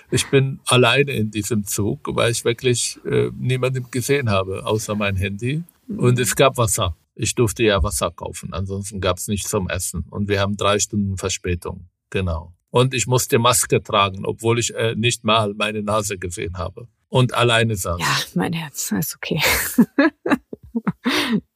ich 0.09 0.29
bin 0.29 0.59
alleine 0.67 1.13
in 1.13 1.31
diesem 1.31 1.63
Zug, 1.63 2.13
weil 2.13 2.31
ich 2.31 2.43
wirklich 2.43 2.99
äh, 3.05 3.29
niemanden 3.39 3.89
gesehen 3.89 4.29
habe, 4.29 4.65
außer 4.65 4.95
mein 4.95 5.15
Handy. 5.15 5.63
Und 5.87 6.19
es 6.19 6.35
gab 6.35 6.57
Wasser. 6.57 6.97
Ich 7.15 7.35
durfte 7.35 7.63
ja 7.63 7.81
Wasser 7.83 8.11
kaufen, 8.11 8.51
ansonsten 8.51 8.99
gab 8.99 9.15
es 9.15 9.29
nichts 9.29 9.49
zum 9.49 9.69
Essen. 9.69 10.03
Und 10.09 10.27
wir 10.27 10.41
haben 10.41 10.57
drei 10.57 10.77
Stunden 10.77 11.15
Verspätung. 11.15 11.87
Genau. 12.09 12.51
Und 12.69 12.93
ich 12.93 13.07
musste 13.07 13.39
Maske 13.39 13.81
tragen, 13.81 14.25
obwohl 14.25 14.59
ich 14.59 14.75
äh, 14.75 14.93
nicht 14.95 15.23
mal 15.23 15.53
meine 15.53 15.83
Nase 15.83 16.17
gesehen 16.17 16.57
habe. 16.57 16.89
Und 17.07 17.33
alleine 17.33 17.77
saß. 17.77 17.97
Ja, 17.97 18.17
mein 18.33 18.51
Herz, 18.51 18.91
ist 18.91 19.15
okay. 19.15 19.39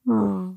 Oh. 0.08 0.54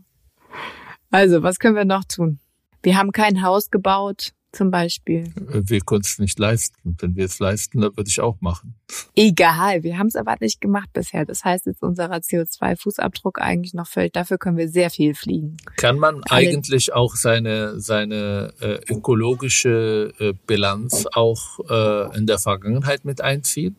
Also, 1.10 1.42
was 1.42 1.58
können 1.58 1.76
wir 1.76 1.84
noch 1.84 2.04
tun? 2.04 2.38
Wir 2.82 2.96
haben 2.96 3.12
kein 3.12 3.42
Haus 3.42 3.70
gebaut, 3.70 4.32
zum 4.52 4.70
Beispiel. 4.70 5.30
Wir 5.36 5.80
konnten 5.80 6.06
es 6.06 6.18
nicht 6.18 6.38
leisten. 6.38 6.96
Wenn 7.00 7.16
wir 7.16 7.26
es 7.26 7.38
leisten, 7.38 7.80
dann 7.80 7.96
würde 7.96 8.08
ich 8.08 8.20
auch 8.20 8.40
machen. 8.40 8.74
Egal, 9.14 9.82
wir 9.82 9.98
haben 9.98 10.06
es 10.06 10.16
aber 10.16 10.36
nicht 10.40 10.60
gemacht 10.60 10.88
bisher. 10.92 11.24
Das 11.24 11.44
heißt, 11.44 11.66
jetzt 11.66 11.82
unser 11.82 12.10
CO2-Fußabdruck 12.10 13.38
eigentlich 13.38 13.74
noch 13.74 13.86
völlig. 13.86 14.12
Dafür 14.12 14.38
können 14.38 14.56
wir 14.56 14.68
sehr 14.68 14.90
viel 14.90 15.14
fliegen. 15.14 15.56
Kann 15.76 15.98
man 15.98 16.22
Alle 16.28 16.48
eigentlich 16.48 16.92
auch 16.92 17.14
seine, 17.16 17.80
seine 17.80 18.52
äh, 18.60 18.78
ökologische 18.92 20.12
äh, 20.18 20.32
Bilanz 20.46 21.06
auch 21.12 21.60
äh, 21.68 22.16
in 22.16 22.26
der 22.26 22.38
Vergangenheit 22.38 23.04
mit 23.04 23.20
einziehen? 23.20 23.76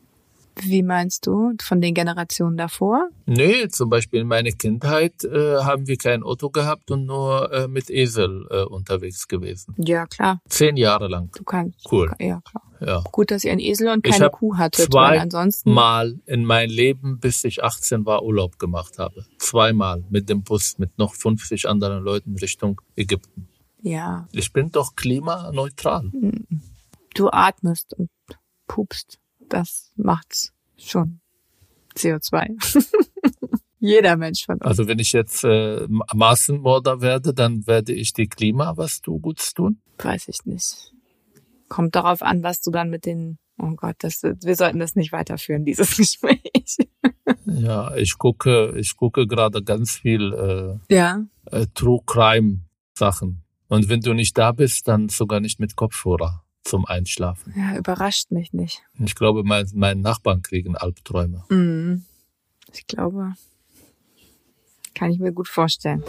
Wie 0.63 0.83
meinst 0.83 1.27
du? 1.27 1.53
Von 1.61 1.81
den 1.81 1.93
Generationen 1.93 2.57
davor? 2.57 3.09
Nee, 3.25 3.67
zum 3.69 3.89
Beispiel 3.89 4.21
in 4.21 4.27
meiner 4.27 4.51
Kindheit 4.51 5.23
äh, 5.23 5.57
haben 5.57 5.87
wir 5.87 5.97
kein 5.97 6.23
Auto 6.23 6.49
gehabt 6.49 6.91
und 6.91 7.05
nur 7.05 7.51
äh, 7.51 7.67
mit 7.67 7.89
Esel 7.89 8.47
äh, 8.49 8.63
unterwegs 8.63 9.27
gewesen. 9.27 9.75
Ja, 9.77 10.05
klar. 10.07 10.41
Zehn 10.49 10.77
Jahre 10.77 11.07
lang. 11.07 11.29
Du 11.35 11.43
kannst. 11.43 11.91
Cool. 11.91 12.11
Ja, 12.19 12.41
klar. 12.41 12.63
Ja. 12.81 13.03
Gut, 13.11 13.31
dass 13.31 13.43
ihr 13.43 13.51
einen 13.51 13.59
Esel 13.59 13.89
und 13.89 14.03
keine 14.03 14.29
Kuh 14.29 14.57
hattet, 14.57 14.91
zwei 14.91 15.11
weil 15.11 15.19
ansonsten. 15.19 15.73
Mal 15.73 16.19
in 16.25 16.45
mein 16.45 16.69
Leben, 16.69 17.19
bis 17.19 17.43
ich 17.43 17.63
18 17.63 18.05
war, 18.05 18.23
Urlaub 18.23 18.57
gemacht 18.57 18.99
habe. 18.99 19.25
Zweimal 19.37 20.03
mit 20.09 20.29
dem 20.29 20.43
Bus 20.43 20.77
mit 20.77 20.97
noch 20.97 21.13
50 21.13 21.67
anderen 21.67 22.03
Leuten 22.03 22.35
Richtung 22.37 22.79
Ägypten. 22.95 23.49
Ja. 23.81 24.27
Ich 24.31 24.53
bin 24.53 24.71
doch 24.71 24.95
klimaneutral. 24.95 26.11
Du 27.15 27.29
atmest 27.29 27.93
und 27.93 28.09
pupst 28.67 29.19
das 29.49 29.91
macht 29.95 30.51
schon 30.77 31.21
CO2. 31.95 32.55
Jeder 33.79 34.17
Mensch 34.17 34.45
von 34.45 34.55
uns. 34.55 34.65
Also 34.65 34.87
wenn 34.87 34.99
ich 34.99 35.13
jetzt 35.13 35.43
äh, 35.43 35.87
Massenmörder 36.13 37.01
werde, 37.01 37.33
dann 37.33 37.65
werde 37.65 37.93
ich 37.93 38.13
die 38.13 38.27
Klima 38.27 38.75
was 38.75 39.01
du 39.01 39.19
Gutes 39.19 39.53
tun? 39.53 39.81
Weiß 39.97 40.27
ich 40.27 40.45
nicht. 40.45 40.93
Kommt 41.69 41.95
darauf 41.95 42.21
an, 42.21 42.43
was 42.43 42.61
du 42.61 42.71
dann 42.71 42.89
mit 42.89 43.05
den 43.05 43.37
Oh 43.61 43.75
Gott, 43.75 43.97
das, 43.99 44.23
wir 44.23 44.55
sollten 44.55 44.79
das 44.79 44.95
nicht 44.95 45.11
weiterführen, 45.11 45.65
dieses 45.65 45.97
Gespräch. 45.97 46.77
Ja, 47.45 47.93
ich 47.95 48.17
gucke, 48.17 48.73
ich 48.77 48.95
gucke 48.95 49.27
gerade 49.27 49.61
ganz 49.63 49.97
viel 49.97 50.79
äh, 50.89 50.93
ja. 50.93 51.25
äh, 51.51 51.67
True 51.73 51.99
Crime 52.05 52.61
Sachen. 52.97 53.43
Und 53.67 53.89
wenn 53.89 53.99
du 53.99 54.13
nicht 54.13 54.37
da 54.37 54.51
bist, 54.51 54.87
dann 54.87 55.09
sogar 55.09 55.41
nicht 55.41 55.59
mit 55.59 55.75
Kopfhörer 55.75 56.43
zum 56.63 56.85
Einschlafen. 56.85 57.53
Ja, 57.55 57.77
überrascht 57.77 58.31
mich 58.31 58.53
nicht. 58.53 58.81
Ich 58.99 59.15
glaube, 59.15 59.43
mein, 59.43 59.67
meine 59.73 60.01
Nachbarn 60.01 60.41
kriegen 60.41 60.75
Albträume. 60.75 61.43
Mm, 61.49 62.03
ich 62.73 62.87
glaube, 62.87 63.33
kann 64.93 65.11
ich 65.11 65.19
mir 65.19 65.31
gut 65.31 65.47
vorstellen. 65.47 66.03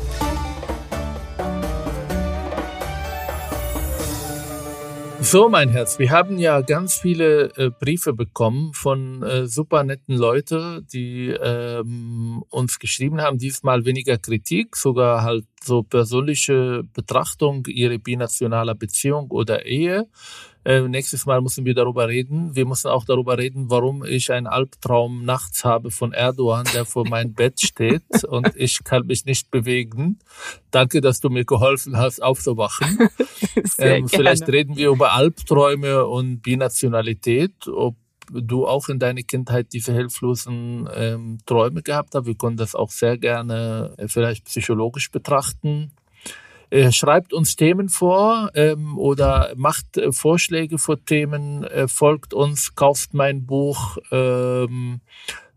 So, 5.23 5.51
mein 5.51 5.69
Herz, 5.69 5.99
wir 5.99 6.11
haben 6.11 6.39
ja 6.39 6.63
ganz 6.63 6.95
viele 6.95 7.53
äh, 7.57 7.71
Briefe 7.71 8.15
bekommen 8.15 8.73
von 8.73 9.23
äh, 9.23 9.47
super 9.47 9.85
netten 9.85 10.17
Leuten, 10.17 10.87
die 10.91 11.29
ähm, 11.29 12.43
uns 12.49 12.79
geschrieben 12.79 13.21
haben. 13.21 13.37
Diesmal 13.37 13.85
weniger 13.85 14.17
Kritik, 14.17 14.77
sogar 14.77 15.23
halt 15.23 15.45
so 15.63 15.83
persönliche 15.83 16.85
Betrachtung 16.95 17.67
ihrer 17.67 17.99
binationaler 17.99 18.75
Beziehung 18.75 19.31
oder 19.31 19.67
Ehe. 19.67 20.09
Äh, 20.65 20.83
nächstes 20.83 21.25
Mal 21.25 21.41
müssen 21.41 21.65
wir 21.65 21.75
darüber 21.75 22.09
reden. 22.09 22.55
Wir 22.55 22.67
müssen 22.67 22.89
auch 22.89 23.05
darüber 23.05 23.39
reden, 23.39 23.71
warum 23.71 24.05
ich 24.05 24.31
einen 24.31 24.47
Albtraum 24.47 25.25
nachts 25.25 25.65
habe 25.65 25.91
von 25.91 26.13
Erdogan, 26.13 26.67
der 26.75 26.85
vor 26.85 27.09
meinem 27.09 27.33
Bett 27.41 27.61
steht 27.61 28.25
und 28.29 28.55
ich 28.57 28.85
kann 28.85 29.07
mich 29.07 29.25
nicht 29.25 29.51
bewegen. 29.51 30.19
Danke, 30.71 31.01
dass 31.01 31.21
du 31.21 31.31
mir 31.31 31.45
geholfen 31.45 31.97
hast, 31.97 32.23
aufzuwachen. 32.23 33.09
ähm, 33.79 34.09
vielleicht 34.09 34.49
reden 34.49 34.77
wir 34.77 34.91
über 34.91 35.13
Albträume 35.15 36.07
und 36.07 36.43
Binationalität, 36.43 37.67
ob 37.67 37.97
du 38.31 38.67
auch 38.67 38.89
in 38.89 38.99
deiner 38.99 39.23
Kindheit 39.23 39.73
diese 39.73 39.93
hilflosen 39.93 40.89
ähm, 40.95 41.39
Träume 41.47 41.83
gehabt 41.83 42.15
hast. 42.15 42.27
Wir 42.27 42.37
können 42.37 42.57
das 42.57 42.75
auch 42.75 42.91
sehr 42.91 43.19
gerne 43.19 43.95
äh, 43.97 44.09
vielleicht 44.09 44.45
psychologisch 44.45 45.11
betrachten. 45.11 45.93
Äh, 46.71 46.93
schreibt 46.93 47.33
uns 47.33 47.57
Themen 47.57 47.89
vor 47.89 48.51
ähm, 48.55 48.97
oder 48.97 49.53
macht 49.57 49.97
äh, 49.97 50.13
Vorschläge 50.13 50.79
für 50.79 51.03
Themen, 51.03 51.65
äh, 51.65 51.89
folgt 51.89 52.33
uns, 52.33 52.77
kauft 52.77 53.13
mein 53.13 53.45
Buch, 53.45 53.99
ähm, 54.13 55.01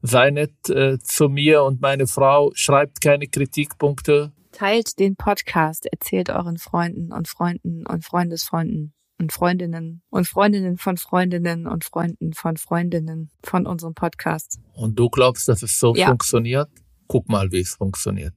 sei 0.01 0.31
nett 0.31 0.69
äh, 0.69 0.97
zu 0.97 1.29
mir 1.29 1.63
und 1.63 1.81
meine 1.81 2.07
Frau, 2.07 2.51
schreibt 2.55 3.01
keine 3.01 3.27
Kritikpunkte. 3.27 4.31
Teilt 4.51 4.97
den 4.97 5.15
Podcast, 5.15 5.85
erzählt 5.85 6.31
euren 6.31 6.57
Freunden 6.57 7.11
und 7.11 7.27
Freunden 7.27 7.85
und 7.85 8.03
Freundesfreunden 8.03 8.93
und 9.19 9.31
Freundinnen 9.31 10.01
und 10.09 10.27
Freundinnen 10.27 10.77
von 10.77 10.97
Freundinnen 10.97 11.67
und 11.67 11.83
Freunden 11.85 12.33
von 12.33 12.57
Freundinnen 12.57 13.29
von 13.43 13.67
unserem 13.67 13.93
Podcast. 13.93 14.59
Und 14.73 14.97
du 14.97 15.09
glaubst, 15.09 15.47
dass 15.47 15.61
es 15.61 15.79
so 15.79 15.93
ja. 15.93 16.07
funktioniert? 16.07 16.69
Guck 17.07 17.29
mal, 17.29 17.51
wie 17.51 17.59
es 17.59 17.75
funktioniert. 17.75 18.33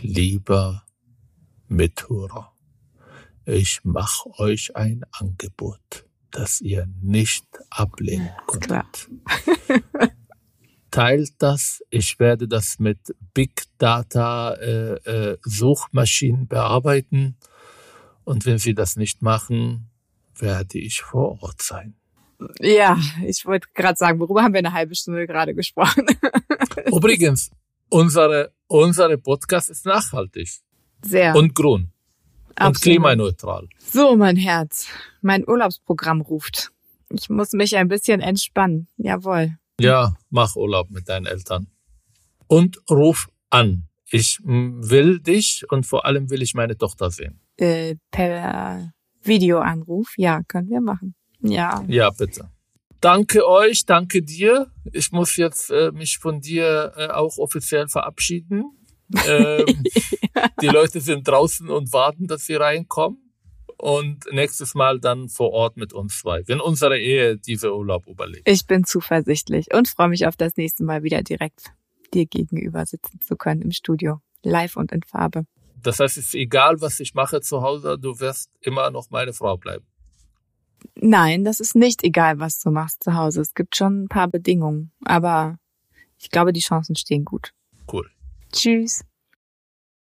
Lieber 0.00 0.84
Mithörer, 1.74 2.52
ich 3.46 3.80
mache 3.84 4.30
euch 4.38 4.74
ein 4.76 5.04
Angebot, 5.12 6.06
das 6.30 6.60
ihr 6.60 6.86
nicht 7.02 7.46
ablehnen 7.70 8.30
könnt. 8.46 9.10
Teilt 10.90 11.32
das. 11.38 11.82
Ich 11.90 12.20
werde 12.20 12.46
das 12.46 12.78
mit 12.78 13.14
Big 13.34 13.64
Data 13.78 14.54
äh, 14.54 14.94
äh, 14.94 15.38
Suchmaschinen 15.42 16.46
bearbeiten. 16.46 17.36
Und 18.22 18.46
wenn 18.46 18.58
Sie 18.58 18.74
das 18.74 18.94
nicht 18.96 19.20
machen, 19.20 19.90
werde 20.36 20.78
ich 20.78 21.02
vor 21.02 21.42
Ort 21.42 21.60
sein. 21.62 21.96
Ja, 22.60 22.96
ich 23.26 23.44
wollte 23.44 23.68
gerade 23.74 23.96
sagen, 23.96 24.20
worüber 24.20 24.42
haben 24.42 24.54
wir 24.54 24.58
eine 24.58 24.72
halbe 24.72 24.94
Stunde 24.94 25.26
gerade 25.26 25.54
gesprochen? 25.54 26.06
Übrigens, 26.86 27.50
unsere, 27.88 28.52
unsere 28.68 29.18
Podcast 29.18 29.70
ist 29.70 29.86
nachhaltig. 29.86 30.48
Sehr. 31.04 31.34
Und 31.36 31.54
grün. 31.54 31.90
Absolut. 32.56 32.76
Und 32.76 32.80
klimaneutral. 32.82 33.68
So, 33.78 34.16
mein 34.16 34.36
Herz. 34.36 34.86
Mein 35.22 35.46
Urlaubsprogramm 35.46 36.20
ruft. 36.20 36.70
Ich 37.10 37.28
muss 37.28 37.52
mich 37.52 37.76
ein 37.76 37.88
bisschen 37.88 38.20
entspannen. 38.20 38.88
Jawohl. 38.96 39.56
Ja, 39.80 40.16
mach 40.30 40.56
Urlaub 40.56 40.90
mit 40.90 41.08
deinen 41.08 41.26
Eltern. 41.26 41.66
Und 42.46 42.78
ruf 42.88 43.28
an. 43.50 43.88
Ich 44.10 44.38
will 44.44 45.18
dich 45.20 45.64
und 45.70 45.86
vor 45.86 46.04
allem 46.04 46.30
will 46.30 46.42
ich 46.42 46.54
meine 46.54 46.76
Tochter 46.76 47.10
sehen. 47.10 47.40
Äh, 47.56 47.96
per 48.10 48.92
Videoanruf, 49.22 50.14
ja, 50.16 50.42
können 50.46 50.68
wir 50.68 50.80
machen. 50.80 51.14
Ja. 51.40 51.84
Ja, 51.88 52.10
bitte. 52.10 52.50
Danke 53.00 53.46
euch, 53.46 53.84
danke 53.84 54.22
dir. 54.22 54.70
Ich 54.92 55.12
muss 55.12 55.36
jetzt 55.36 55.70
äh, 55.70 55.90
mich 55.92 56.18
von 56.18 56.40
dir 56.40 56.92
äh, 56.96 57.08
auch 57.08 57.38
offiziell 57.38 57.88
verabschieden. 57.88 58.64
Ähm, 59.26 59.64
ja. 60.36 60.48
Die 60.60 60.66
Leute 60.66 61.00
sind 61.00 61.26
draußen 61.26 61.68
und 61.68 61.92
warten, 61.92 62.26
dass 62.26 62.46
sie 62.46 62.54
reinkommen. 62.54 63.20
Und 63.76 64.24
nächstes 64.30 64.74
Mal 64.74 65.00
dann 65.00 65.28
vor 65.28 65.50
Ort 65.50 65.76
mit 65.76 65.92
uns 65.92 66.20
zwei, 66.20 66.42
wenn 66.46 66.60
unsere 66.60 66.98
Ehe 66.98 67.36
diese 67.36 67.74
Urlaub 67.74 68.06
überlebt. 68.06 68.48
Ich 68.48 68.66
bin 68.66 68.84
zuversichtlich 68.84 69.74
und 69.74 69.88
freue 69.88 70.08
mich 70.08 70.26
auf 70.26 70.36
das 70.36 70.56
nächste 70.56 70.84
Mal 70.84 71.02
wieder 71.02 71.22
direkt 71.22 71.72
dir 72.14 72.26
gegenüber 72.26 72.86
sitzen 72.86 73.20
zu 73.20 73.36
können 73.36 73.62
im 73.62 73.72
Studio, 73.72 74.20
live 74.42 74.76
und 74.76 74.92
in 74.92 75.02
Farbe. 75.02 75.44
Das 75.82 76.00
heißt, 76.00 76.16
es 76.16 76.26
ist 76.26 76.34
egal, 76.34 76.80
was 76.80 77.00
ich 77.00 77.14
mache 77.14 77.40
zu 77.40 77.62
Hause, 77.62 77.98
du 77.98 78.18
wirst 78.20 78.50
immer 78.60 78.90
noch 78.90 79.10
meine 79.10 79.32
Frau 79.32 79.56
bleiben. 79.56 79.84
Nein, 80.94 81.44
das 81.44 81.60
ist 81.60 81.74
nicht 81.74 82.04
egal, 82.04 82.38
was 82.38 82.60
du 82.60 82.70
machst 82.70 83.04
zu 83.04 83.14
Hause. 83.14 83.40
Es 83.40 83.54
gibt 83.54 83.76
schon 83.76 84.04
ein 84.04 84.08
paar 84.08 84.28
Bedingungen, 84.28 84.92
aber 85.04 85.58
ich 86.18 86.30
glaube, 86.30 86.52
die 86.52 86.60
Chancen 86.60 86.96
stehen 86.96 87.24
gut. 87.24 87.50
Cool. 87.90 88.10
Tschüss. 88.54 89.04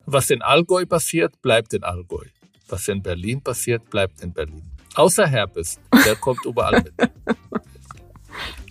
Was 0.06 0.30
in 0.30 0.42
Allgäu 0.42 0.86
passiert, 0.86 1.42
bleibt 1.42 1.74
in 1.74 1.84
Allgäu. 1.84 2.26
Was 2.70 2.88
in 2.88 3.02
Berlin 3.02 3.42
passiert, 3.42 3.90
bleibt 3.90 4.22
in 4.22 4.34
Berlin. 4.34 4.64
Außer 4.96 5.28
Herbst, 5.28 5.80
der 6.06 6.16
kommt 6.22 6.46
überall 6.46 6.82
mit. 6.82 6.94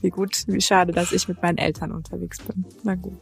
Wie 0.00 0.10
gut, 0.10 0.44
wie 0.46 0.60
schade, 0.60 0.92
dass 0.92 1.12
ich 1.12 1.28
mit 1.28 1.40
meinen 1.42 1.58
Eltern 1.58 1.92
unterwegs 1.92 2.40
bin. 2.40 2.64
Na 2.82 2.94
gut. 2.94 3.18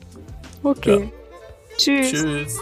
Okay. 0.63 1.05
Ja. 1.05 1.77
Tschüss. 1.77 2.11
Tschüss. 2.13 2.61